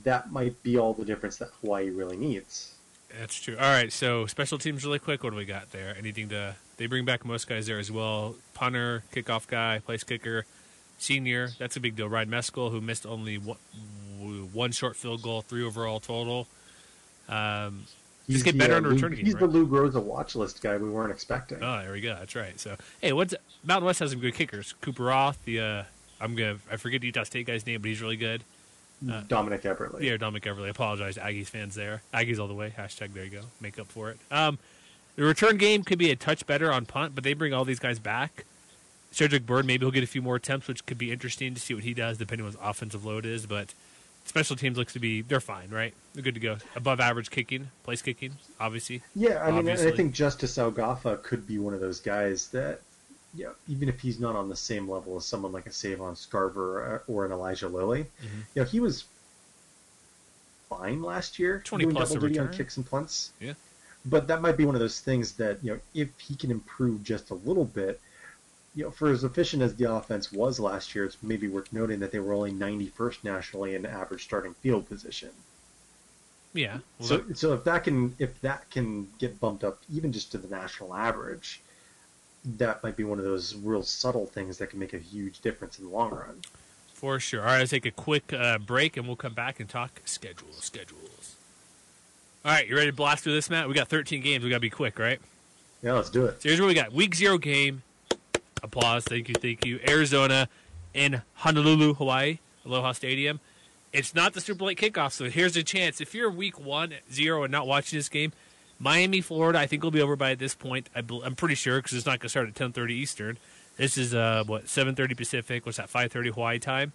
that 0.05 0.33
might 0.33 0.63
be 0.63 0.79
all 0.79 0.95
the 0.95 1.05
difference 1.05 1.37
that 1.37 1.49
Hawaii 1.61 1.91
really 1.91 2.17
needs. 2.17 2.75
That's 3.19 3.41
true. 3.41 3.57
All 3.57 3.63
right, 3.63 3.93
so 3.93 4.27
special 4.27 4.59
teams 4.59 4.85
really 4.85 4.99
quick. 4.99 5.25
What 5.25 5.31
do 5.31 5.37
we 5.37 5.45
got 5.45 5.73
there? 5.73 5.95
Anything 5.99 6.29
to? 6.29 6.57
They 6.77 6.87
bring 6.87 7.05
back 7.05 7.25
most 7.25 7.49
guys 7.49 7.67
there 7.67 7.79
as 7.79 7.91
well. 7.91 8.37
Punter, 8.55 9.03
kickoff 9.13 9.47
guy, 9.47 9.81
place 9.81 10.05
kicker, 10.05 10.47
senior. 10.99 11.51
That's 11.59 11.77
a 11.77 11.81
big 11.81 11.97
deal. 11.97 12.09
Ryan 12.09 12.31
Meskell, 12.31 12.71
who 12.71 12.81
missed 12.81 13.05
only 13.07 13.37
one, 13.37 13.59
one 14.53 14.73
short 14.73 14.97
field 14.97 15.23
goal, 15.23 15.43
three 15.43 15.65
overall 15.65 16.01
total. 16.01 16.47
Um, 17.29 17.85
Just 18.29 18.45
get 18.45 18.57
better 18.59 18.81
the 18.81 18.89
Lou- 18.89 18.95
return 18.95 19.15
game, 19.15 19.25
He's 19.25 19.35
the? 19.35 19.47
Lou 19.47 19.67
Groza 19.67 20.03
watch 20.03 20.35
list 20.35 20.63
guy 20.63 20.77
we 20.77 20.89
weren't 20.91 21.13
expecting. 21.13 21.59
oh, 21.63 21.81
there 21.83 21.93
we 21.93 22.01
go. 22.01 22.15
That's 22.19 22.35
right. 22.35 22.59
So, 22.59 22.77
hey, 23.01 23.13
what's 23.13 23.35
Mountain 23.65 23.87
West 23.87 24.01
has 24.01 24.11
some 24.11 24.21
good 24.21 24.35
kickers. 24.35 24.75
Cooper 24.81 25.05
Rothe, 25.05 25.37
the 25.45 25.61
uh, 25.61 25.83
I'm 26.21 26.35
gonna 26.35 26.57
I 26.71 26.77
forget 26.77 27.01
the 27.01 27.07
Utah 27.09 27.25
State 27.25 27.47
guy's 27.47 27.67
name, 27.67 27.81
but 27.81 27.89
he's 27.89 28.01
really 28.03 28.17
good. 28.17 28.43
Dominik 29.03 29.63
Eberle. 29.63 30.01
Yeah, 30.03 30.19
Dominik 30.19 30.43
Eberle. 30.43 30.67
I 30.67 30.69
apologize, 30.69 31.15
to 31.15 31.21
Aggies 31.23 31.47
fans 31.47 31.75
there. 31.75 32.03
Aggies 32.13 32.39
all 32.39 32.49
the 32.49 32.55
way. 32.55 32.73
Hashtag 32.77 33.15
there 33.15 33.25
you 33.25 33.31
go. 33.31 33.41
Make 33.61 33.79
up 33.79 33.87
for 33.87 34.11
it. 34.11 34.19
Um, 34.31 34.59
the 35.17 35.23
return 35.23 35.57
game 35.57 35.85
could 35.85 35.99
be 35.99 36.11
a 36.11 36.17
touch 36.17 36.47
better 36.47 36.71
on 36.71 36.85
punt, 36.85 37.15
but 37.15 37.25
they 37.25 37.33
bring 37.33 37.55
all 37.55 37.65
these 37.65 37.79
guys 37.79 37.99
back. 37.99 38.45
Cedric 39.11 39.47
Byrd, 39.47 39.65
maybe 39.65 39.85
he'll 39.87 39.91
get 39.91 40.05
a 40.05 40.07
few 40.07 40.21
more 40.23 40.37
attempts, 40.37 40.69
which 40.69 40.85
could 40.87 40.99
be 40.99 41.11
interesting 41.11 41.55
to 41.55 41.61
see 41.61 41.73
what 41.75 41.83
he 41.83 41.95
does, 41.95 42.19
depending 42.19 42.47
on 42.47 42.53
what 42.53 42.61
his 42.61 42.69
offensive 42.71 43.05
load 43.05 43.25
is. 43.25 43.47
But 43.47 43.73
special 44.31 44.57
teams 44.57 44.79
looks 44.79 44.95
to 44.95 44.99
be 45.01 45.21
they're 45.23 45.41
fine, 45.41 45.69
right? 45.71 45.93
They're 46.15 46.23
good 46.23 46.35
to 46.35 46.41
go. 46.41 46.57
Above 46.77 47.01
average 47.01 47.31
kicking, 47.31 47.69
place 47.83 48.01
kicking, 48.01 48.37
obviously. 48.59 49.03
Yeah, 49.15 49.45
I 49.45 49.51
mean, 49.51 49.69
I 49.69 49.91
think 49.91 50.15
Justice 50.15 50.57
Algafa 50.57 51.19
could 51.19 51.47
be 51.47 51.59
one 51.59 51.75
of 51.75 51.81
those 51.81 52.01
guys 52.01 52.49
that, 52.49 52.81
yeah, 53.35 53.49
even 53.69 53.89
if 53.89 54.01
he's 54.01 54.19
not 54.21 54.37
on 54.37 54.49
the 54.49 54.57
same 54.57 54.89
level 54.89 55.17
as 55.17 55.27
someone 55.27 55.53
like 55.53 55.67
a 55.67 55.73
Savon 55.73 56.15
Scarver 56.15 56.57
or, 56.57 57.03
or 57.09 57.27
an 57.27 57.33
Elijah 57.33 57.69
Lilly, 57.69 58.05
Mm-hmm. 58.05 58.41
you 58.55 58.63
know, 58.63 58.65
he 58.65 58.81
was 58.81 59.05
fine 60.69 61.03
last 61.03 61.39
year. 61.39 61.61
20 61.65 61.85
doing 61.85 61.95
plus 61.97 62.13
double 62.13 62.29
duty 62.29 62.39
on 62.39 62.53
kicks 62.53 62.77
and 62.77 62.89
punts. 62.89 63.33
Yeah. 63.41 63.55
But 64.05 64.29
that 64.29 64.41
might 64.41 64.57
be 64.57 64.65
one 64.65 64.75
of 64.75 64.81
those 64.81 65.01
things 65.01 65.33
that 65.33 65.59
you 65.63 65.73
know, 65.75 65.81
if 65.95 66.09
he 66.19 66.35
can 66.35 66.51
improve 66.51 67.03
just 67.03 67.31
a 67.31 67.35
little 67.35 67.65
bit, 67.67 68.01
you 68.75 68.85
know, 68.85 68.91
for 68.91 69.11
as 69.11 69.25
efficient 69.25 69.63
as 69.63 69.75
the 69.75 69.91
offense 69.93 70.31
was 70.33 70.61
last 70.61 70.95
year, 70.95 71.05
it's 71.05 71.17
maybe 71.23 71.49
worth 71.49 71.73
noting 71.73 71.99
that 72.01 72.13
they 72.13 72.21
were 72.21 72.33
only 72.33 72.53
91st 72.53 73.25
nationally 73.25 73.75
in 73.75 73.85
average 73.85 74.23
starting 74.25 74.55
field 74.55 74.89
position. 74.89 75.31
Yeah. 76.53 76.79
Well, 76.99 77.09
So, 77.09 77.17
that- 77.19 77.39
so 77.39 77.53
if 77.55 77.65
that 77.65 77.85
can 77.85 78.15
if 78.19 78.41
that 78.43 78.69
can 78.71 79.09
get 79.19 79.41
bumped 79.41 79.65
up 79.65 79.81
even 79.93 80.13
just 80.13 80.31
to 80.33 80.39
the 80.39 80.49
national 80.49 80.95
average, 80.95 81.61
that 82.45 82.83
might 82.83 82.97
be 82.97 83.05
one 83.05 83.19
of 83.19 83.25
those 83.25 83.55
real 83.57 83.83
subtle 83.83 84.27
things 84.27 84.59
that 84.59 84.71
can 84.71 84.79
make 84.79 84.95
a 84.95 84.99
huge 84.99 85.41
difference 85.41 85.79
in 85.79 85.85
the 85.87 85.91
long 85.91 86.11
run. 86.11 86.41
for 86.95 87.19
sure. 87.19 87.41
All 87.41 87.47
right, 87.47 87.59
let's 87.59 87.71
take 87.71 87.87
a 87.87 87.91
quick 87.91 88.31
uh, 88.33 88.59
break, 88.59 88.97
and 88.99 89.07
we'll 89.07 89.17
come 89.17 89.33
back 89.35 89.59
and 89.59 89.69
talk 89.69 90.01
schedules. 90.05 90.63
Schedules. 90.65 91.37
All 92.45 92.53
right, 92.53 92.67
you 92.69 92.75
ready 92.77 92.91
to 92.91 92.97
blast 92.97 93.25
through 93.25 93.33
this, 93.35 93.49
Matt? 93.51 93.69
We 93.69 93.75
got 93.75 93.89
13 93.89 94.21
games. 94.23 94.43
We 94.45 94.51
got 94.51 94.57
to 94.57 94.61
be 94.61 94.71
quick, 94.71 94.99
right? 94.99 95.19
Yeah, 95.83 95.95
let's 95.95 96.11
do 96.11 96.27
it. 96.27 96.43
So 96.43 96.49
here's 96.51 96.61
what 96.61 96.67
we 96.67 96.75
got: 96.75 96.93
Week 96.93 97.15
zero 97.15 97.39
game. 97.39 97.83
Applause. 98.63 99.05
Thank 99.05 99.29
you. 99.29 99.35
Thank 99.35 99.65
you. 99.65 99.81
Arizona 99.87 100.49
in 100.95 101.23
Honolulu, 101.35 101.95
Hawaii, 101.95 102.39
Aloha 102.67 102.93
Stadium. 102.93 103.41
It's 103.93 104.15
not 104.15 104.35
the 104.35 104.41
Super 104.41 104.65
Late 104.67 104.79
kickoff, 104.79 105.13
so 105.13 105.29
here's 105.29 105.57
a 105.57 105.63
chance. 105.65 106.01
If 106.01 106.15
you're 106.15 106.31
week 106.31 106.61
one, 106.61 106.95
zero, 107.13 107.43
and 107.43 107.51
not 107.51 107.67
watching 107.67 107.99
this 107.99 108.09
game, 108.09 108.33
Miami, 108.79 109.21
Florida, 109.21 109.59
I 109.59 109.67
think 109.67 109.83
will 109.83 109.91
be 109.91 110.01
over 110.01 110.15
by 110.17 110.35
this 110.37 110.55
point. 110.55 110.89
I 110.95 111.03
I'm 111.25 111.35
pretty 111.35 111.57
sure 111.57 111.79
because 111.83 111.97
it's 111.97 112.07
not 112.07 112.21
going 112.21 112.27
to 112.27 112.29
start 112.29 112.49
at 112.49 112.55
10:30 112.55 112.91
Eastern. 112.91 113.39
This 113.77 113.99
is 113.99 114.15
uh 114.15 114.45
what 114.47 114.67
7:30 114.67 115.17
Pacific. 115.17 115.67
What's 115.67 115.79
that? 115.79 115.91
5:30 115.91 116.35
Hawaii 116.35 116.59
time. 116.59 116.93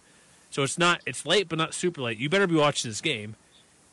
So 0.50 0.62
it's 0.62 0.78
not 0.78 1.00
it's 1.04 1.26
late, 1.26 1.48
but 1.48 1.58
not 1.58 1.74
super 1.74 2.00
late. 2.00 2.16
You 2.18 2.28
better 2.30 2.46
be 2.46 2.54
watching 2.54 2.90
this 2.90 3.00
game, 3.02 3.36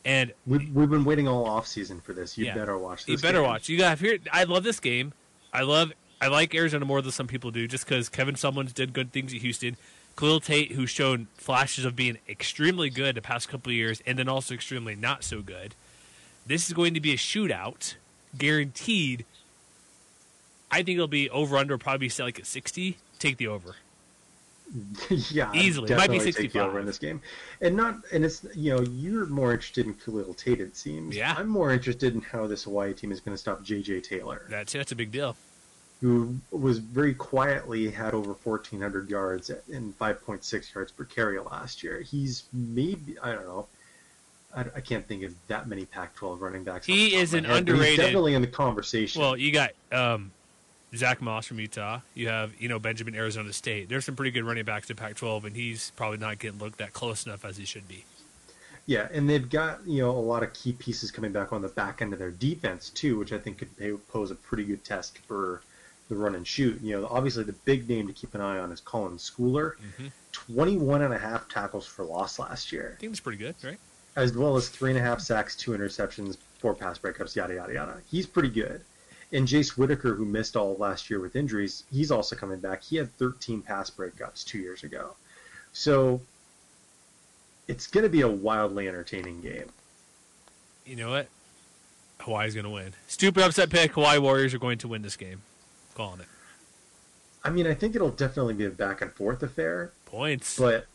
and 0.04 0.32
We've, 0.46 0.74
we've 0.74 0.88
been 0.90 1.04
waiting 1.04 1.28
all 1.28 1.44
off 1.46 1.66
season 1.66 2.00
for 2.00 2.14
this. 2.14 2.38
You 2.38 2.46
Yeah. 2.46 2.54
better 2.54 2.78
watch 2.78 3.04
this 3.04 3.08
you 3.08 3.18
better 3.18 3.40
game. 3.40 3.46
watch. 3.48 3.68
You 3.68 3.76
got 3.78 3.98
here. 3.98 4.18
I 4.32 4.44
love 4.44 4.64
this 4.64 4.80
game. 4.80 5.12
I 5.52 5.60
love. 5.62 5.92
I 6.24 6.28
like 6.28 6.54
Arizona 6.54 6.86
more 6.86 7.02
than 7.02 7.12
some 7.12 7.26
people 7.26 7.50
do, 7.50 7.68
just 7.68 7.84
because 7.84 8.08
Kevin 8.08 8.34
Sumlins 8.34 8.72
did 8.72 8.94
good 8.94 9.12
things 9.12 9.34
at 9.34 9.42
Houston. 9.42 9.76
Khalil 10.16 10.40
Tate, 10.40 10.72
who's 10.72 10.88
shown 10.88 11.26
flashes 11.34 11.84
of 11.84 11.94
being 11.94 12.16
extremely 12.26 12.88
good 12.88 13.14
the 13.14 13.20
past 13.20 13.50
couple 13.50 13.70
of 13.70 13.76
years, 13.76 14.02
and 14.06 14.18
then 14.18 14.26
also 14.26 14.54
extremely 14.54 14.96
not 14.96 15.22
so 15.22 15.42
good. 15.42 15.74
This 16.46 16.66
is 16.66 16.72
going 16.72 16.94
to 16.94 17.00
be 17.00 17.12
a 17.12 17.18
shootout, 17.18 17.96
guaranteed. 18.38 19.26
I 20.70 20.76
think 20.76 20.96
it'll 20.96 21.08
be 21.08 21.28
over 21.28 21.58
under. 21.58 21.76
Probably 21.76 22.08
set 22.08 22.24
like 22.24 22.38
at 22.38 22.46
sixty. 22.46 22.96
Take 23.18 23.36
the 23.36 23.48
over. 23.48 23.76
yeah, 25.30 25.52
Easily. 25.52 25.92
It 25.92 25.96
might 25.98 26.10
be 26.10 26.20
take 26.20 26.36
65. 26.36 26.68
over 26.68 26.80
in 26.80 26.86
this 26.86 26.98
game, 26.98 27.20
and 27.60 27.76
not 27.76 27.98
and 28.14 28.24
it's 28.24 28.46
you 28.54 28.74
know 28.74 28.82
you're 28.82 29.26
more 29.26 29.52
interested 29.52 29.84
in 29.84 29.92
Khalil 29.92 30.32
Tate 30.32 30.60
it 30.60 30.74
seems. 30.74 31.14
Yeah. 31.14 31.34
I'm 31.36 31.48
more 31.48 31.70
interested 31.70 32.14
in 32.14 32.22
how 32.22 32.46
this 32.46 32.64
Hawaii 32.64 32.94
team 32.94 33.12
is 33.12 33.20
going 33.20 33.34
to 33.34 33.38
stop 33.38 33.62
J.J. 33.62 34.00
Taylor, 34.00 34.46
That's 34.48 34.72
that's 34.72 34.90
a 34.90 34.96
big 34.96 35.12
deal. 35.12 35.36
Who 36.04 36.38
was 36.50 36.80
very 36.80 37.14
quietly 37.14 37.88
had 37.88 38.12
over 38.12 38.34
1,400 38.34 39.08
yards 39.08 39.48
and 39.72 39.98
5.6 39.98 40.74
yards 40.74 40.92
per 40.92 41.04
carry 41.04 41.38
last 41.38 41.82
year. 41.82 42.02
He's 42.02 42.42
maybe 42.52 43.18
I 43.22 43.32
don't 43.32 43.46
know. 43.46 43.66
I, 44.54 44.66
I 44.76 44.80
can't 44.82 45.08
think 45.08 45.22
of 45.22 45.34
that 45.48 45.66
many 45.66 45.86
Pac-12 45.86 46.40
running 46.40 46.62
backs. 46.62 46.84
He 46.84 47.14
is 47.14 47.32
an 47.32 47.44
head, 47.44 47.56
underrated- 47.56 47.88
He's 47.88 47.98
definitely 48.00 48.34
in 48.34 48.42
the 48.42 48.48
conversation. 48.48 49.22
Well, 49.22 49.34
you 49.34 49.50
got 49.50 49.70
um, 49.92 50.30
Zach 50.94 51.22
Moss 51.22 51.46
from 51.46 51.58
Utah. 51.58 52.00
You 52.12 52.28
have 52.28 52.52
you 52.58 52.68
know 52.68 52.78
Benjamin 52.78 53.14
Arizona 53.14 53.54
State. 53.54 53.88
There's 53.88 54.04
some 54.04 54.14
pretty 54.14 54.30
good 54.30 54.44
running 54.44 54.66
backs 54.66 54.90
in 54.90 54.96
Pac-12, 54.96 55.44
and 55.44 55.56
he's 55.56 55.90
probably 55.96 56.18
not 56.18 56.38
getting 56.38 56.58
looked 56.58 56.82
at 56.82 56.92
close 56.92 57.24
enough 57.24 57.46
as 57.46 57.56
he 57.56 57.64
should 57.64 57.88
be. 57.88 58.04
Yeah, 58.84 59.08
and 59.10 59.26
they've 59.26 59.48
got 59.48 59.80
you 59.86 60.02
know 60.02 60.10
a 60.10 60.20
lot 60.20 60.42
of 60.42 60.52
key 60.52 60.74
pieces 60.74 61.10
coming 61.10 61.32
back 61.32 61.50
on 61.50 61.62
the 61.62 61.68
back 61.68 62.02
end 62.02 62.12
of 62.12 62.18
their 62.18 62.30
defense 62.30 62.90
too, 62.90 63.18
which 63.18 63.32
I 63.32 63.38
think 63.38 63.56
could 63.56 64.06
pose 64.08 64.30
a 64.30 64.34
pretty 64.34 64.64
good 64.64 64.84
test 64.84 65.16
for 65.20 65.62
the 66.08 66.16
run 66.16 66.34
and 66.34 66.46
shoot. 66.46 66.80
You 66.82 67.00
know, 67.00 67.08
obviously 67.10 67.44
the 67.44 67.52
big 67.52 67.88
name 67.88 68.06
to 68.06 68.12
keep 68.12 68.34
an 68.34 68.40
eye 68.40 68.58
on 68.58 68.70
is 68.72 68.80
Colin 68.80 69.16
Schooler. 69.16 69.72
Mhm. 69.98 70.10
21 70.32 71.02
and 71.02 71.14
a 71.14 71.18
half 71.18 71.48
tackles 71.48 71.86
for 71.86 72.04
loss 72.04 72.38
last 72.38 72.72
year, 72.72 72.94
I 72.96 73.00
think 73.00 73.10
it's 73.12 73.20
pretty 73.20 73.38
good, 73.38 73.54
right? 73.62 73.78
as 74.16 74.32
well 74.36 74.56
as 74.56 74.68
three 74.68 74.90
and 74.90 74.98
a 74.98 75.02
half 75.02 75.20
sacks, 75.20 75.56
two 75.56 75.72
interceptions, 75.72 76.36
four 76.58 76.74
pass 76.74 76.98
breakups, 76.98 77.34
yada 77.34 77.54
yada 77.54 77.72
yada. 77.72 78.00
He's 78.10 78.26
pretty 78.26 78.48
good. 78.50 78.82
And 79.32 79.48
Jace 79.48 79.70
Whitaker, 79.76 80.14
who 80.14 80.24
missed 80.24 80.54
all 80.56 80.72
of 80.72 80.78
last 80.78 81.10
year 81.10 81.18
with 81.18 81.34
injuries, 81.34 81.82
he's 81.90 82.10
also 82.12 82.36
coming 82.36 82.60
back. 82.60 82.82
He 82.82 82.96
had 82.96 83.12
13 83.16 83.62
pass 83.62 83.90
breakups 83.90 84.44
two 84.44 84.58
years 84.58 84.84
ago. 84.84 85.16
So 85.72 86.20
it's 87.66 87.86
going 87.88 88.04
to 88.04 88.10
be 88.10 88.20
a 88.20 88.28
wildly 88.28 88.86
entertaining 88.86 89.40
game. 89.40 89.70
You 90.86 90.96
know 90.96 91.10
what? 91.10 91.28
Hawaii's 92.20 92.54
going 92.54 92.64
to 92.64 92.70
win. 92.70 92.92
Stupid 93.08 93.42
upset 93.42 93.70
pick. 93.70 93.92
Hawaii 93.92 94.18
Warriors 94.18 94.54
are 94.54 94.58
going 94.58 94.78
to 94.78 94.88
win 94.88 95.02
this 95.02 95.16
game. 95.16 95.42
Calling 95.94 96.20
it. 96.20 96.26
I 97.44 97.50
mean, 97.50 97.66
I 97.66 97.74
think 97.74 97.94
it'll 97.94 98.10
definitely 98.10 98.54
be 98.54 98.64
a 98.64 98.70
back 98.70 99.02
and 99.02 99.12
forth 99.12 99.42
affair, 99.42 99.92
Points. 100.06 100.58
but 100.58 100.86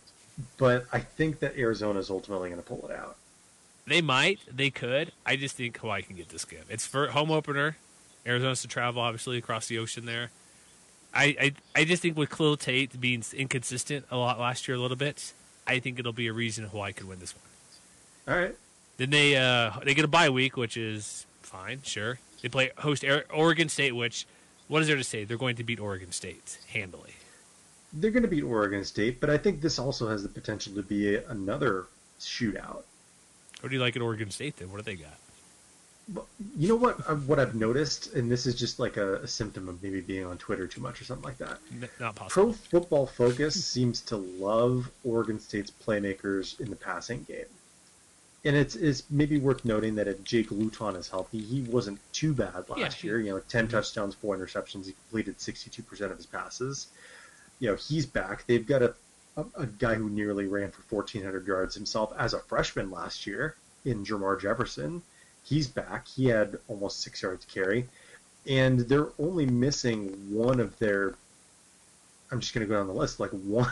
but 0.57 0.85
I 0.91 0.99
think 0.99 1.39
that 1.39 1.57
Arizona 1.57 1.99
is 1.99 2.09
ultimately 2.09 2.49
going 2.49 2.61
to 2.61 2.67
pull 2.67 2.87
it 2.89 2.95
out. 2.95 3.17
They 3.85 4.01
might. 4.01 4.39
They 4.51 4.69
could. 4.69 5.11
I 5.25 5.35
just 5.35 5.55
think 5.55 5.77
Hawaii 5.77 6.01
can 6.01 6.15
get 6.15 6.29
this 6.29 6.45
game. 6.45 6.63
It's 6.69 6.85
for 6.85 7.07
home 7.07 7.31
opener. 7.31 7.77
Arizona's 8.25 8.61
to 8.61 8.67
travel, 8.67 9.01
obviously, 9.01 9.37
across 9.37 9.67
the 9.67 9.77
ocean 9.79 10.05
there. 10.05 10.29
I, 11.13 11.35
I, 11.41 11.53
I 11.81 11.85
just 11.85 12.01
think 12.03 12.15
with 12.17 12.29
Khalil 12.29 12.57
Tate 12.57 12.99
being 13.01 13.23
inconsistent 13.33 14.05
a 14.11 14.17
lot 14.17 14.39
last 14.39 14.67
year, 14.67 14.77
a 14.77 14.79
little 14.79 14.97
bit, 14.97 15.33
I 15.65 15.79
think 15.79 15.97
it'll 15.97 16.13
be 16.13 16.27
a 16.27 16.33
reason 16.33 16.65
Hawaii 16.65 16.93
could 16.93 17.07
win 17.07 17.19
this 17.19 17.33
one. 17.35 18.35
All 18.35 18.41
right. 18.41 18.55
Then 18.97 19.09
they 19.09 19.35
uh, 19.37 19.71
they 19.83 19.93
get 19.93 20.05
a 20.05 20.09
bye 20.09 20.29
week, 20.29 20.55
which 20.57 20.77
is 20.77 21.25
fine, 21.41 21.81
sure. 21.83 22.19
They 22.41 22.49
play 22.49 22.71
host 22.77 23.03
Oregon 23.33 23.69
State, 23.69 23.95
which 23.95 24.27
what 24.69 24.81
is 24.81 24.87
there 24.87 24.95
to 24.95 25.03
say? 25.03 25.25
They're 25.25 25.37
going 25.37 25.57
to 25.57 25.63
beat 25.63 25.79
Oregon 25.79 26.11
State 26.13 26.57
handily. 26.71 27.13
They're 27.91 28.11
going 28.11 28.23
to 28.23 28.29
beat 28.29 28.43
Oregon 28.43 28.85
State, 28.85 29.19
but 29.19 29.29
I 29.29 29.37
think 29.37 29.61
this 29.61 29.77
also 29.79 30.07
has 30.07 30.23
the 30.23 30.29
potential 30.29 30.73
to 30.75 30.83
be 30.83 31.15
a, 31.15 31.27
another 31.27 31.87
shootout. 32.19 32.83
What 33.61 33.69
do 33.69 33.75
you 33.75 33.81
like 33.81 33.95
at 33.95 34.01
Oregon 34.01 34.29
State 34.31 34.57
then? 34.57 34.71
What 34.71 34.77
do 34.77 34.83
they 34.83 34.95
got? 34.95 35.17
You 36.57 36.67
know 36.69 36.75
what? 36.75 36.99
uh, 37.09 37.15
What 37.15 37.39
I've 37.39 37.53
noticed, 37.55 38.13
and 38.13 38.31
this 38.31 38.45
is 38.47 38.55
just 38.55 38.79
like 38.79 38.97
a, 38.97 39.15
a 39.17 39.27
symptom 39.27 39.67
of 39.69 39.81
maybe 39.83 40.01
being 40.01 40.25
on 40.25 40.37
Twitter 40.37 40.65
too 40.65 40.81
much 40.81 41.01
or 41.01 41.03
something 41.03 41.23
like 41.25 41.37
that. 41.37 41.59
Not 41.99 42.15
possible. 42.15 42.29
Pro 42.45 42.53
Football 42.53 43.05
Focus 43.07 43.63
seems 43.73 44.01
to 44.01 44.17
love 44.17 44.89
Oregon 45.03 45.39
State's 45.39 45.71
playmakers 45.71 46.59
in 46.59 46.69
the 46.69 46.75
passing 46.75 47.23
game. 47.27 47.45
And 48.45 48.55
it's, 48.55 48.75
it's 48.75 49.03
maybe 49.09 49.37
worth 49.37 49.65
noting 49.65 49.95
that 49.95 50.07
if 50.07 50.23
Jake 50.23 50.49
Luton 50.51 50.95
is 50.95 51.09
healthy, 51.09 51.39
he 51.41 51.61
wasn't 51.63 51.99
too 52.13 52.33
bad 52.33 52.69
last 52.69 52.77
Yeah, 52.79 52.89
he- 52.89 53.07
year. 53.07 53.19
You 53.19 53.31
know, 53.31 53.39
10 53.39 53.67
touchdowns, 53.67 54.15
four 54.15 54.37
interceptions. 54.37 54.85
He 54.85 54.93
completed 54.93 55.37
62% 55.39 56.01
of 56.11 56.17
his 56.17 56.25
passes. 56.25 56.87
You 57.59 57.69
know, 57.69 57.75
he's 57.75 58.05
back. 58.05 58.45
They've 58.47 58.65
got 58.65 58.81
a, 58.81 58.93
a, 59.35 59.45
a 59.55 59.65
guy 59.65 59.95
who 59.95 60.09
nearly 60.09 60.47
ran 60.47 60.71
for 60.71 60.83
1,400 60.95 61.45
yards 61.45 61.75
himself 61.75 62.13
as 62.17 62.33
a 62.33 62.39
freshman 62.39 62.89
last 62.91 63.27
year 63.27 63.55
in 63.83 64.05
Jermar 64.05 64.39
Jefferson. 64.39 65.01
He's 65.43 65.67
back. 65.67 66.07
He 66.07 66.25
had 66.27 66.59
almost 66.69 67.01
six 67.01 67.21
yards 67.21 67.43
carry. 67.45 67.87
And 68.47 68.79
they're 68.79 69.09
only 69.19 69.45
missing 69.47 70.33
one 70.33 70.61
of 70.61 70.77
their 70.79 71.15
I'm 72.31 72.39
just 72.39 72.53
going 72.53 72.65
to 72.65 72.69
go 72.71 72.77
down 72.77 72.87
the 72.87 72.93
list. 72.93 73.19
Like 73.19 73.31
one 73.31 73.67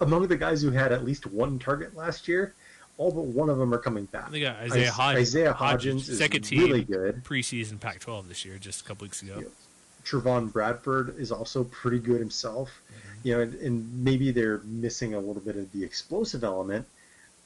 among 0.00 0.28
the 0.28 0.36
guys 0.36 0.62
who 0.62 0.70
had 0.70 0.92
at 0.92 1.04
least 1.04 1.26
one 1.26 1.58
target 1.58 1.96
last 1.96 2.28
year, 2.28 2.54
all 3.00 3.10
but 3.10 3.24
one 3.24 3.48
of 3.48 3.56
them 3.56 3.72
are 3.72 3.78
coming 3.78 4.04
back. 4.04 4.30
They 4.30 4.40
got 4.40 4.56
Isaiah 4.56 4.88
Is- 4.88 4.90
Hodgins. 4.92 5.16
Isaiah 5.16 5.54
Hodgins 5.54 6.08
is 6.08 6.18
second 6.18 6.42
team 6.42 6.60
really 6.60 6.84
good. 6.84 7.24
preseason 7.24 7.80
Pac-12 7.80 8.28
this 8.28 8.44
year, 8.44 8.58
just 8.58 8.82
a 8.82 8.84
couple 8.84 9.06
weeks 9.06 9.22
ago. 9.22 9.38
Yeah. 9.38 9.46
Trevon 10.04 10.52
Bradford 10.52 11.18
is 11.18 11.32
also 11.32 11.64
pretty 11.64 11.98
good 11.98 12.20
himself. 12.20 12.68
Mm-hmm. 12.68 13.28
You 13.28 13.34
know, 13.34 13.40
and, 13.42 13.54
and 13.54 14.04
maybe 14.04 14.30
they're 14.32 14.58
missing 14.64 15.14
a 15.14 15.18
little 15.18 15.42
bit 15.42 15.56
of 15.56 15.72
the 15.72 15.82
explosive 15.82 16.44
element, 16.44 16.86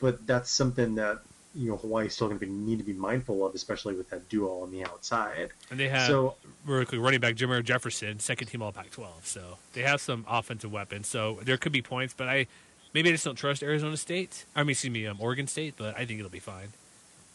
but 0.00 0.26
that's 0.26 0.50
something 0.50 0.96
that 0.96 1.18
you 1.54 1.70
know 1.70 1.76
Hawaii's 1.76 2.14
still 2.14 2.26
going 2.26 2.40
to 2.40 2.46
need 2.46 2.78
to 2.78 2.84
be 2.84 2.92
mindful 2.92 3.46
of, 3.46 3.54
especially 3.54 3.94
with 3.94 4.10
that 4.10 4.28
duo 4.28 4.62
on 4.62 4.72
the 4.72 4.84
outside. 4.84 5.50
And 5.70 5.78
they 5.78 5.88
have 5.88 6.08
So- 6.08 6.34
really 6.66 6.84
quick 6.84 7.00
running 7.00 7.20
back 7.20 7.36
Jermar 7.36 7.62
Jefferson, 7.62 8.18
second 8.18 8.48
team 8.48 8.60
All 8.60 8.72
Pac-12. 8.72 9.06
So 9.24 9.58
they 9.72 9.82
have 9.82 10.00
some 10.00 10.24
offensive 10.28 10.72
weapons. 10.72 11.06
So 11.06 11.38
there 11.42 11.56
could 11.56 11.70
be 11.72 11.82
points, 11.82 12.12
but 12.16 12.28
I 12.28 12.48
maybe 12.94 13.08
I 13.10 13.12
just 13.12 13.24
don't 13.24 13.34
trust 13.36 13.62
Arizona 13.62 13.96
State. 13.96 14.44
I 14.56 14.62
mean, 14.62 14.70
excuse 14.70 14.92
me, 14.92 15.06
um, 15.06 15.18
Oregon 15.20 15.46
State, 15.46 15.74
but 15.76 15.94
I 15.96 16.04
think 16.06 16.18
it'll 16.20 16.30
be 16.30 16.38
fine. 16.38 16.68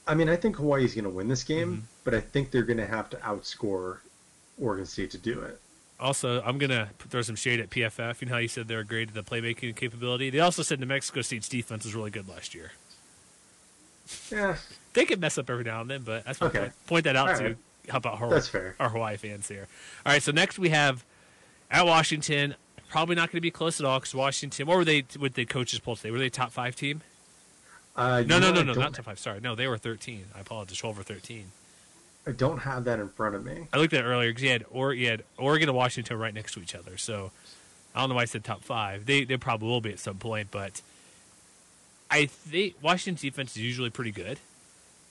I 0.07 0.15
mean, 0.15 0.29
I 0.29 0.35
think 0.35 0.55
Hawaii's 0.55 0.95
going 0.95 1.03
to 1.03 1.09
win 1.11 1.27
this 1.27 1.43
game, 1.43 1.77
Mhm. 1.77 1.81
but 2.03 2.15
I 2.15 2.21
think 2.21 2.49
they're 2.51 2.63
going 2.63 2.77
to 2.77 2.87
have 2.87 3.09
to 3.11 3.17
outscore 3.17 3.99
Oregon 4.59 4.85
State 4.85 5.11
to 5.11 5.17
do 5.19 5.41
it. 5.41 5.59
Also, 5.99 6.41
I'm 6.43 6.57
gonna 6.57 6.91
throw 7.09 7.21
some 7.21 7.35
shade 7.35 7.59
at 7.59 7.69
PFF. 7.69 8.21
You 8.21 8.27
know 8.29 8.35
how 8.35 8.39
you 8.39 8.47
said 8.47 8.69
they're 8.69 8.85
great 8.85 9.09
at 9.09 9.13
the 9.13 9.21
playmaking 9.21 9.75
capability. 9.75 10.29
They 10.29 10.39
also 10.39 10.63
said 10.63 10.79
New 10.79 10.85
Mexico 10.85 11.21
State's 11.21 11.49
defense 11.49 11.83
was 11.83 11.93
really 11.93 12.09
good 12.09 12.29
last 12.29 12.55
year. 12.55 12.71
Yeah, 14.31 14.55
They 14.93 15.03
could 15.05 15.19
mess 15.19 15.37
up 15.37 15.49
every 15.49 15.65
now 15.65 15.81
and 15.81 15.89
then, 15.89 16.01
but 16.03 16.23
that's 16.25 16.41
Okay. 16.41 16.57
point. 16.59 16.73
Point 16.87 17.03
that 17.03 17.15
out 17.17 17.29
All 17.31 17.37
to 17.37 17.43
right. 17.43 17.57
help 17.89 18.05
out 18.05 18.17
Hawaii, 18.17 18.33
That's 18.33 18.47
fair. 18.47 18.75
our 18.79 18.87
Hawaii 18.89 19.17
fans 19.17 19.47
here. 19.49 19.67
All 20.05 20.13
right, 20.13 20.23
so 20.23 20.31
next 20.31 20.57
we 20.57 20.69
have 20.69 21.03
at 21.69 21.85
Washington. 21.85 22.55
Probably 22.89 23.15
not 23.15 23.28
going 23.32 23.38
to 23.38 23.41
be 23.41 23.52
close 23.52 23.80
at 23.80 23.86
all 23.86 23.99
because 23.99 24.15
Washington. 24.15 24.65
What 24.67 24.78
were 24.78 24.86
they 24.86 25.06
with 25.19 25.36
the 25.36 25.45
coaches 25.45 25.80
poll 25.80 25.95
today? 25.95 26.12
Were 26.12 26.17
they 26.19 26.25
a 26.28 26.30
top 26.32 26.52
five 26.52 26.75
team? 26.75 27.02
uh, 27.95 28.23
No, 28.25 28.39
no, 28.39 28.52
no, 28.52 28.63
no, 28.63 28.73
don't- 28.73 28.93
top 28.93 29.06
five. 29.06 29.19
Sorry, 29.19 29.39
no, 29.39 29.56
they 29.56 29.67
were 29.67 29.78
13. 29.78 30.25
I 30.36 30.39
apologize, 30.41 30.78
12 30.78 30.99
or 30.99 31.04
13. 31.04 31.52
I 32.28 32.32
don't 32.32 32.60
have 32.60 32.84
that 32.86 32.99
in 32.99 33.10
front 33.10 33.36
of 33.36 33.45
me. 33.45 33.67
I 33.73 33.78
looked 33.78 33.93
at 33.93 34.04
it 34.04 34.08
earlier 34.08 34.30
because 34.30 34.43
you 34.43 34.49
had 34.49 34.65
or 34.71 34.93
you 34.93 35.08
had 35.08 35.23
Oregon 35.38 35.69
and 35.69 35.75
Washington 35.78 36.17
right 36.19 36.34
next 36.34 36.54
to 36.54 36.62
each 36.62 36.75
other. 36.75 36.97
So 36.97 37.32
I 37.95 37.99
don't 38.02 38.10
know 38.10 38.15
why 38.15 38.23
I 38.23 38.25
said 38.25 38.43
top 38.43 38.63
five. 38.63 39.06
They 39.06 39.23
they 39.23 39.38
probably 39.38 39.67
will 39.69 39.82
be 39.82 39.91
at 39.91 39.99
some 39.99 40.17
point, 40.17 40.49
but 40.52 40.82
I 42.12 42.25
think 42.25 42.75
Washington's 42.82 43.21
defense 43.21 43.52
is 43.56 43.62
usually 43.63 43.89
pretty 43.89 44.12
good. 44.12 44.39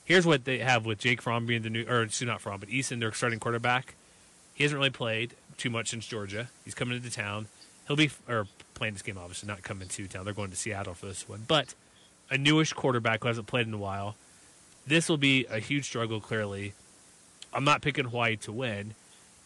Here's 0.05 0.25
what 0.25 0.45
they 0.45 0.59
have 0.59 0.85
with 0.85 0.99
Jake 0.99 1.21
Fromm 1.21 1.45
being 1.45 1.61
the 1.61 1.69
new, 1.69 1.85
or 1.87 2.01
excuse 2.03 2.27
not 2.27 2.41
Fromm, 2.41 2.59
but 2.59 2.69
Eason, 2.69 2.99
their 2.99 3.11
starting 3.13 3.39
quarterback. 3.39 3.95
He 4.53 4.63
hasn't 4.63 4.77
really 4.77 4.89
played 4.89 5.33
too 5.57 5.69
much 5.69 5.89
since 5.89 6.05
Georgia. 6.07 6.49
He's 6.65 6.73
coming 6.73 6.95
into 6.97 7.11
town. 7.11 7.47
He'll 7.89 7.97
be 7.97 8.11
or 8.27 8.45
playing 8.75 8.93
this 8.93 9.01
game, 9.01 9.17
obviously 9.17 9.47
not 9.47 9.63
coming 9.63 9.87
to 9.87 10.07
town. 10.07 10.23
They're 10.23 10.33
going 10.33 10.51
to 10.51 10.55
Seattle 10.55 10.93
for 10.93 11.07
this 11.07 11.27
one, 11.27 11.43
but 11.47 11.73
a 12.29 12.37
newish 12.37 12.71
quarterback 12.71 13.23
who 13.23 13.27
hasn't 13.29 13.47
played 13.47 13.65
in 13.65 13.73
a 13.73 13.79
while. 13.79 14.15
This 14.85 15.09
will 15.09 15.17
be 15.17 15.47
a 15.49 15.57
huge 15.57 15.85
struggle. 15.85 16.21
Clearly, 16.21 16.73
I'm 17.51 17.63
not 17.63 17.81
picking 17.81 18.05
Hawaii 18.05 18.35
to 18.37 18.51
win, 18.51 18.93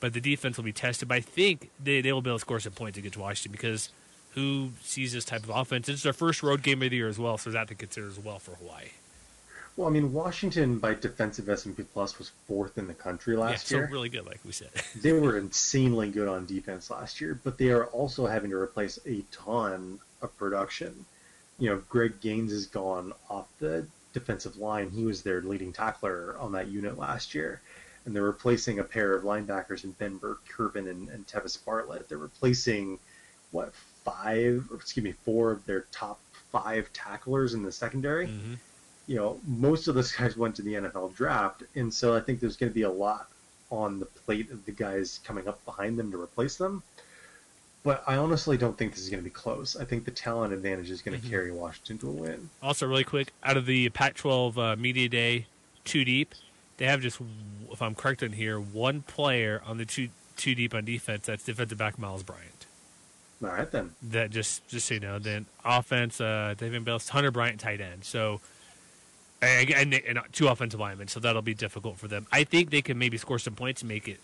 but 0.01 0.11
the 0.11 0.19
defense 0.19 0.57
will 0.57 0.65
be 0.65 0.73
tested. 0.73 1.07
But 1.07 1.15
I 1.15 1.21
think 1.21 1.69
they, 1.81 2.01
they 2.01 2.11
will 2.11 2.21
be 2.21 2.29
able 2.29 2.37
to 2.37 2.41
score 2.41 2.59
some 2.59 2.73
points 2.73 2.97
against 2.97 3.17
Washington 3.17 3.53
because 3.53 3.89
who 4.31 4.71
sees 4.81 5.13
this 5.13 5.23
type 5.23 5.43
of 5.43 5.49
offense? 5.49 5.87
It's 5.87 6.03
their 6.03 6.11
first 6.11 6.43
road 6.43 6.63
game 6.63 6.83
of 6.83 6.89
the 6.89 6.97
year 6.97 7.07
as 7.07 7.17
well, 7.17 7.37
so 7.37 7.49
that 7.49 7.69
to 7.69 7.75
consider 7.75 8.07
as 8.07 8.19
well 8.19 8.39
for 8.39 8.55
Hawaii. 8.55 8.89
Well, 9.75 9.87
I 9.87 9.91
mean, 9.91 10.13
Washington 10.13 10.77
by 10.77 10.93
defensive 10.93 11.49
S&P 11.49 11.83
Plus 11.83 12.19
was 12.19 12.31
fourth 12.47 12.77
in 12.77 12.87
the 12.87 12.93
country 12.93 13.35
last 13.35 13.65
yeah, 13.65 13.69
so 13.69 13.75
year. 13.77 13.89
really 13.91 14.09
good, 14.09 14.25
like 14.25 14.39
we 14.45 14.51
said. 14.51 14.69
They 15.01 15.13
were 15.13 15.37
insanely 15.37 16.11
good 16.11 16.27
on 16.27 16.45
defense 16.45 16.91
last 16.91 17.19
year, 17.19 17.39
but 17.43 17.57
they 17.57 17.71
are 17.71 17.85
also 17.85 18.27
having 18.27 18.51
to 18.51 18.57
replace 18.57 18.99
a 19.07 19.23
ton 19.31 19.99
of 20.21 20.35
production. 20.37 21.05
You 21.57 21.69
know, 21.71 21.81
Greg 21.89 22.21
Gaines 22.21 22.51
is 22.51 22.67
gone 22.67 23.13
off 23.29 23.47
the 23.59 23.87
defensive 24.13 24.57
line. 24.57 24.91
He 24.91 25.05
was 25.05 25.23
their 25.23 25.41
leading 25.41 25.73
tackler 25.73 26.37
on 26.39 26.51
that 26.51 26.67
unit 26.67 26.97
last 26.99 27.33
year. 27.33 27.61
And 28.05 28.15
they're 28.15 28.21
replacing 28.21 28.77
a 28.79 28.83
pair 28.83 29.15
of 29.15 29.23
linebackers 29.23 29.85
in 29.85 29.91
Ben 29.93 30.17
Burr-Kirven, 30.17 30.89
and, 30.89 31.09
and 31.09 31.25
Tevis 31.25 31.57
Bartlett. 31.57 32.09
They're 32.09 32.17
replacing, 32.17 32.99
what, 33.51 33.73
five, 34.03 34.67
or 34.69 34.75
excuse 34.75 35.03
me, 35.03 35.13
four 35.23 35.51
of 35.51 35.65
their 35.65 35.85
top 35.91 36.19
five 36.51 36.91
tacklers 36.93 37.55
in 37.55 37.63
the 37.63 37.71
secondary 37.71 38.27
Mhm. 38.27 38.57
You 39.07 39.15
know, 39.17 39.39
most 39.45 39.87
of 39.87 39.95
those 39.95 40.11
guys 40.15 40.37
went 40.37 40.55
to 40.55 40.61
the 40.61 40.73
NFL 40.75 41.15
draft, 41.15 41.63
and 41.75 41.93
so 41.93 42.15
I 42.15 42.19
think 42.19 42.39
there's 42.39 42.57
going 42.57 42.71
to 42.71 42.73
be 42.73 42.83
a 42.83 42.91
lot 42.91 43.29
on 43.69 43.99
the 43.99 44.05
plate 44.05 44.51
of 44.51 44.65
the 44.65 44.71
guys 44.71 45.19
coming 45.23 45.47
up 45.47 45.63
behind 45.65 45.97
them 45.97 46.11
to 46.11 46.21
replace 46.21 46.57
them. 46.57 46.83
But 47.83 48.03
I 48.07 48.15
honestly 48.15 48.55
don't 48.55 48.77
think 48.77 48.93
this 48.93 49.01
is 49.01 49.09
going 49.09 49.21
to 49.21 49.23
be 49.29 49.33
close. 49.33 49.75
I 49.75 49.83
think 49.83 50.05
the 50.05 50.11
talent 50.11 50.53
advantage 50.53 50.89
is 50.89 51.01
going 51.01 51.19
to 51.19 51.25
Mhm. 51.25 51.29
carry 51.29 51.51
Washington 51.51 51.97
to 51.99 52.07
a 52.09 52.11
win. 52.11 52.49
Also, 52.61 52.87
really 52.87 53.03
quick, 53.03 53.33
out 53.43 53.57
of 53.57 53.65
the 53.65 53.89
Pac-12 53.89 54.57
uh, 54.57 54.75
media 54.77 55.09
day, 55.09 55.47
two 55.83 56.05
deep, 56.05 56.33
they 56.77 56.85
have 56.85 57.01
just, 57.01 57.19
if 57.71 57.81
I'm 57.81 57.93
correct 57.93 58.23
in 58.23 58.33
here, 58.33 58.57
one 58.59 59.01
player 59.01 59.61
on 59.65 59.77
the 59.77 59.85
two 59.85 60.09
two 60.37 60.55
deep 60.55 60.73
on 60.73 60.83
defense. 60.85 61.25
That's 61.27 61.43
defensive 61.43 61.77
back 61.77 61.99
Myles 61.99 62.23
Bryant. 62.23 62.65
All 63.43 63.49
right 63.49 63.69
then. 63.69 63.91
That 64.01 64.31
just 64.31 64.65
just 64.67 64.87
so 64.87 64.93
you 64.95 64.99
know. 64.99 65.19
Then 65.19 65.45
offense, 65.65 66.21
uh, 66.21 66.55
David 66.57 66.85
Bell, 66.85 66.99
Hunter 67.09 67.31
Bryant, 67.31 67.59
tight 67.59 67.81
end. 67.81 68.05
So. 68.05 68.39
And, 69.43 69.93
and, 69.93 69.93
and 69.93 70.19
two 70.31 70.47
offensive 70.47 70.79
linemen, 70.79 71.07
so 71.07 71.19
that'll 71.19 71.41
be 71.41 71.53
difficult 71.53 71.97
for 71.97 72.07
them. 72.07 72.27
I 72.31 72.43
think 72.43 72.69
they 72.69 72.81
can 72.81 72.97
maybe 72.97 73.17
score 73.17 73.39
some 73.39 73.55
points 73.55 73.81
and 73.81 73.89
make 73.89 74.07
it 74.07 74.19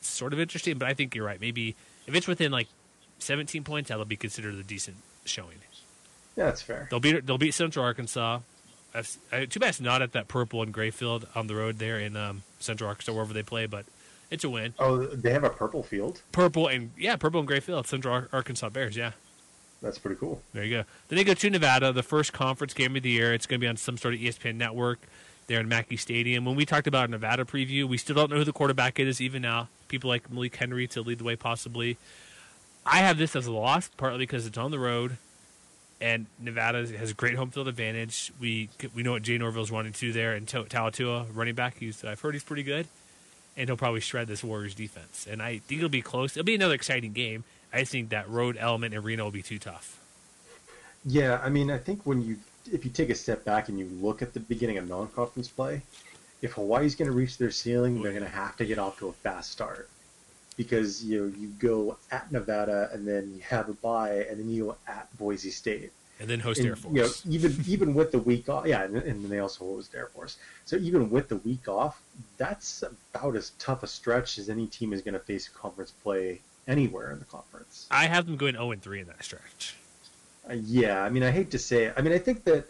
sort 0.00 0.32
of 0.32 0.40
interesting, 0.40 0.78
but 0.78 0.88
I 0.88 0.94
think 0.94 1.14
you're 1.14 1.26
right. 1.26 1.40
Maybe 1.40 1.76
if 2.06 2.14
it's 2.14 2.26
within 2.26 2.52
like 2.52 2.68
17 3.18 3.64
points, 3.64 3.88
that'll 3.88 4.04
be 4.04 4.16
considered 4.16 4.54
a 4.54 4.62
decent 4.62 4.96
showing. 5.24 5.56
Yeah, 6.36 6.46
that's 6.46 6.62
fair. 6.62 6.88
They'll 6.90 7.00
beat 7.00 7.26
they'll 7.26 7.38
beat 7.38 7.54
Central 7.54 7.84
Arkansas. 7.84 8.40
That's, 8.92 9.18
uh, 9.32 9.46
too 9.48 9.60
bad 9.60 9.68
it's 9.68 9.80
not 9.80 10.02
at 10.02 10.12
that 10.12 10.26
purple 10.26 10.62
and 10.62 10.72
gray 10.72 10.90
field 10.90 11.26
on 11.34 11.46
the 11.46 11.54
road 11.54 11.78
there 11.78 12.00
in 12.00 12.16
um, 12.16 12.42
Central 12.58 12.88
Arkansas 12.88 13.12
wherever 13.12 13.32
they 13.32 13.44
play, 13.44 13.66
but 13.66 13.84
it's 14.30 14.42
a 14.42 14.50
win. 14.50 14.74
Oh, 14.78 14.98
they 14.98 15.32
have 15.32 15.44
a 15.44 15.50
purple 15.50 15.82
field. 15.82 16.22
Purple 16.32 16.66
and 16.66 16.90
yeah, 16.96 17.16
purple 17.16 17.40
and 17.40 17.46
gray 17.46 17.60
field. 17.60 17.86
Central 17.86 18.14
Ar- 18.14 18.28
Arkansas 18.32 18.68
Bears. 18.70 18.96
Yeah, 18.96 19.12
That's 19.82 19.98
pretty 19.98 20.16
cool. 20.20 20.42
there 20.52 20.64
you 20.64 20.78
go. 20.78 20.84
Then 21.08 21.16
they 21.16 21.24
go 21.24 21.34
to 21.34 21.50
Nevada, 21.50 21.92
the 21.92 22.02
first 22.02 22.32
conference 22.32 22.74
game 22.74 22.96
of 22.96 23.02
the 23.02 23.10
year. 23.10 23.32
It's 23.32 23.46
going 23.46 23.60
to 23.60 23.64
be 23.64 23.68
on 23.68 23.76
some 23.76 23.96
sort 23.96 24.14
of 24.14 24.20
ESPN 24.20 24.56
network 24.56 25.00
there 25.46 25.58
in 25.58 25.68
Mackay 25.68 25.96
Stadium. 25.96 26.44
When 26.44 26.54
we 26.54 26.66
talked 26.66 26.86
about 26.86 27.08
a 27.08 27.10
Nevada 27.10 27.44
preview, 27.44 27.88
we 27.88 27.96
still 27.96 28.14
don't 28.14 28.30
know 28.30 28.36
who 28.36 28.44
the 28.44 28.52
quarterback 28.52 29.00
is 29.00 29.20
even 29.20 29.42
now. 29.42 29.68
People 29.88 30.08
like 30.08 30.30
Malik 30.30 30.54
Henry 30.56 30.86
to 30.88 31.00
lead 31.00 31.18
the 31.18 31.24
way 31.24 31.34
possibly. 31.34 31.96
I 32.84 32.98
have 32.98 33.18
this 33.18 33.34
as 33.34 33.46
a 33.46 33.52
loss, 33.52 33.88
partly 33.96 34.20
because 34.20 34.46
it's 34.46 34.56
on 34.58 34.70
the 34.70 34.78
road, 34.78 35.16
and 36.00 36.26
Nevada 36.38 36.86
has 36.96 37.10
a 37.10 37.14
great 37.14 37.36
home 37.36 37.50
field 37.50 37.68
advantage. 37.68 38.32
We 38.40 38.68
we 38.94 39.02
know 39.02 39.12
what 39.12 39.22
Jay 39.22 39.38
Norvell's 39.38 39.70
running 39.70 39.92
to 39.94 40.12
there, 40.12 40.32
and 40.32 40.46
Toa 40.46 40.64
Taua, 40.64 41.26
running 41.32 41.54
back, 41.54 41.78
he's 41.78 42.04
I've 42.04 42.20
heard 42.20 42.34
he's 42.34 42.44
pretty 42.44 42.62
good, 42.62 42.86
and 43.56 43.68
he'll 43.68 43.76
probably 43.76 44.00
shred 44.00 44.28
this 44.28 44.42
Warriors 44.42 44.74
defense. 44.74 45.26
And 45.30 45.42
I 45.42 45.58
think 45.58 45.78
it'll 45.78 45.90
be 45.90 46.02
close. 46.02 46.36
It'll 46.36 46.46
be 46.46 46.54
another 46.54 46.74
exciting 46.74 47.12
game. 47.12 47.44
I 47.72 47.84
think 47.84 48.10
that 48.10 48.28
road 48.28 48.56
element 48.58 48.94
in 48.94 49.02
Reno 49.02 49.24
will 49.24 49.30
be 49.30 49.42
too 49.42 49.58
tough. 49.58 49.98
Yeah, 51.04 51.40
I 51.42 51.48
mean, 51.48 51.70
I 51.70 51.78
think 51.78 52.04
when 52.04 52.22
you 52.22 52.36
if 52.70 52.84
you 52.84 52.90
take 52.90 53.10
a 53.10 53.14
step 53.14 53.44
back 53.44 53.68
and 53.68 53.78
you 53.78 53.86
look 54.00 54.22
at 54.22 54.34
the 54.34 54.40
beginning 54.40 54.78
of 54.78 54.88
non-conference 54.88 55.48
play, 55.48 55.82
if 56.42 56.52
Hawaii's 56.52 56.94
going 56.94 57.10
to 57.10 57.16
reach 57.16 57.38
their 57.38 57.50
ceiling, 57.50 58.02
they're 58.02 58.12
going 58.12 58.24
to 58.24 58.30
have 58.30 58.56
to 58.58 58.64
get 58.64 58.78
off 58.78 58.98
to 58.98 59.08
a 59.08 59.12
fast 59.12 59.50
start 59.50 59.88
because 60.56 61.02
you 61.02 61.20
know 61.20 61.36
you 61.38 61.48
go 61.58 61.96
at 62.10 62.30
Nevada 62.30 62.90
and 62.92 63.06
then 63.06 63.32
you 63.34 63.40
have 63.40 63.68
a 63.68 63.72
bye 63.74 64.26
and 64.28 64.38
then 64.38 64.50
you 64.50 64.66
go 64.66 64.76
at 64.86 65.08
Boise 65.18 65.50
State. 65.50 65.92
And 66.18 66.28
then 66.28 66.38
host 66.40 66.60
And, 66.60 66.68
Air 66.68 66.76
Force. 66.76 66.94
You 66.94 67.02
know, 67.02 67.36
even 67.36 67.64
even 67.66 67.94
with 67.94 68.12
the 68.12 68.18
week 68.18 68.48
off, 68.50 68.66
yeah, 68.66 68.82
and, 68.82 68.96
and 68.96 69.24
then 69.24 69.30
they 69.30 69.38
also 69.38 69.64
host 69.64 69.94
Air 69.94 70.08
Force. 70.08 70.36
So 70.66 70.76
even 70.76 71.08
with 71.08 71.28
the 71.28 71.36
week 71.36 71.66
off, 71.66 72.02
that's 72.36 72.82
about 72.82 73.36
as 73.36 73.52
tough 73.58 73.82
a 73.82 73.86
stretch 73.86 74.38
as 74.38 74.50
any 74.50 74.66
team 74.66 74.92
is 74.92 75.00
going 75.00 75.14
to 75.14 75.20
face 75.20 75.48
conference 75.48 75.92
play 76.02 76.40
anywhere 76.70 77.12
in 77.12 77.18
the 77.18 77.24
conference. 77.24 77.86
I 77.90 78.06
have 78.06 78.26
them 78.26 78.36
going 78.36 78.54
0 78.54 78.70
and 78.70 78.82
3 78.82 79.00
in 79.00 79.06
that 79.08 79.24
stretch. 79.24 79.76
Uh, 80.48 80.54
yeah, 80.54 81.02
I 81.02 81.10
mean, 81.10 81.22
I 81.22 81.30
hate 81.30 81.50
to 81.50 81.58
say 81.58 81.84
it. 81.84 81.94
I 81.96 82.02
mean, 82.02 82.12
I 82.12 82.18
think 82.18 82.44
that 82.44 82.66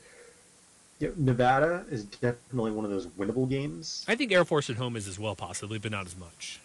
you 0.98 1.08
know, 1.08 1.14
Nevada 1.16 1.84
is 1.90 2.04
definitely 2.04 2.72
one 2.72 2.84
of 2.84 2.90
those 2.90 3.06
winnable 3.06 3.48
games. 3.48 4.04
I 4.08 4.14
think 4.14 4.32
Air 4.32 4.44
Force 4.44 4.68
at 4.70 4.76
home 4.76 4.96
is 4.96 5.08
as 5.08 5.18
well, 5.18 5.36
possibly, 5.36 5.78
but 5.78 5.90
not 5.92 6.06
as 6.06 6.16
much. 6.16 6.60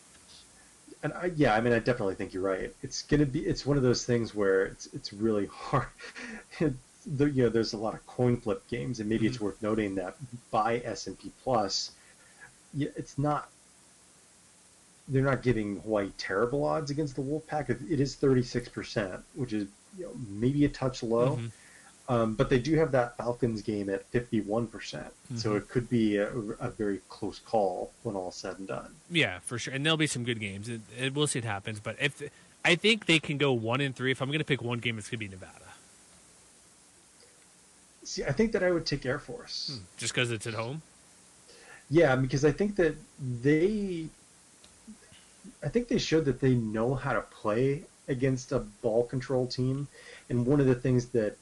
And 1.04 1.14
I, 1.14 1.32
yeah, 1.36 1.54
I 1.54 1.62
mean, 1.62 1.74
I 1.74 1.80
definitely 1.80 2.16
think 2.16 2.34
you're 2.34 2.44
right. 2.44 2.74
It's 2.82 3.04
gonna 3.04 3.26
be. 3.26 3.42
It's 3.42 3.66
one 3.66 3.78
of 3.78 3.84
those 3.84 4.06
things 4.06 4.34
where 4.34 4.66
it's 4.66 4.88
it's 4.88 5.14
really 5.14 5.46
hard. 5.52 5.88
the, 6.60 7.30
you 7.30 7.44
know, 7.44 7.50
there's 7.50 7.74
a 7.74 7.78
lot 7.78 7.94
of 7.94 8.06
coin 8.08 8.38
flip 8.38 8.68
games, 8.68 9.00
and 9.00 9.08
maybe 9.08 9.28
it's 9.28 9.40
worth 9.40 9.62
noting 9.62 9.96
that 9.96 10.16
by 10.52 10.82
S 10.84 11.08
and 11.08 11.18
P 11.18 11.32
Plus, 11.44 11.92
yeah, 12.74 12.90
it's 12.96 13.18
not. 13.18 13.50
They're 15.08 15.24
not 15.24 15.44
giving 15.44 15.80
Hawaii 15.82 16.10
terrible 16.18 16.64
odds 16.66 16.90
against 16.92 17.16
the 17.16 17.22
Wolfpack. 17.22 17.70
It, 17.70 17.80
it 17.90 18.00
is 18.00 18.16
36 18.16 18.70
percent, 18.70 19.22
which 19.36 19.54
is 19.54 19.68
you 19.98 20.06
know, 20.06 20.12
maybe 20.30 20.66
a 20.66 20.70
touch 20.70 21.04
low. 21.04 21.38
Mhm. 21.38 21.52
Um, 22.08 22.36
but 22.36 22.52
they 22.52 22.60
do 22.60 22.76
have 22.76 22.92
that 22.92 23.18
Falcons 23.18 23.64
game 23.64 23.90
at 23.90 24.10
51%. 24.12 24.70
percent 24.70 25.14
So 25.36 25.56
it 25.56 25.68
could 25.70 25.90
be 25.90 26.18
a, 26.18 26.28
a 26.60 26.70
very 26.70 27.02
close 27.10 27.40
call 27.40 27.92
when 28.04 28.16
all 28.16 28.32
said 28.32 28.60
and 28.60 28.68
done. 28.68 28.94
Yeah, 29.10 29.40
for 29.40 29.58
sure. 29.58 29.74
And 29.74 29.84
there'll 29.84 29.98
be 29.98 30.06
some 30.06 30.24
good 30.24 30.40
games. 30.40 30.70
It, 30.70 30.82
it, 31.00 31.16
we'll 31.16 31.26
see 31.26 31.40
what 31.40 31.46
happens. 31.46 31.80
But 31.80 31.96
if 32.00 32.22
I 32.64 32.76
think 32.76 33.08
they 33.08 33.18
can 33.18 33.40
go 33.40 33.54
1 33.54 33.82
in 33.82 33.94
3, 33.94 34.12
if 34.12 34.22
I'm 34.22 34.28
going 34.28 34.38
to 34.38 34.46
pick 34.46 34.62
one 34.62 34.78
game, 34.78 35.00
it's 35.00 35.10
going 35.10 35.20
to 35.20 35.26
be 35.26 35.30
Nevada. 35.30 35.66
See, 38.04 38.24
I 38.24 38.32
think 38.32 38.52
that 38.52 38.62
I 38.64 38.70
would 38.70 38.86
take 38.86 39.04
Air 39.04 39.18
Force. 39.18 39.80
Just 39.98 40.14
because 40.14 40.32
it's 40.32 40.46
at 40.46 40.54
home. 40.54 40.84
Yeah, 41.90 42.16
because 42.16 42.46
I 42.46 42.52
think 42.52 42.76
that 42.76 42.96
they, 43.42 44.06
I 45.64 45.70
think 45.70 45.88
they 45.88 45.98
showed 45.98 46.26
that 46.26 46.40
they 46.40 46.56
know 46.56 46.96
how 46.96 47.14
to 47.14 47.22
play 47.22 47.84
against 48.08 48.52
a 48.52 48.60
ball 48.60 49.04
control 49.06 49.48
team. 49.48 49.88
And 50.30 50.46
one 50.46 50.60
of 50.60 50.68
the 50.68 50.76
things 50.76 51.08
that 51.08 51.38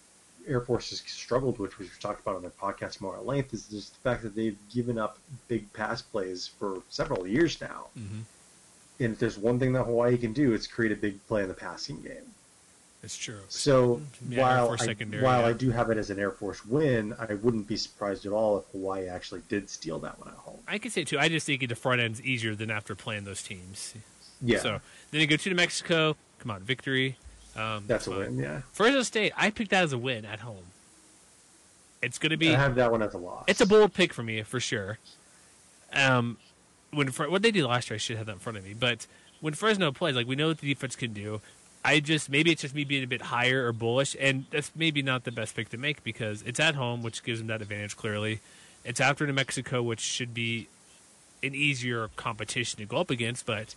Air 0.48 0.62
Force 0.62 0.90
has 0.90 1.00
struggled 1.00 1.60
with, 1.60 1.78
which 1.78 1.90
we've 1.90 2.00
talked 2.00 2.22
about 2.22 2.36
on 2.36 2.42
their 2.42 2.52
podcast 2.52 3.02
more 3.02 3.16
at 3.16 3.26
length, 3.26 3.54
is 3.54 3.68
just 3.68 3.94
the 3.94 4.10
fact 4.10 4.24
that 4.24 4.36
they've 4.36 4.58
given 4.74 4.98
up 4.98 5.18
big 5.48 5.72
pass 5.74 6.02
plays 6.02 6.48
for 6.48 6.82
several 6.90 7.26
years 7.28 7.60
now. 7.62 7.88
Mm-hmm. 7.98 8.20
And 9.00 9.14
if 9.14 9.20
there's 9.20 9.38
one 9.38 9.60
thing 9.60 9.74
that 9.74 9.84
Hawaii 9.84 10.18
can 10.18 10.34
do, 10.34 10.54
it's 10.54 10.68
create 10.68 10.92
a 10.92 10.96
big 10.96 11.26
play 11.28 11.44
in 11.44 11.48
the 11.48 11.54
passing 11.54 12.02
game. 12.02 12.34
It's 13.04 13.18
true. 13.18 13.42
So 13.50 14.02
Yeah, 14.30 14.42
while 14.42 14.72
I, 14.80 14.94
while 15.22 15.42
yeah. 15.42 15.48
I 15.48 15.54
do 15.54 15.72
have 15.72 15.90
it 15.90 15.98
as 15.98 16.10
an 16.10 16.20
Air 16.20 16.32
Force 16.32 16.66
win, 16.66 17.14
I 17.20 17.34
wouldn't 17.34 17.68
be 17.68 17.76
surprised 17.76 18.26
at 18.26 18.32
all 18.32 18.60
if 18.60 18.64
Hawaii 18.72 19.08
actually 19.10 19.42
did 19.50 19.70
steal 19.70 20.00
that 20.00 20.18
one 20.20 20.30
at 20.30 20.36
home. 20.36 20.60
I 20.68 20.78
could 20.78 20.94
say, 20.94 21.04
too, 21.04 21.20
I 21.20 21.28
just 21.28 21.46
think 21.46 21.68
the 21.68 21.76
front 21.76 22.00
end's 22.00 22.22
easier 22.22 22.56
than 22.56 22.72
after 22.72 22.96
playing 22.96 23.26
those 23.26 23.44
teams. 23.44 23.94
Yeah, 24.42 24.60
So 24.60 24.80
then 25.12 25.22
you 25.22 25.28
go 25.28 25.36
to 25.36 25.50
New 25.50 25.56
Mexico. 25.56 26.16
Come 26.40 26.52
on, 26.52 26.62
victory. 26.62 27.18
Um, 27.58 27.84
that's 27.88 28.08
a 28.08 28.12
win. 28.12 28.40
Yeah, 28.40 28.62
Fresno 28.72 29.04
State, 29.04 29.34
I 29.36 29.52
picked 29.52 29.72
that 29.72 29.84
as 29.84 29.94
a 29.94 29.98
win 29.98 30.26
at 30.26 30.40
home. 30.40 30.66
It's 32.02 32.18
going 32.18 32.32
to 32.32 32.38
be. 32.38 32.54
I 32.54 32.58
have 32.58 32.76
that 32.76 32.92
one 32.92 33.02
as 33.02 33.14
a 33.14 33.18
loss. 33.18 33.46
It's 33.48 33.62
a 33.62 33.66
bold 33.66 33.94
pick 33.94 34.14
for 34.14 34.24
me 34.24 34.42
for 34.44 34.60
sure. 34.60 34.98
Um, 35.94 36.38
when 36.92 37.08
what 37.08 37.42
they 37.42 37.52
did 37.52 37.64
last 37.66 37.90
year, 37.90 37.96
I 37.96 37.98
should 37.98 38.18
have 38.18 38.26
that 38.26 38.34
in 38.34 38.40
front 38.40 38.58
of 38.58 38.66
me. 38.66 38.74
But 38.74 39.08
when 39.40 39.54
Fresno 39.54 39.92
plays, 39.92 40.16
like 40.16 40.28
we 40.28 40.36
know 40.36 40.48
what 40.48 40.60
the 40.60 40.68
defense 40.68 40.96
can 40.96 41.14
do. 41.14 41.42
I 41.86 42.00
just 42.00 42.30
maybe 42.30 42.52
it's 42.52 42.62
just 42.62 42.74
me 42.74 42.84
being 42.86 43.04
a 43.04 43.08
bit 43.08 43.24
higher 43.24 43.68
or 43.68 43.74
bullish, 43.74 44.16
and 44.20 44.46
that's 44.52 44.72
maybe 44.76 45.02
not 45.02 45.26
the 45.26 45.32
best 45.32 45.56
pick 45.56 45.70
to 45.70 45.78
make 45.78 46.04
because 46.04 46.42
it's 46.44 46.60
at 46.60 46.76
home, 46.76 47.04
which 47.04 47.24
gives 47.24 47.40
them 47.40 47.48
that 47.48 47.62
advantage 47.62 47.98
clearly. 47.98 48.40
It's 48.86 49.02
after 49.02 49.26
New 49.28 49.34
Mexico, 49.34 49.82
which 49.84 50.00
should 50.00 50.34
be 50.34 50.68
an 51.42 51.54
easier 51.54 52.10
competition 52.16 52.80
to 52.80 52.86
go 52.86 52.98
up 52.98 53.10
against, 53.10 53.46
but 53.46 53.76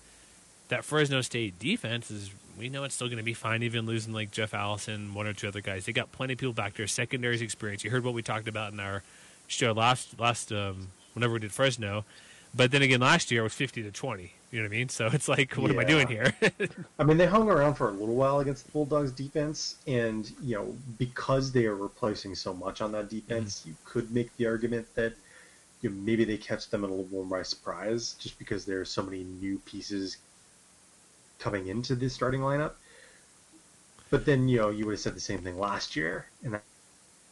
that 0.68 0.84
Fresno 0.84 1.20
State 1.20 1.59
defense 1.59 2.11
is 2.11 2.30
we 2.59 2.68
know 2.68 2.84
it's 2.84 2.94
still 2.94 3.09
going 3.09 3.18
to 3.18 3.24
be 3.24 3.34
fine, 3.34 3.62
even 3.62 3.86
losing 3.86 4.12
like 4.12 4.30
Jeff 4.30 4.54
Allison, 4.54 5.12
one 5.12 5.26
or 5.26 5.32
two 5.32 5.48
other 5.48 5.61
guys. 5.61 5.84
They 5.84 5.92
got 5.92 6.12
plenty 6.12 6.32
of 6.32 6.38
people 6.38 6.54
back 6.54 6.74
there, 6.74 6.86
secondaries 6.86 7.42
experience. 7.42 7.84
You 7.84 7.90
heard 7.90 8.04
what 8.04 8.14
we 8.14 8.22
talked 8.22 8.48
about 8.48 8.72
in 8.72 8.80
our 8.80 9.02
show 9.46 9.72
last 9.72 10.18
last 10.18 10.52
um, 10.52 10.88
whenever 11.14 11.34
we 11.34 11.40
did 11.40 11.52
Fresno, 11.52 12.04
but 12.54 12.70
then 12.70 12.82
again 12.82 13.00
last 13.00 13.30
year 13.30 13.40
it 13.40 13.44
was 13.44 13.54
fifty 13.54 13.82
to 13.82 13.90
twenty. 13.90 14.32
You 14.51 14.61
know 14.61 14.68
what 14.68 14.74
I 14.74 14.78
mean? 14.78 14.88
So 14.88 15.07
it's 15.12 15.28
like, 15.28 15.55
what 15.55 15.70
am 15.70 15.78
I 15.78 15.84
doing 15.84 16.07
here? 16.07 16.32
I 16.99 17.05
mean, 17.05 17.16
they 17.16 17.26
hung 17.26 17.51
around 17.51 17.74
for 17.74 17.88
a 17.88 17.92
little 17.92 18.14
while 18.14 18.40
against 18.40 18.64
the 18.66 18.72
Bulldogs 18.72 19.11
defense, 19.11 19.76
and 19.86 20.30
you 20.42 20.55
know 20.55 20.74
because 20.99 21.53
they 21.53 21.66
are 21.66 21.74
replacing 21.74 22.34
so 22.34 22.55
much 22.55 22.80
on 22.80 22.92
that 22.92 23.09
defense, 23.09 23.61
Mm-hmm. 23.61 23.68
you 23.70 23.76
could 23.84 24.11
make 24.12 24.34
the 24.36 24.47
argument 24.47 24.86
that 24.94 25.14
you 25.82 25.90
know, 25.90 25.97
maybe 25.97 26.24
they 26.24 26.36
catch 26.36 26.70
them 26.70 26.84
a 26.84 26.86
little 26.86 27.07
more 27.11 27.24
by 27.24 27.42
surprise, 27.42 28.14
just 28.18 28.38
because 28.38 28.64
there 28.64 28.80
are 28.80 28.84
so 28.84 29.03
many 29.03 29.24
new 29.24 29.59
pieces 29.66 30.16
coming 31.38 31.66
into 31.66 31.94
the 31.94 32.09
starting 32.09 32.40
lineup. 32.40 32.72
But 34.11 34.24
then 34.24 34.49
you 34.49 34.59
know 34.59 34.70
you 34.70 34.86
would 34.86 34.92
have 34.92 35.01
said 35.01 35.14
the 35.16 35.20
same 35.20 35.40
thing 35.40 35.59
last 35.59 35.97
year, 35.97 36.26
and 36.44 36.55
that, 36.55 36.62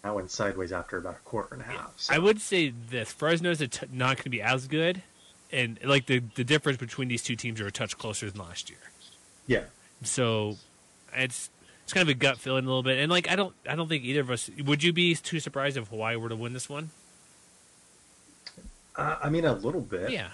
that 0.02 0.14
went 0.14 0.30
sideways 0.32 0.72
after 0.72 0.98
about 0.98 1.14
a 1.14 1.18
quarter 1.24 1.54
and 1.54 1.62
a 1.62 1.66
half. 1.66 1.92
So. 1.96 2.12
I 2.14 2.18
would 2.18 2.40
say 2.40 2.74
this: 2.90 3.12
Fresno's 3.12 3.58
t- 3.58 3.86
not 3.92 4.16
going 4.16 4.24
to 4.24 4.30
be 4.30 4.42
as 4.42 4.66
good, 4.66 5.02
and 5.54 5.78
like 5.84 6.06
the 6.06 6.20
the 6.34 6.44
difference 6.44 6.78
between 6.78 7.08
these 7.08 7.22
two 7.22 7.36
teams 7.36 7.60
are 7.60 7.66
a 7.66 7.72
touch 7.72 7.96
closer 7.96 8.30
than 8.30 8.40
last 8.40 8.68
year. 8.68 8.78
yeah, 9.46 9.64
So 10.02 10.56
it's 11.14 11.50
it's 11.84 11.92
kind 11.92 12.02
of 12.02 12.08
a 12.08 12.18
gut 12.18 12.38
feeling 12.38 12.64
a 12.64 12.68
little 12.68 12.82
bit, 12.82 12.98
and 12.98 13.10
like 13.10 13.28
I 13.30 13.36
don't 13.36 13.54
I 13.68 13.76
don't 13.76 13.88
think 13.88 14.04
either 14.04 14.20
of 14.20 14.30
us 14.30 14.50
would 14.64 14.82
you 14.82 14.92
be 14.92 15.14
too 15.14 15.38
surprised 15.40 15.76
if 15.76 15.88
Hawaii 15.88 16.16
were 16.16 16.28
to 16.28 16.36
win 16.36 16.52
this 16.52 16.68
one? 16.68 16.90
uh, 18.96 19.16
I 19.22 19.28
mean 19.30 19.44
a 19.44 19.52
little 19.54 19.80
bit. 19.80 20.10
Yeah, 20.10 20.30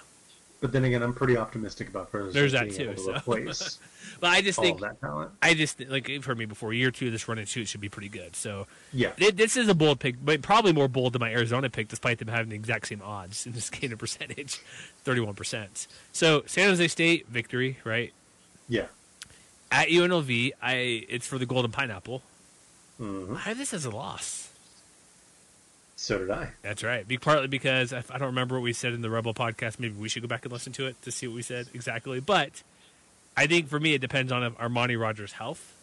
But 0.61 0.73
then 0.73 0.85
again, 0.85 1.03
I'm 1.03 1.15
pretty 1.15 1.37
optimistic 1.39 1.89
about 1.89 2.11
Fresno 2.11 2.33
There's 2.33 2.51
State 2.53 2.59
that 2.61 2.77
being 2.77 2.79
too, 2.79 2.85
able 2.93 2.95
to 2.95 3.01
so. 3.03 3.15
replace 3.17 3.79
but 4.21 4.27
I 4.29 4.43
just 4.43 4.59
all 4.59 4.65
think 4.65 4.81
that 4.81 5.01
talent. 5.01 5.31
I 5.43 5.55
just 5.55 5.81
like 5.89 6.09
you've 6.09 6.25
heard 6.27 6.37
me 6.39 6.45
before. 6.45 6.73
Year 6.75 6.91
two 6.91 7.07
of 7.07 7.13
this 7.13 7.27
run 7.29 7.39
and 7.39 7.49
shoot 7.49 7.67
should 7.69 7.81
be 7.81 7.89
pretty 7.89 8.11
good. 8.11 8.37
So 8.37 8.67
Yeah, 8.93 9.13
it, 9.17 9.37
this 9.39 9.57
is 9.57 9.69
a 9.69 9.75
bold 9.75 10.01
pick, 10.01 10.17
but 10.23 10.43
probably 10.43 10.73
more 10.73 10.89
bold 10.89 11.15
than 11.15 11.21
my 11.21 11.31
Arizona 11.33 11.71
pick, 11.71 11.89
despite 11.89 12.19
them 12.19 12.29
having 12.29 12.51
the 12.51 12.57
exact 12.57 12.89
same 12.89 13.01
odds 13.03 13.47
in 13.47 13.53
this 13.53 13.71
game 13.71 13.93
of 13.93 13.99
percentage, 13.99 14.61
thirty 15.05 15.21
one 15.21 15.35
percent. 15.35 15.87
So 16.13 16.43
San 16.47 16.69
Jose 16.69 16.89
State 16.89 17.27
victory, 17.29 17.79
right? 17.85 18.13
yeah. 18.69 18.87
At 19.73 19.89
UNLV, 19.89 20.51
I 20.61 20.75
it's 21.09 21.27
for 21.27 21.39
the 21.39 21.47
Golden 21.47 21.71
Pineapple. 21.71 22.23
Mhm. 23.01 23.37
I 23.37 23.41
have 23.41 23.57
this 23.57 23.73
as 23.73 23.85
a 23.87 23.91
loss. 23.91 24.50
So 26.03 26.17
did 26.17 26.31
I. 26.31 26.53
That's 26.63 26.83
right. 26.83 27.07
Be 27.07 27.19
partly 27.19 27.47
because 27.47 27.93
I, 27.93 28.03
I 28.09 28.17
don't 28.17 28.29
remember 28.29 28.55
what 28.55 28.63
we 28.63 28.73
said 28.73 28.95
in 28.95 29.03
the 29.03 29.11
Rebel 29.11 29.35
podcast. 29.35 29.79
Maybe 29.79 29.93
we 29.93 30.09
should 30.09 30.23
go 30.23 30.29
back 30.29 30.47
and 30.47 30.53
listen 30.53 30.73
to 30.73 30.87
it 30.87 31.01
to 31.03 31.11
see 31.11 31.29
what 31.29 31.37
we 31.37 31.43
said 31.43 31.69
exactly. 31.75 32.21
But 32.21 32.63
I 33.37 33.47
think 33.47 33.69
for 33.69 33.79
me, 33.79 33.93
it 33.93 34.01
depends 34.01 34.33
on 34.33 34.51
Armani 34.55 34.99
Rogers' 34.99 35.33
health. 35.33 35.77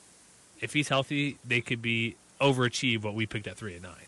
If 0.59 0.73
he's 0.73 0.89
healthy, 0.89 1.37
they 1.45 1.61
could 1.61 1.83
be 1.83 2.15
overachieve 2.41 3.03
what 3.03 3.13
we 3.13 3.27
picked 3.27 3.45
at 3.45 3.57
three 3.57 3.75
and 3.75 3.83
nine. 3.83 4.07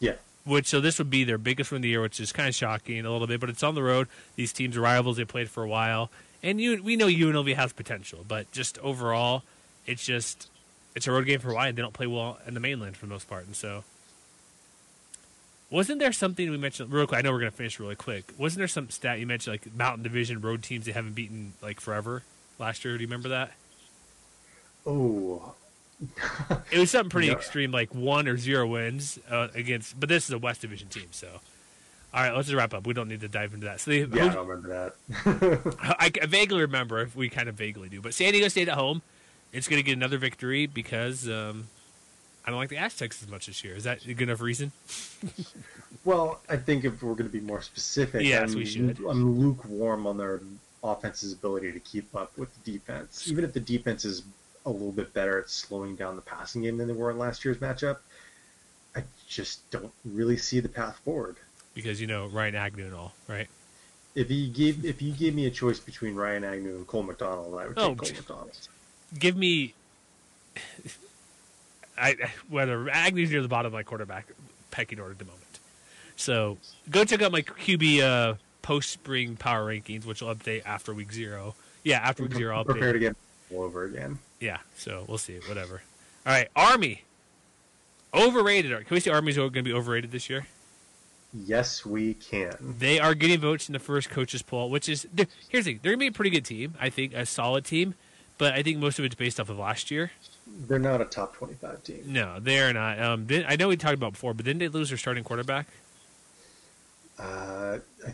Yeah. 0.00 0.16
Which 0.44 0.66
so 0.66 0.82
this 0.82 0.98
would 0.98 1.08
be 1.08 1.24
their 1.24 1.38
biggest 1.38 1.70
win 1.70 1.78
of 1.78 1.82
the 1.84 1.88
year, 1.88 2.02
which 2.02 2.20
is 2.20 2.30
kind 2.30 2.50
of 2.50 2.54
shocking 2.54 3.02
a 3.06 3.10
little 3.10 3.26
bit. 3.26 3.40
But 3.40 3.48
it's 3.48 3.62
on 3.62 3.74
the 3.74 3.82
road. 3.82 4.08
These 4.36 4.52
teams 4.52 4.76
are 4.76 4.82
rivals. 4.82 5.16
They 5.16 5.24
played 5.24 5.48
for 5.48 5.62
a 5.62 5.68
while, 5.68 6.10
and 6.42 6.60
you 6.60 6.82
we 6.82 6.94
know 6.94 7.06
UNLV 7.06 7.54
has 7.54 7.72
potential. 7.72 8.22
But 8.28 8.52
just 8.52 8.76
overall, 8.80 9.44
it's 9.86 10.04
just 10.04 10.50
it's 10.94 11.06
a 11.06 11.12
road 11.12 11.24
game 11.24 11.40
for 11.40 11.48
Hawaii. 11.48 11.70
and 11.70 11.78
They 11.78 11.80
don't 11.80 11.94
play 11.94 12.06
well 12.06 12.38
in 12.46 12.52
the 12.52 12.60
mainland 12.60 12.98
for 12.98 13.06
the 13.06 13.12
most 13.14 13.30
part, 13.30 13.46
and 13.46 13.56
so 13.56 13.84
wasn't 15.72 15.98
there 15.98 16.12
something 16.12 16.48
we 16.50 16.56
mentioned 16.56 16.92
real 16.92 17.06
quick? 17.06 17.18
I 17.18 17.22
know 17.22 17.32
we're 17.32 17.40
gonna 17.40 17.50
finish 17.50 17.80
really 17.80 17.96
quick. 17.96 18.32
Wasn't 18.38 18.58
there 18.58 18.68
some 18.68 18.90
stat 18.90 19.18
you 19.18 19.26
mentioned 19.26 19.54
like 19.54 19.74
Mountain 19.74 20.02
Division 20.04 20.40
road 20.40 20.62
teams 20.62 20.84
they 20.86 20.92
haven't 20.92 21.14
beaten 21.14 21.54
like 21.62 21.80
forever 21.80 22.22
last 22.58 22.84
year? 22.84 22.96
Do 22.96 23.02
you 23.02 23.08
remember 23.08 23.30
that? 23.30 23.52
Oh, 24.86 25.54
It 26.72 26.78
was 26.78 26.90
something 26.90 27.10
pretty 27.10 27.28
No. 27.30 27.34
extreme, 27.34 27.70
like 27.72 27.94
one 27.94 28.26
or 28.28 28.36
zero 28.36 28.66
wins 28.66 29.18
uh, 29.30 29.48
against. 29.54 29.98
But 29.98 30.08
this 30.08 30.24
is 30.24 30.30
a 30.30 30.38
West 30.38 30.60
Division 30.60 30.88
team, 30.88 31.06
so. 31.12 31.28
All 32.14 32.20
right, 32.22 32.34
let's 32.34 32.48
just 32.48 32.56
wrap 32.58 32.74
up. 32.74 32.86
We 32.86 32.92
don't 32.92 33.08
need 33.08 33.20
to 33.22 33.28
dive 33.28 33.54
into 33.54 33.64
that. 33.66 33.80
So 33.80 33.90
they, 33.90 34.00
yeah, 34.00 34.26
I 34.26 34.34
don't 34.34 34.46
remember 34.46 34.68
that. 35.24 35.74
I, 35.80 36.10
I 36.20 36.26
vaguely 36.26 36.60
remember. 36.60 37.00
if 37.00 37.16
We 37.16 37.28
kind 37.30 37.48
of 37.48 37.54
vaguely 37.54 37.88
do. 37.88 38.02
But 38.02 38.12
San 38.12 38.32
Diego 38.32 38.48
stayed 38.48 38.68
at 38.68 38.76
home. 38.76 39.00
It's 39.52 39.66
going 39.68 39.78
to 39.80 39.82
get 39.86 39.96
another 39.96 40.18
victory 40.18 40.66
because 40.66 41.26
um, 41.28 41.68
I 42.44 42.50
don't 42.50 42.58
like 42.58 42.70
the 42.70 42.78
Aztecs 42.78 43.22
as 43.22 43.28
much 43.28 43.46
this 43.46 43.62
year. 43.62 43.74
Is 43.76 43.84
that 43.84 44.04
a 44.04 44.14
good 44.14 44.28
enough 44.28 44.40
reason? 44.40 44.72
well, 46.04 46.40
I 46.48 46.56
think 46.56 46.84
if 46.84 47.02
we're 47.02 47.14
going 47.14 47.30
to 47.30 47.32
be 47.32 47.40
more 47.40 47.62
specific, 47.62 48.22
Yes, 48.22 48.52
I'm, 48.52 48.58
we 48.58 48.64
should. 48.64 48.98
I'm 49.08 49.38
lukewarm 49.38 50.06
on 50.06 50.16
their 50.18 50.40
offense's 50.82 51.32
ability 51.32 51.72
to 51.72 51.80
keep 51.80 52.14
up 52.16 52.36
with 52.36 52.48
the 52.64 52.72
defense. 52.72 53.28
Even 53.30 53.44
if 53.44 53.52
the 53.52 53.60
defense 53.60 54.04
is 54.04 54.24
a 54.66 54.70
little 54.70 54.92
bit 54.92 55.12
better 55.12 55.38
at 55.38 55.50
slowing 55.50 55.94
down 55.96 56.16
the 56.16 56.22
passing 56.22 56.62
game 56.62 56.78
than 56.78 56.88
they 56.88 56.94
were 56.94 57.10
in 57.10 57.18
last 57.18 57.44
year's 57.44 57.58
matchup, 57.58 57.98
I 58.96 59.04
just 59.28 59.68
don't 59.70 59.92
really 60.04 60.36
see 60.36 60.60
the 60.60 60.68
path 60.68 61.00
forward. 61.04 61.36
Because 61.74 62.00
you 62.00 62.06
know 62.06 62.26
Ryan 62.26 62.54
Agnew 62.56 62.86
and 62.86 62.94
all, 62.94 63.14
right? 63.28 63.48
If 64.14 64.30
you 64.30 64.48
gave 64.48 64.84
if 64.84 65.00
you 65.00 65.12
gave 65.12 65.34
me 65.34 65.46
a 65.46 65.50
choice 65.50 65.78
between 65.78 66.14
Ryan 66.14 66.44
Agnew 66.44 66.76
and 66.76 66.86
Cole 66.86 67.02
McDonald, 67.02 67.54
I 67.58 67.68
would 67.68 67.78
oh, 67.78 67.94
take 67.94 68.02
Oh, 68.02 68.04
Cole. 68.04 68.16
McDonald. 68.16 68.68
Give 69.18 69.36
me. 69.36 69.74
I 72.02 72.16
whether 72.48 72.90
Agnew's 72.90 73.30
near 73.30 73.42
the 73.42 73.48
bottom 73.48 73.68
of 73.68 73.72
my 73.72 73.84
quarterback 73.84 74.26
pecking 74.70 74.98
order 74.98 75.12
at 75.12 75.18
the 75.18 75.24
moment. 75.24 75.42
So 76.16 76.58
go 76.90 77.04
check 77.04 77.22
out 77.22 77.30
my 77.32 77.42
QB 77.42 78.00
uh, 78.00 78.34
post 78.62 78.90
spring 78.90 79.36
power 79.36 79.66
rankings, 79.66 80.04
which 80.04 80.20
will 80.20 80.34
update 80.34 80.62
after 80.66 80.92
week 80.92 81.12
zero. 81.12 81.54
Yeah, 81.84 81.98
after 81.98 82.24
week 82.24 82.34
zero, 82.34 82.56
I'll. 82.56 82.64
Prepare 82.64 82.92
to 82.92 82.98
get 82.98 83.16
all 83.52 83.62
over 83.62 83.84
again. 83.84 84.18
Yeah, 84.40 84.58
so 84.76 85.04
we'll 85.08 85.18
see. 85.18 85.38
Whatever. 85.46 85.82
All 86.26 86.32
right, 86.32 86.48
Army. 86.56 87.02
Overrated. 88.14 88.72
Can 88.86 88.94
we 88.94 89.00
say 89.00 89.10
Army's 89.10 89.36
going 89.36 89.52
to 89.52 89.62
be 89.62 89.72
overrated 89.72 90.10
this 90.10 90.28
year? 90.28 90.46
Yes, 91.32 91.86
we 91.86 92.12
can. 92.14 92.54
They 92.60 93.00
are 93.00 93.14
getting 93.14 93.40
votes 93.40 93.68
in 93.68 93.72
the 93.72 93.78
first 93.78 94.10
coaches 94.10 94.42
poll, 94.42 94.68
which 94.68 94.88
is 94.88 95.06
here's 95.48 95.64
the 95.64 95.72
thing: 95.72 95.80
they're 95.82 95.92
going 95.92 96.00
to 96.00 96.04
be 96.04 96.06
a 96.08 96.12
pretty 96.12 96.30
good 96.30 96.44
team. 96.44 96.74
I 96.80 96.90
think 96.90 97.14
a 97.14 97.24
solid 97.24 97.64
team, 97.64 97.94
but 98.36 98.52
I 98.52 98.62
think 98.62 98.78
most 98.78 98.98
of 98.98 99.04
it's 99.04 99.14
based 99.14 99.40
off 99.40 99.48
of 99.48 99.58
last 99.58 99.90
year. 99.90 100.10
They're 100.46 100.78
not 100.78 101.00
a 101.00 101.04
top 101.04 101.34
twenty-five 101.34 101.82
team. 101.84 102.02
No, 102.06 102.38
they 102.40 102.58
are 102.60 102.72
not. 102.72 103.00
Um, 103.00 103.26
didn't- 103.26 103.50
I 103.50 103.56
know 103.56 103.68
we 103.68 103.76
talked 103.76 103.94
about 103.94 104.12
before, 104.12 104.34
but 104.34 104.44
didn't 104.44 104.60
they 104.60 104.68
lose 104.68 104.88
their 104.90 104.98
starting 104.98 105.24
quarterback? 105.24 105.66
Uh, 107.18 107.78
I, 108.06 108.10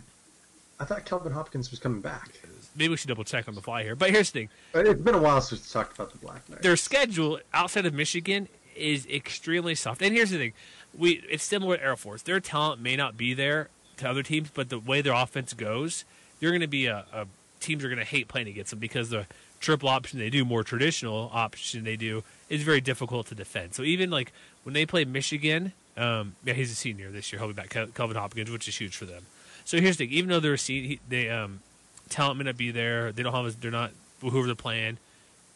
I 0.81 0.85
thought 0.85 1.05
Kelvin 1.05 1.33
Hopkins 1.33 1.71
was 1.71 1.79
coming 1.81 2.01
back. 2.01 2.31
Maybe 2.77 2.91
we 2.91 2.97
should 2.97 3.09
double 3.09 3.25
check 3.25 3.49
on 3.49 3.55
the 3.55 3.61
fly 3.63 3.83
here. 3.83 3.97
But 3.97 4.11
here's 4.11 4.31
the 4.31 4.41
thing: 4.41 4.49
It's 4.75 5.01
been 5.01 5.15
a 5.15 5.19
while 5.23 5.41
since 5.41 5.63
we 5.67 5.73
talked 5.73 5.95
about 5.95 6.13
the 6.13 6.19
Black 6.19 6.49
Knights. 6.49 6.63
their 6.63 6.77
schedule 6.77 7.41
outside 7.53 7.87
of 7.87 7.95
Michigan 7.95 8.49
is 8.77 9.07
extremely 9.07 9.75
soft. 9.75 10.03
And 10.03 10.15
here's 10.15 10.31
the 10.31 10.39
thing: 10.39 10.53
we 10.97 11.25
it's 11.29 11.45
similar 11.45 11.77
to 11.77 11.83
Air 11.83 11.97
Force. 11.97 12.23
Their 12.23 12.41
talent 12.41 12.81
may 12.81 12.95
not 12.95 13.17
be 13.17 13.35
there 13.35 13.69
to 13.97 14.09
other 14.09 14.23
teams, 14.23 14.51
but 14.53 14.69
the 14.69 14.79
way 14.79 15.01
their 15.01 15.15
offense 15.15 15.55
goes, 15.55 16.05
they're 16.39 16.51
going 16.51 16.61
to 16.61 16.67
be 16.69 16.87
a, 16.87 17.05
a 17.13 17.27
teams 17.59 17.83
are 17.85 17.89
going 17.89 17.99
to 17.99 18.05
hate 18.05 18.29
playing 18.29 18.47
against 18.47 18.71
them 18.71 18.79
because 18.79 19.11
the 19.11 19.27
triple 19.61 19.89
option 19.89 20.19
they 20.19 20.31
do, 20.31 20.45
more 20.45 20.63
traditional 20.63 21.31
option 21.33 21.85
they 21.85 21.97
do, 21.97 22.23
is 22.49 22.63
very 22.63 22.81
difficult 22.81 23.27
to 23.29 23.35
defend. 23.35 23.75
So 23.75 23.83
even 23.83 24.11
like 24.11 24.33
when 24.63 24.75
they 24.75 24.87
play 24.87 25.05
Michigan, 25.05 25.73
um, 25.97 26.37
yeah, 26.45 26.55
he's 26.55 26.71
a 26.71 26.75
senior 26.75 27.11
this 27.11 27.33
year. 27.33 27.41
He'll 27.41 27.49
be 27.49 27.55
back, 27.55 27.71
Kel- 27.71 27.89
Kelvin 27.89 28.17
Hopkins, 28.17 28.51
which 28.51 28.69
is 28.69 28.77
huge 28.77 28.97
for 28.97 29.05
them. 29.05 29.27
So 29.65 29.81
here's 29.81 29.97
the 29.97 30.07
thing: 30.07 30.15
even 30.15 30.31
though 30.31 30.41
they're 30.41 30.55
a 30.55 30.59
senior, 30.59 30.99
they 31.09 31.29
um, 31.29 31.61
talent 32.09 32.39
may 32.39 32.45
not 32.45 32.57
be 32.57 32.71
there. 32.71 33.13
They 33.13 33.23
don't 33.23 33.35
have. 33.35 33.61
They're 33.61 33.71
not 33.71 33.91
whoever 34.21 34.47
they're 34.47 34.55
playing. 34.55 34.99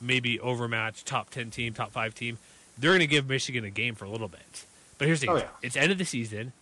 Maybe 0.00 0.40
overmatched 0.40 1.06
top 1.06 1.30
ten 1.30 1.50
team, 1.50 1.74
top 1.74 1.92
five 1.92 2.14
team. 2.14 2.38
They're 2.76 2.90
going 2.90 3.00
to 3.00 3.06
give 3.06 3.28
Michigan 3.28 3.64
a 3.64 3.70
game 3.70 3.94
for 3.94 4.04
a 4.04 4.10
little 4.10 4.28
bit. 4.28 4.64
But 4.98 5.06
here's 5.06 5.20
the 5.20 5.26
thing: 5.28 5.36
Oh, 5.36 5.38
yeah. 5.38 5.48
it's 5.62 5.76
end 5.76 5.92
of 5.92 5.98
the 5.98 6.04
season. 6.04 6.52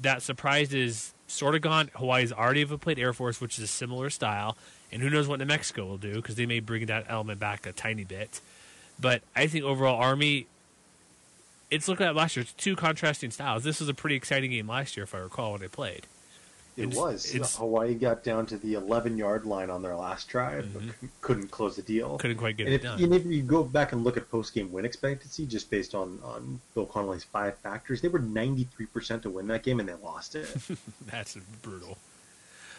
That 0.00 0.22
surprise 0.22 0.72
is 0.74 1.12
sort 1.28 1.54
of 1.54 1.60
gone. 1.60 1.90
Hawaii's 1.94 2.32
already 2.32 2.64
have 2.64 2.80
played 2.80 2.98
Air 2.98 3.12
Force, 3.12 3.40
which 3.40 3.58
is 3.58 3.64
a 3.64 3.68
similar 3.68 4.10
style, 4.10 4.56
and 4.92 5.02
who 5.02 5.08
knows 5.10 5.26
what 5.26 5.38
New 5.38 5.46
Mexico 5.46 5.86
will 5.86 5.96
do 5.98 6.14
because 6.16 6.34
they 6.36 6.46
may 6.46 6.60
bring 6.60 6.86
that 6.86 7.06
element 7.08 7.40
back 7.40 7.66
a 7.66 7.72
tiny 7.72 8.04
bit. 8.04 8.40
But 9.00 9.22
I 9.34 9.46
think 9.46 9.64
overall, 9.64 10.00
Army. 10.00 10.46
It's 11.70 11.88
looking 11.88 12.04
at 12.06 12.14
last 12.14 12.36
year. 12.36 12.42
It's 12.42 12.52
two 12.52 12.76
contrasting 12.76 13.30
styles. 13.30 13.64
This 13.64 13.80
was 13.80 13.88
a 13.88 13.94
pretty 13.94 14.14
exciting 14.14 14.50
game 14.50 14.68
last 14.68 14.94
year, 14.94 15.04
if 15.04 15.14
I 15.14 15.18
recall, 15.18 15.52
when 15.52 15.62
they 15.62 15.68
played. 15.68 16.06
It 16.76 16.84
It's- 16.84 16.96
was. 16.96 17.34
it's- 17.34 17.56
Hawaii 17.56 17.94
got 17.94 18.22
down 18.22 18.44
to 18.46 18.58
the 18.58 18.74
11 18.74 19.16
yard 19.16 19.46
line 19.46 19.70
on 19.70 19.80
their 19.82 19.96
last 19.96 20.28
drive, 20.28 20.68
but 20.74 20.82
couldn't 21.22 21.50
close 21.50 21.76
the 21.76 21.82
deal. 21.82 22.08
Mm-hmm. 22.08 22.16
Couldn't 22.18 22.36
quite 22.36 22.56
get 22.58 22.66
and 22.66 22.74
it 22.74 22.76
if, 22.76 22.82
done. 22.82 23.02
and 23.02 23.14
if 23.14 23.24
you 23.24 23.42
go 23.42 23.62
back 23.64 23.92
and 23.92 24.04
look 24.04 24.18
at 24.18 24.30
post 24.30 24.52
game 24.54 24.70
win 24.70 24.84
expectancy, 24.84 25.46
just 25.46 25.70
based 25.70 25.94
on, 25.94 26.18
on 26.22 26.60
Bill 26.74 26.84
Connelly's 26.86 27.24
five 27.24 27.56
factors, 27.58 28.02
they 28.02 28.08
were 28.08 28.20
93% 28.20 29.22
to 29.22 29.30
win 29.30 29.46
that 29.48 29.62
game 29.62 29.80
and 29.80 29.88
they 29.88 29.94
lost 29.94 30.34
it. 30.34 30.48
That's 31.10 31.36
brutal. 31.62 31.96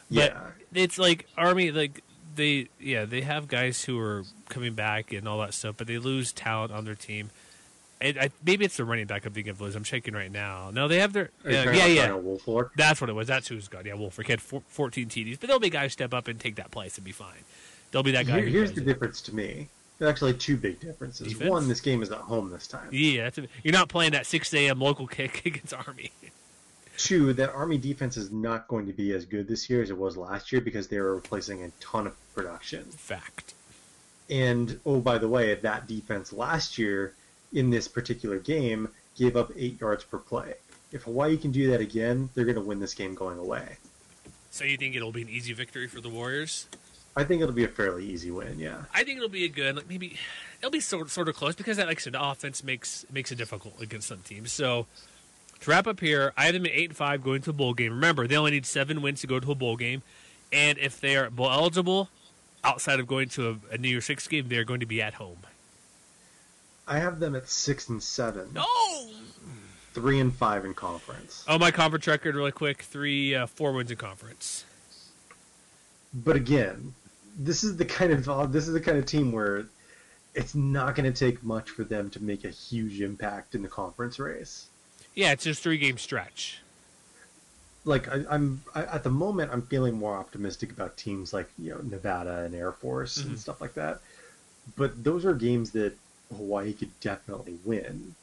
But 0.09 0.33
yeah. 0.33 0.41
it's 0.73 0.97
like 0.97 1.27
Army, 1.37 1.71
like 1.71 2.03
they, 2.35 2.67
yeah, 2.79 3.05
they 3.05 3.21
have 3.21 3.47
guys 3.47 3.83
who 3.83 3.99
are 3.99 4.23
coming 4.49 4.73
back 4.73 5.13
and 5.13 5.27
all 5.27 5.39
that 5.39 5.53
stuff, 5.53 5.75
but 5.77 5.87
they 5.87 5.97
lose 5.97 6.31
talent 6.31 6.71
on 6.71 6.85
their 6.85 6.95
team. 6.95 7.29
And 8.01 8.19
I, 8.19 8.29
maybe 8.45 8.65
it's 8.65 8.75
the 8.75 8.83
running 8.83 9.07
back 9.07 9.25
I'm 9.25 9.31
thinking 9.31 9.51
of. 9.51 9.61
Liz. 9.61 9.75
I'm 9.75 9.83
checking 9.83 10.13
right 10.13 10.31
now. 10.31 10.71
No, 10.73 10.89
they 10.89 10.99
have 10.99 11.13
their, 11.13 11.29
uh, 11.45 11.49
yeah, 11.49 11.85
yeah. 11.85 12.17
That's 12.75 12.99
what 12.99 13.09
it 13.09 13.13
was. 13.13 13.27
That's 13.27 13.47
who's 13.47 13.69
got. 13.69 13.85
Yeah, 13.85 13.93
Woolfolk 13.93 14.27
had 14.27 14.41
four, 14.41 14.61
14 14.67 15.07
TDs, 15.07 15.39
but 15.39 15.47
there'll 15.47 15.59
be 15.59 15.69
guys 15.69 15.93
step 15.93 16.13
up 16.13 16.27
and 16.27 16.37
take 16.37 16.55
that 16.55 16.69
place 16.69 16.97
and 16.97 17.05
be 17.05 17.13
fine. 17.13 17.45
There'll 17.91 18.03
be 18.03 18.11
that 18.11 18.27
guy. 18.27 18.41
Here- 18.41 18.47
here's 18.47 18.73
the 18.73 18.81
it. 18.81 18.85
difference 18.85 19.21
to 19.21 19.35
me. 19.35 19.69
There 19.99 20.07
are 20.07 20.11
actually 20.11 20.33
two 20.33 20.57
big 20.57 20.81
differences. 20.81 21.29
Defense? 21.29 21.49
One, 21.49 21.69
this 21.69 21.79
game 21.79 22.01
is 22.03 22.11
at 22.11 22.17
home 22.17 22.49
this 22.49 22.67
time. 22.67 22.89
Yeah, 22.91 23.23
that's 23.23 23.37
a, 23.37 23.47
you're 23.63 23.71
not 23.71 23.87
playing 23.87 24.11
that 24.11 24.25
6 24.25 24.53
a.m. 24.53 24.79
local 24.79 25.07
kick 25.07 25.45
against 25.45 25.73
Army. 25.73 26.11
Two, 26.97 27.33
that 27.33 27.51
Army 27.51 27.77
defense 27.77 28.17
is 28.17 28.31
not 28.31 28.67
going 28.67 28.85
to 28.85 28.93
be 28.93 29.13
as 29.13 29.25
good 29.25 29.47
this 29.47 29.69
year 29.69 29.81
as 29.81 29.89
it 29.89 29.97
was 29.97 30.15
last 30.15 30.51
year 30.51 30.61
because 30.61 30.87
they 30.87 30.99
were 30.99 31.15
replacing 31.15 31.63
a 31.63 31.71
ton 31.79 32.07
of 32.07 32.15
production. 32.35 32.83
Fact. 32.83 33.53
And 34.29 34.79
oh, 34.85 34.99
by 34.99 35.17
the 35.17 35.27
way, 35.27 35.55
that 35.55 35.87
defense 35.87 36.31
last 36.31 36.77
year 36.77 37.13
in 37.51 37.69
this 37.69 37.87
particular 37.87 38.39
game 38.39 38.89
gave 39.17 39.35
up 39.35 39.51
eight 39.55 39.79
yards 39.81 40.03
per 40.03 40.17
play. 40.17 40.53
If 40.91 41.03
Hawaii 41.03 41.37
can 41.37 41.51
do 41.51 41.71
that 41.71 41.81
again, 41.81 42.29
they're 42.33 42.45
going 42.45 42.55
to 42.55 42.61
win 42.61 42.79
this 42.79 42.93
game 42.93 43.15
going 43.15 43.39
away. 43.39 43.77
So 44.51 44.63
you 44.65 44.77
think 44.77 44.95
it'll 44.95 45.11
be 45.11 45.23
an 45.23 45.29
easy 45.29 45.53
victory 45.53 45.87
for 45.87 45.99
the 45.99 46.09
Warriors? 46.09 46.67
I 47.15 47.23
think 47.23 47.41
it'll 47.41 47.53
be 47.53 47.63
a 47.63 47.67
fairly 47.67 48.05
easy 48.05 48.31
win. 48.31 48.59
Yeah. 48.59 48.83
I 48.93 49.03
think 49.03 49.17
it'll 49.17 49.29
be 49.29 49.45
a 49.45 49.49
good, 49.49 49.75
like 49.75 49.89
maybe 49.89 50.17
it'll 50.59 50.71
be 50.71 50.79
sort 50.79 51.09
sort 51.09 51.27
of 51.27 51.35
close 51.35 51.55
because, 51.55 51.77
that 51.77 51.87
like 51.87 51.97
I 51.97 52.01
said, 52.01 52.13
the 52.13 52.23
offense 52.23 52.63
makes 52.63 53.05
makes 53.11 53.31
it 53.31 53.35
difficult 53.35 53.79
against 53.81 54.07
some 54.07 54.19
teams. 54.19 54.51
So 54.51 54.87
to 55.63 55.71
wrap 55.71 55.87
up 55.87 55.99
here, 55.99 56.33
I 56.37 56.45
have 56.45 56.53
them 56.53 56.65
at 56.65 56.71
eight 56.73 56.89
and 56.89 56.97
five 56.97 57.23
going 57.23 57.41
to 57.43 57.49
a 57.49 57.53
bowl 57.53 57.73
game. 57.73 57.91
Remember, 57.93 58.27
they 58.27 58.35
only 58.37 58.51
need 58.51 58.65
seven 58.65 59.01
wins 59.01 59.21
to 59.21 59.27
go 59.27 59.39
to 59.39 59.51
a 59.51 59.55
bowl 59.55 59.75
game, 59.77 60.01
and 60.51 60.77
if 60.77 60.99
they 60.99 61.15
are 61.17 61.29
bowl 61.29 61.49
eligible, 61.51 62.09
outside 62.63 62.99
of 62.99 63.07
going 63.07 63.29
to 63.29 63.49
a, 63.71 63.75
a 63.75 63.77
New 63.77 63.89
Year's 63.89 64.05
Six 64.05 64.27
game, 64.27 64.47
they're 64.47 64.63
going 64.63 64.79
to 64.79 64.85
be 64.85 65.01
at 65.01 65.15
home. 65.15 65.37
I 66.87 66.99
have 66.99 67.19
them 67.19 67.35
at 67.35 67.49
six 67.49 67.87
and 67.89 68.03
seven, 68.03 68.49
No. 68.53 68.65
three 69.93 70.19
and 70.19 70.33
five 70.33 70.65
in 70.65 70.73
conference. 70.73 71.45
Oh, 71.47 71.57
my 71.57 71.71
conference 71.71 72.07
record, 72.07 72.35
really 72.35 72.51
quick: 72.51 72.81
three, 72.81 73.33
uh, 73.35 73.47
four 73.47 73.71
wins 73.73 73.89
in 73.91 73.97
conference. 73.97 74.65
But 76.13 76.35
again, 76.35 76.93
this 77.37 77.63
is 77.63 77.77
the 77.77 77.85
kind 77.85 78.11
of 78.11 78.51
this 78.51 78.67
is 78.67 78.73
the 78.73 78.81
kind 78.81 78.97
of 78.97 79.05
team 79.05 79.31
where 79.31 79.65
it's 80.35 80.55
not 80.55 80.95
going 80.95 81.11
to 81.11 81.17
take 81.17 81.43
much 81.43 81.69
for 81.69 81.83
them 81.83 82.09
to 82.11 82.21
make 82.21 82.43
a 82.43 82.49
huge 82.49 83.01
impact 83.01 83.55
in 83.55 83.61
the 83.61 83.67
conference 83.69 84.19
race. 84.19 84.67
Yeah, 85.15 85.31
it's 85.31 85.43
just 85.43 85.61
three 85.63 85.77
game 85.77 85.97
stretch. 85.97 86.59
like 87.85 88.07
I, 88.07 88.23
I'm 88.29 88.63
I, 88.73 88.83
at 88.83 89.03
the 89.03 89.09
moment, 89.09 89.51
I'm 89.51 89.61
feeling 89.63 89.93
more 89.95 90.15
optimistic 90.15 90.71
about 90.71 90.95
teams 90.97 91.33
like 91.33 91.49
you 91.59 91.71
know 91.71 91.79
Nevada 91.83 92.39
and 92.39 92.55
Air 92.55 92.71
Force 92.71 93.17
Mhm. 93.19 93.25
and 93.27 93.39
stuff 93.39 93.59
like 93.61 93.73
that. 93.75 93.99
but 94.77 95.03
those 95.03 95.25
are 95.25 95.33
games 95.33 95.71
that 95.71 95.93
Hawaii 96.35 96.71
could 96.73 96.97
definitely 97.01 97.57
win. 97.65 98.15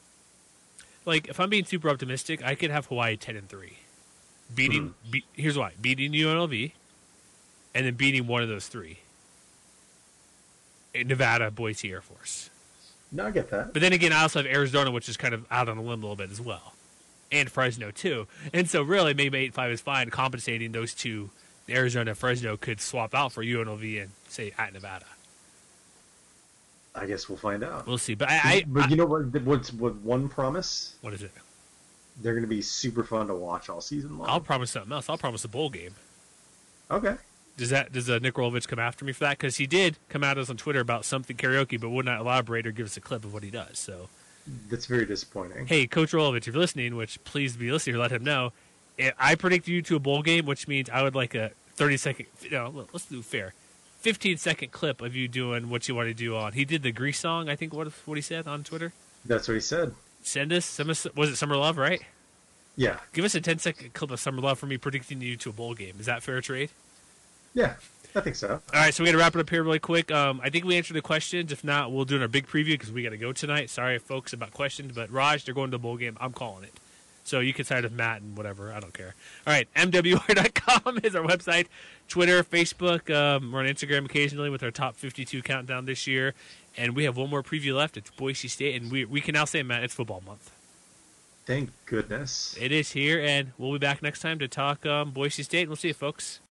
Like 1.05 1.27
if 1.29 1.39
I'm 1.39 1.49
being 1.49 1.65
super 1.65 1.89
optimistic, 1.89 2.43
I 2.43 2.55
could 2.55 2.71
have 2.71 2.87
Hawaii 2.87 3.15
ten 3.17 3.35
and 3.35 3.47
three, 3.47 3.77
beating. 4.53 4.95
Be, 5.09 5.23
here's 5.33 5.57
why: 5.57 5.73
beating 5.79 6.11
UNLV, 6.13 6.71
and 7.75 7.85
then 7.85 7.93
beating 7.95 8.25
one 8.27 8.41
of 8.43 8.49
those 8.49 8.67
three. 8.67 8.99
Nevada, 10.93 11.49
Boise 11.51 11.91
Air 11.91 12.01
Force. 12.01 12.49
No, 13.11 13.27
I 13.27 13.31
get 13.31 13.49
that. 13.51 13.73
But 13.73 13.81
then 13.81 13.93
again, 13.93 14.11
I 14.13 14.21
also 14.23 14.39
have 14.43 14.45
Arizona, 14.51 14.91
which 14.91 15.07
is 15.09 15.17
kind 15.17 15.33
of 15.33 15.45
out 15.51 15.69
on 15.69 15.77
a 15.77 15.81
limb 15.81 15.99
a 16.03 16.07
little 16.07 16.15
bit 16.15 16.31
as 16.31 16.41
well, 16.41 16.73
and 17.31 17.49
Fresno 17.51 17.91
too. 17.91 18.27
And 18.53 18.69
so 18.69 18.81
really, 18.81 19.13
maybe 19.13 19.37
eight 19.37 19.53
five 19.53 19.71
is 19.71 19.81
fine, 19.81 20.09
compensating 20.09 20.71
those 20.71 20.93
two. 20.93 21.29
Arizona 21.69 22.11
and 22.11 22.17
Fresno 22.17 22.57
could 22.57 22.81
swap 22.81 23.13
out 23.15 23.31
for 23.31 23.43
UNLV 23.43 24.01
and 24.01 24.11
say 24.27 24.51
at 24.57 24.73
Nevada. 24.73 25.05
I 26.93 27.05
guess 27.05 27.29
we'll 27.29 27.37
find 27.37 27.63
out. 27.63 27.87
We'll 27.87 27.97
see. 27.97 28.15
But 28.15 28.29
I, 28.29 28.39
I, 28.43 28.63
but 28.67 28.83
I- 28.83 28.87
you 28.89 28.95
know 28.97 29.05
what? 29.05 29.41
What's 29.43 29.71
what? 29.71 29.95
One 29.97 30.27
promise: 30.27 30.95
what 31.01 31.13
is 31.13 31.21
it? 31.23 31.31
they're 32.21 32.33
going 32.33 32.43
to 32.43 32.47
be 32.49 32.61
super 32.61 33.03
fun 33.03 33.27
to 33.27 33.33
watch 33.33 33.69
all 33.69 33.81
season 33.81 34.17
long. 34.17 34.29
I'll 34.29 34.41
promise 34.41 34.71
something 34.71 34.91
else. 34.91 35.09
I'll 35.09 35.17
promise 35.17 35.43
a 35.45 35.47
bowl 35.47 35.69
game. 35.69 35.95
Okay. 36.91 37.15
Does 37.57 37.69
that 37.69 37.91
does 37.93 38.09
uh, 38.09 38.19
Nick 38.19 38.35
Rolovich 38.35 38.67
come 38.67 38.79
after 38.79 39.05
me 39.05 39.13
for 39.13 39.21
that? 39.21 39.37
Because 39.37 39.55
he 39.57 39.65
did 39.65 39.97
come 40.09 40.23
at 40.23 40.37
us 40.37 40.49
on 40.49 40.57
Twitter 40.57 40.81
about 40.81 41.05
something 41.05 41.37
karaoke, 41.37 41.79
but 41.79 41.89
would 41.89 42.05
not 42.05 42.19
elaborate 42.19 42.67
or 42.67 42.71
give 42.71 42.85
us 42.85 42.97
a 42.97 43.01
clip 43.01 43.23
of 43.23 43.33
what 43.33 43.43
he 43.43 43.49
does. 43.49 43.79
So, 43.79 44.09
That's 44.69 44.85
very 44.85 45.05
disappointing. 45.05 45.67
hey, 45.67 45.87
Coach 45.87 46.11
Rolovich, 46.11 46.39
if 46.39 46.47
you're 46.47 46.55
listening, 46.57 46.95
which 46.95 47.23
please 47.23 47.55
be 47.55 47.71
listening, 47.71 47.97
let 47.97 48.11
him 48.11 48.23
know. 48.23 48.53
I- 48.99 49.13
I 49.19 49.35
predict 49.35 49.67
you 49.67 49.81
to 49.83 49.95
a 49.95 49.99
bowl 49.99 50.21
game, 50.21 50.45
which 50.45 50.67
means 50.67 50.89
I 50.89 51.03
would 51.03 51.15
like 51.15 51.33
a 51.35 51.51
30 51.75 51.97
second. 51.97 52.25
No, 52.51 52.87
let's 52.93 53.05
do 53.05 53.21
fair. 53.21 53.53
15 54.01 54.37
second 54.37 54.71
clip 54.71 55.01
of 55.01 55.15
you 55.15 55.27
doing 55.27 55.69
what 55.69 55.87
you 55.87 55.93
want 55.95 56.07
to 56.09 56.13
do 56.13 56.35
on. 56.35 56.53
He 56.53 56.65
did 56.65 56.81
the 56.83 56.91
Grease 56.91 57.19
song, 57.19 57.49
I 57.49 57.55
think. 57.55 57.73
What 57.73 57.87
what 58.05 58.15
he 58.17 58.21
said 58.21 58.47
on 58.47 58.63
Twitter. 58.63 58.93
That's 59.25 59.47
what 59.47 59.53
he 59.53 59.59
said. 59.61 59.93
Send 60.23 60.51
us 60.53 60.65
some. 60.65 60.87
Was 60.87 61.29
it 61.29 61.35
Summer 61.35 61.55
Love? 61.55 61.77
Right. 61.77 62.01
Yeah. 62.75 62.97
Give 63.13 63.25
us 63.25 63.35
a 63.35 63.41
10 63.41 63.59
second 63.59 63.93
clip 63.93 64.09
of 64.11 64.19
Summer 64.19 64.41
Love 64.41 64.57
for 64.57 64.65
me 64.65 64.77
predicting 64.77 65.21
you 65.21 65.35
to 65.37 65.49
a 65.49 65.53
bowl 65.53 65.73
game. 65.75 65.95
Is 65.99 66.05
that 66.07 66.23
fair 66.23 66.41
trade? 66.41 66.71
Yeah. 67.53 67.75
I 68.15 68.19
think 68.19 68.35
so. 68.35 68.49
All 68.49 68.61
right, 68.73 68.93
so 68.93 69.03
we 69.03 69.07
got 69.07 69.13
to 69.13 69.17
wrap 69.17 69.35
it 69.35 69.39
up 69.39 69.49
here 69.49 69.63
really 69.63 69.79
quick. 69.79 70.11
Um, 70.11 70.41
I 70.43 70.49
think 70.49 70.65
we 70.65 70.75
answered 70.75 70.95
the 70.95 71.01
questions. 71.01 71.51
If 71.51 71.63
not, 71.63 71.91
we'll 71.91 72.05
do 72.05 72.21
our 72.21 72.27
big 72.27 72.47
preview 72.47 72.73
because 72.73 72.91
we 72.91 73.03
got 73.03 73.11
to 73.11 73.17
go 73.17 73.31
tonight. 73.31 73.69
Sorry, 73.69 73.97
folks, 73.99 74.33
about 74.33 74.51
questions, 74.51 74.91
but 74.93 75.09
Raj, 75.09 75.45
they're 75.45 75.55
going 75.55 75.71
to 75.71 75.77
the 75.77 75.79
bowl 75.79 75.95
game. 75.95 76.17
I'm 76.19 76.33
calling 76.33 76.65
it. 76.65 76.73
So 77.23 77.39
you 77.39 77.53
can 77.53 77.63
side 77.63 77.83
with 77.83 77.93
Matt 77.93 78.21
and 78.21 78.35
whatever. 78.35 78.73
I 78.73 78.79
don't 78.79 78.93
care. 78.93 79.15
All 79.47 79.53
right, 79.53 79.67
MWR.com 79.75 80.99
is 81.03 81.15
our 81.15 81.23
website. 81.23 81.67
Twitter, 82.09 82.43
Facebook. 82.43 83.13
Um, 83.15 83.53
we're 83.53 83.59
on 83.59 83.65
Instagram 83.65 84.05
occasionally 84.05 84.49
with 84.49 84.63
our 84.63 84.71
top 84.71 84.97
52 84.97 85.41
countdown 85.41 85.85
this 85.85 86.07
year. 86.07 86.33
And 86.75 86.95
we 86.95 87.05
have 87.05 87.15
one 87.15 87.29
more 87.29 87.43
preview 87.43 87.75
left. 87.75 87.95
It's 87.95 88.09
Boise 88.09 88.49
State. 88.49 88.81
And 88.81 88.91
we, 88.91 89.05
we 89.05 89.21
can 89.21 89.33
now 89.33 89.45
say, 89.45 89.63
Matt, 89.63 89.83
it's 89.83 89.93
football 89.93 90.21
month. 90.25 90.51
Thank 91.45 91.69
goodness. 91.85 92.57
It 92.59 92.73
is 92.73 92.91
here. 92.91 93.21
And 93.21 93.51
we'll 93.57 93.71
be 93.71 93.79
back 93.79 94.01
next 94.01 94.19
time 94.19 94.39
to 94.39 94.49
talk 94.49 94.85
um, 94.85 95.11
Boise 95.11 95.43
State. 95.43 95.69
We'll 95.69 95.77
see 95.77 95.89
you, 95.89 95.93
folks. 95.93 96.41